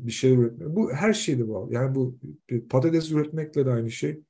bir 0.06 0.12
şey 0.12 0.34
üretmek. 0.34 0.76
Bu 0.76 0.92
her 0.94 1.14
şeyde 1.14 1.50
bağlı. 1.50 1.74
Yani 1.74 1.96
bu 1.96 2.20
patates 2.70 3.12
üretmekle 3.12 3.66
de 3.66 3.72
aynı 3.72 3.92
şey. 3.92 4.22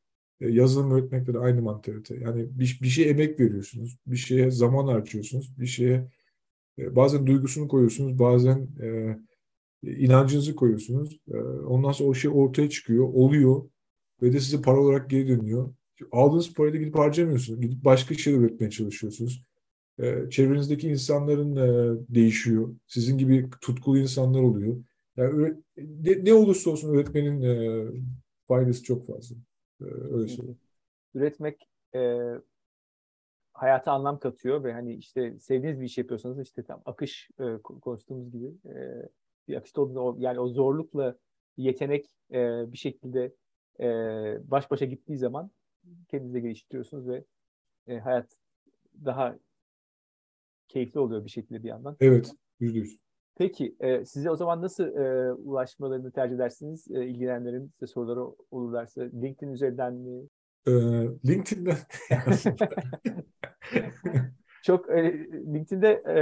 E, 0.41 0.49
yazılım 0.49 0.97
üretmekle 0.97 1.33
de 1.33 1.39
aynı 1.39 1.61
mantalite. 1.61 2.15
Yani 2.15 2.47
bir, 2.59 2.79
bir 2.81 2.87
şey 2.87 3.09
emek 3.09 3.39
veriyorsunuz. 3.39 3.97
Bir 4.07 4.17
şeye 4.17 4.51
zaman 4.51 4.87
harcıyorsunuz. 4.87 5.59
Bir 5.59 5.65
şeye 5.65 6.07
e, 6.79 6.95
bazen 6.95 7.27
duygusunu 7.27 7.67
koyuyorsunuz. 7.67 8.19
Bazen 8.19 8.67
e, 8.81 9.17
inancınızı 9.83 10.55
koyuyorsunuz. 10.55 11.19
E, 11.33 11.37
ondan 11.37 11.91
sonra 11.91 12.09
o 12.09 12.13
şey 12.13 12.31
ortaya 12.33 12.69
çıkıyor. 12.69 13.09
Oluyor 13.13 13.69
ve 14.21 14.33
de 14.33 14.39
size 14.39 14.61
para 14.61 14.79
olarak 14.79 15.09
geri 15.09 15.27
dönüyor. 15.27 15.73
Aldığınız 16.11 16.53
parayı 16.53 16.73
da 16.73 16.77
gidip 16.77 16.97
harcamıyorsunuz. 16.97 17.61
Gidip 17.61 17.85
başka 17.85 18.15
şeyler 18.15 18.39
üretmeye 18.39 18.69
çalışıyorsunuz. 18.69 19.45
E, 19.99 20.29
çevrenizdeki 20.29 20.89
insanların 20.89 21.55
e, 21.55 21.97
değişiyor. 22.15 22.75
Sizin 22.87 23.17
gibi 23.17 23.49
tutkulu 23.61 23.97
insanlar 23.97 24.41
oluyor. 24.41 24.83
Yani 25.17 25.53
ne, 25.77 26.25
ne 26.25 26.33
olursa 26.33 26.69
olsun 26.69 26.95
öğretmenin 26.95 27.41
e, 27.41 27.85
faydası 28.47 28.83
çok 28.83 29.07
fazla. 29.07 29.35
E, 29.81 29.85
öyle 29.85 30.27
söyleyeyim. 30.27 30.59
Üretmek 31.13 31.69
e, 31.95 32.19
hayata 33.53 33.91
anlam 33.91 34.19
katıyor 34.19 34.63
ve 34.63 34.73
hani 34.73 34.95
işte 34.95 35.39
sevdiğiniz 35.39 35.79
bir 35.79 35.85
iş 35.85 35.97
yapıyorsanız 35.97 36.39
işte 36.39 36.63
tam 36.63 36.81
akış 36.85 37.29
e, 37.39 37.57
konuştuğumuz 37.61 38.31
gibi 38.31 38.47
e, 38.65 39.09
bir 39.47 39.55
akışta 39.55 39.81
olduğunda 39.81 40.23
yani 40.23 40.39
o 40.39 40.47
zorlukla 40.47 41.17
yetenek 41.57 42.15
e, 42.31 42.71
bir 42.71 42.77
şekilde 42.77 43.33
e, 43.79 43.87
baş 44.51 44.71
başa 44.71 44.85
gittiği 44.85 45.17
zaman 45.17 45.51
kendinizi 46.07 46.41
geliştiriyorsunuz 46.41 47.07
ve 47.07 47.23
e, 47.87 47.99
hayat 47.99 48.37
daha 49.05 49.37
keyifli 50.67 50.99
oluyor 50.99 51.25
bir 51.25 51.29
şekilde 51.29 51.63
bir 51.63 51.67
yandan. 51.67 51.97
Evet, 51.99 52.31
yüzde 52.59 52.79
yüz. 52.79 52.97
Peki, 53.35 53.75
e, 53.79 54.05
size 54.05 54.31
o 54.31 54.35
zaman 54.35 54.61
nasıl 54.61 54.83
e, 54.83 55.33
ulaşmalarını 55.33 56.11
tercih 56.11 56.35
edersiniz? 56.35 56.87
E, 56.91 57.05
ilgilenenlerin 57.05 57.71
size 57.73 57.87
soruları 57.87 58.35
olurlarsa 58.51 59.01
LinkedIn 59.01 59.51
üzerinden 59.51 59.93
mi? 59.93 60.27
E, 60.67 60.71
LinkedIn'den. 61.27 61.77
Çok 64.63 64.89
e, 64.89 65.27
LinkedIn'de 65.53 66.03
e, 66.07 66.15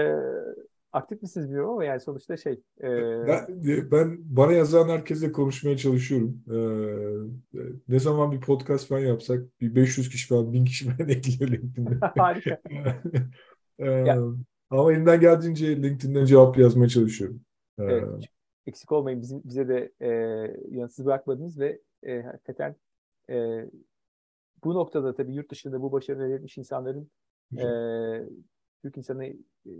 aktif 0.92 1.22
misiniz 1.22 1.48
bilmiyorum 1.48 1.72
ama 1.72 1.86
yani 1.86 2.00
sonuçta 2.00 2.38
şey. 2.38 2.62
E... 2.82 2.88
Ben, 3.28 3.48
ben 3.92 4.18
bana 4.22 4.52
yazan 4.52 4.90
herkesle 4.90 5.32
konuşmaya 5.32 5.78
çalışıyorum. 5.78 6.44
Ee, 7.54 7.60
ne 7.88 8.00
zaman 8.00 8.32
bir 8.32 8.42
podcast 8.42 8.88
falan 8.88 9.00
yapsak 9.00 9.62
bir 9.62 9.76
500 9.76 10.10
kişi 10.10 10.28
falan 10.28 10.54
1000 10.54 10.66
kişi 10.66 10.86
falan 10.98 11.10
ekliyor 11.10 11.52
LinkedIn'de. 11.52 11.98
Harika. 12.18 12.62
ee, 13.80 14.06
Ama 14.70 14.94
elimden 14.94 15.20
geldiğince 15.20 15.84
LinkedIn'den 15.84 16.26
cevap 16.26 16.58
yazmaya 16.58 16.90
çalışıyorum. 16.90 17.42
Ee, 17.80 17.84
evet, 17.84 18.30
eksik 18.66 18.92
olmayın 18.92 19.22
bizim 19.22 19.42
bize 19.44 19.68
de 19.68 19.92
e, 20.02 20.10
yanıtsız 20.70 21.06
bırakmadınız 21.06 21.60
ve 21.60 21.82
e, 22.04 22.22
hakikaten 22.22 22.76
e, 23.30 23.66
bu 24.64 24.74
noktada 24.74 25.16
tabii 25.16 25.34
yurt 25.34 25.52
dışında 25.52 25.82
bu 25.82 25.92
başarı 25.92 26.28
elde 26.28 26.34
etmiş 26.34 26.58
insanların 26.58 27.12
e, 27.58 27.66
Türk 28.82 28.98
insanı 28.98 29.26
e, 29.26 29.72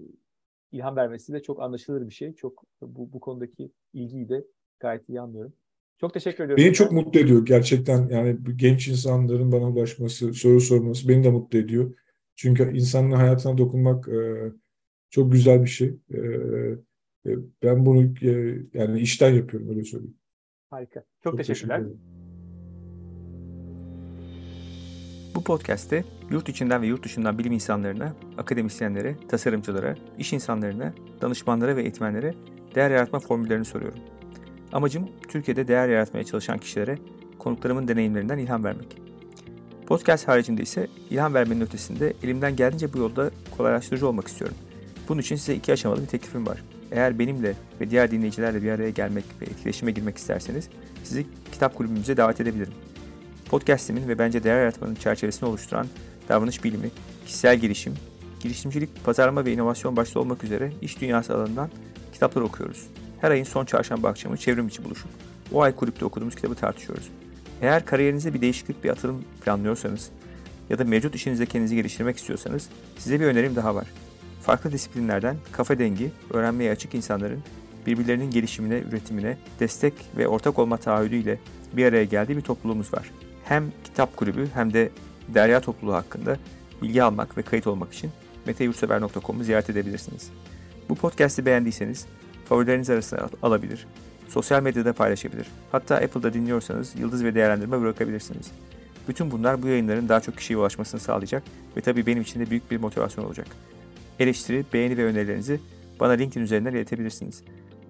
ilham 0.72 0.96
vermesi 0.96 1.34
de 1.34 1.42
çok 1.42 1.62
anlaşılır 1.62 2.08
bir 2.08 2.14
şey. 2.14 2.34
Çok 2.34 2.64
bu, 2.82 3.14
bu 3.14 3.20
konudaki 3.20 3.72
ilgiyi 3.94 4.30
de 4.30 4.46
gayet 4.80 5.10
iyi 5.10 5.22
anlıyorum. 5.22 5.54
Çok 5.98 6.14
teşekkür 6.14 6.44
ediyorum. 6.44 6.64
Beni 6.64 6.74
çok 6.74 6.92
mutlu 6.92 7.20
ediyor 7.20 7.46
gerçekten. 7.46 8.10
Yani 8.10 8.38
genç 8.56 8.88
insanların 8.88 9.52
bana 9.52 9.70
ulaşması, 9.70 10.34
soru 10.34 10.62
sorması 10.62 11.10
beni 11.10 11.24
de 11.24 11.30
mutlu 11.30 11.60
ediyor. 11.60 11.94
Çünkü 12.36 12.78
insanın 12.78 13.12
hayatına 13.12 13.58
dokunmak 13.58 14.08
e, 14.08 14.52
çok 15.10 15.32
güzel 15.32 15.64
bir 15.64 15.70
şey. 15.70 15.88
E, 16.14 16.18
e, 17.26 17.36
ben 17.64 17.86
bunu 17.86 18.14
e, 18.22 18.62
yani 18.74 19.00
işten 19.00 19.34
yapıyorum 19.34 19.70
öyle 19.70 19.84
söyleyeyim. 19.84 20.18
Harika. 20.70 21.00
Çok, 21.00 21.32
çok 21.32 21.38
teşekkürler. 21.38 21.78
Teşekkür 21.78 22.19
Bu 25.40 25.44
podcast'te 25.44 26.04
yurt 26.30 26.50
içinden 26.50 26.82
ve 26.82 26.88
yurt 26.88 27.04
dışından 27.04 27.38
bilim 27.38 27.52
insanlarına, 27.52 28.14
akademisyenlere, 28.38 29.16
tasarımcılara, 29.28 29.96
iş 30.18 30.34
insanlarına, 30.34 30.94
danışmanlara 31.22 31.76
ve 31.76 31.82
eğitmenlere 31.82 32.34
değer 32.76 32.92
yaratma 32.92 33.20
formüllerini 33.20 33.66
soruyorum. 33.66 34.00
Amacım 34.72 35.10
Türkiye'de 35.28 35.68
değer 35.68 35.90
yaratmaya 35.90 36.24
çalışan 36.24 36.58
kişilere 36.58 36.98
konuklarımın 37.38 37.88
deneyimlerinden 37.88 38.38
ilham 38.38 38.64
vermek. 38.64 39.02
Podcast 39.88 40.28
haricinde 40.28 40.62
ise 40.62 40.88
ilham 41.10 41.34
vermenin 41.34 41.62
ötesinde 41.62 42.14
elimden 42.24 42.56
geldiğince 42.56 42.94
bu 42.94 42.98
yolda 42.98 43.32
kolaylaştırıcı 43.58 44.08
olmak 44.08 44.28
istiyorum. 44.28 44.58
Bunun 45.10 45.22
için 45.22 45.36
size 45.36 45.56
iki 45.56 45.74
aşamalı 45.74 46.02
bir 46.02 46.08
teklifim 46.08 46.48
var. 46.48 46.64
Eğer 46.92 47.20
benimle 47.20 47.54
ve 47.82 47.90
diğer 47.90 48.12
dinleyicilerle 48.12 48.64
bir 48.64 48.72
araya 48.72 48.90
gelmek 48.90 49.26
ve 49.42 49.46
etkileşime 49.46 49.92
girmek 49.92 50.18
isterseniz 50.18 50.70
sizi 51.04 51.26
kitap 51.52 51.76
kulübümüze 51.76 52.18
davet 52.18 52.42
edebilirim. 52.42 52.74
Podcast'imin 53.50 54.08
ve 54.08 54.20
bence 54.20 54.44
değer 54.44 54.60
yaratmanın 54.60 54.96
çerçevesini 54.96 55.50
oluşturan 55.50 55.88
davranış 56.30 56.64
bilimi, 56.64 56.92
kişisel 57.26 57.58
gelişim, 57.58 57.94
girişimcilik, 58.40 59.04
pazarlama 59.04 59.46
ve 59.46 59.54
inovasyon 59.54 59.96
başta 59.96 60.20
olmak 60.20 60.44
üzere 60.44 60.72
iş 60.82 61.02
dünyası 61.02 61.36
alanından 61.36 61.70
kitaplar 62.14 62.42
okuyoruz. 62.42 62.88
Her 63.22 63.32
ayın 63.32 63.44
son 63.44 63.66
çarşamba 63.66 64.10
akşamı 64.10 64.38
çevrim 64.38 64.68
içi 64.68 64.84
buluşup 64.84 65.10
o 65.54 65.62
ay 65.62 65.76
kulüpte 65.76 66.06
okuduğumuz 66.06 66.36
kitabı 66.36 66.56
tartışıyoruz. 66.56 67.10
Eğer 67.62 67.86
kariyerinizde 67.86 68.34
bir 68.34 68.42
değişiklik, 68.42 68.84
bir 68.84 68.90
atılım 68.90 69.24
planlıyorsanız 69.46 70.10
ya 70.70 70.80
da 70.80 70.84
mevcut 70.84 71.16
işinizde 71.16 71.46
kendinizi 71.46 71.76
geliştirmek 71.76 72.18
istiyorsanız 72.18 72.70
size 72.98 73.20
bir 73.20 73.26
önerim 73.26 73.56
daha 73.56 73.76
var. 73.76 73.88
Farklı 74.42 74.72
disiplinlerden 74.72 75.38
kafa 75.52 75.80
dengi, 75.80 76.12
öğrenmeye 76.34 76.72
açık 76.72 76.96
insanların 76.96 77.44
birbirlerinin 77.88 78.32
gelişimine, 78.32 78.80
üretimine 78.80 79.38
destek 79.60 79.94
ve 80.18 80.28
ortak 80.28 80.60
olma 80.60 80.78
taahhüdüyle 80.78 81.40
bir 81.74 81.86
araya 81.86 82.04
geldiği 82.04 82.38
bir 82.38 82.42
topluluğumuz 82.42 82.94
var 82.94 83.12
hem 83.50 83.72
kitap 83.84 84.18
kulübü 84.18 84.48
hem 84.54 84.74
de 84.74 84.90
derya 85.28 85.62
topluluğu 85.62 85.94
hakkında 85.94 86.38
bilgi 86.82 87.04
almak 87.04 87.38
ve 87.38 87.42
kayıt 87.42 87.68
olmak 87.68 87.94
için 87.94 88.12
meteyurtsever.com'u 88.46 89.44
ziyaret 89.44 89.70
edebilirsiniz. 89.70 90.32
Bu 90.90 90.96
podcast'i 90.96 91.46
beğendiyseniz 91.46 92.06
favorileriniz 92.50 92.90
arasına 92.90 93.30
alabilir, 93.44 93.88
sosyal 94.28 94.64
medyada 94.64 94.94
paylaşabilir, 94.94 95.48
hatta 95.72 95.96
Apple'da 95.96 96.34
dinliyorsanız 96.34 96.96
yıldız 97.00 97.24
ve 97.24 97.36
değerlendirme 97.36 97.82
bırakabilirsiniz. 97.82 98.52
Bütün 99.08 99.32
bunlar 99.32 99.62
bu 99.64 99.68
yayınların 99.68 100.10
daha 100.10 100.20
çok 100.20 100.38
kişiye 100.38 100.60
ulaşmasını 100.60 101.00
sağlayacak 101.00 101.44
ve 101.78 101.82
tabii 101.82 102.06
benim 102.06 102.22
için 102.22 102.40
de 102.40 102.50
büyük 102.50 102.72
bir 102.72 102.78
motivasyon 102.78 103.26
olacak. 103.26 103.48
Eleştiri, 104.20 104.66
beğeni 104.74 104.98
ve 104.98 105.06
önerilerinizi 105.06 105.60
bana 106.00 106.12
LinkedIn 106.12 106.42
üzerinden 106.42 106.72
iletebilirsiniz. 106.72 107.44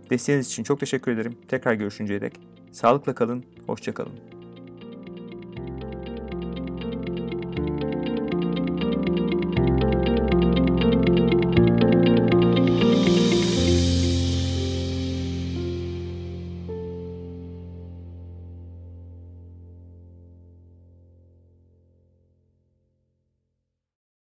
Desteğiniz 0.10 0.48
için 0.48 0.64
çok 0.64 0.80
teşekkür 0.80 1.12
ederim. 1.12 1.38
Tekrar 1.48 1.74
görüşünceye 1.74 2.22
dek. 2.22 2.34
Sağlıkla 2.72 3.16
kalın, 3.16 3.44
hoşça 3.68 3.94
kalın. 3.94 4.39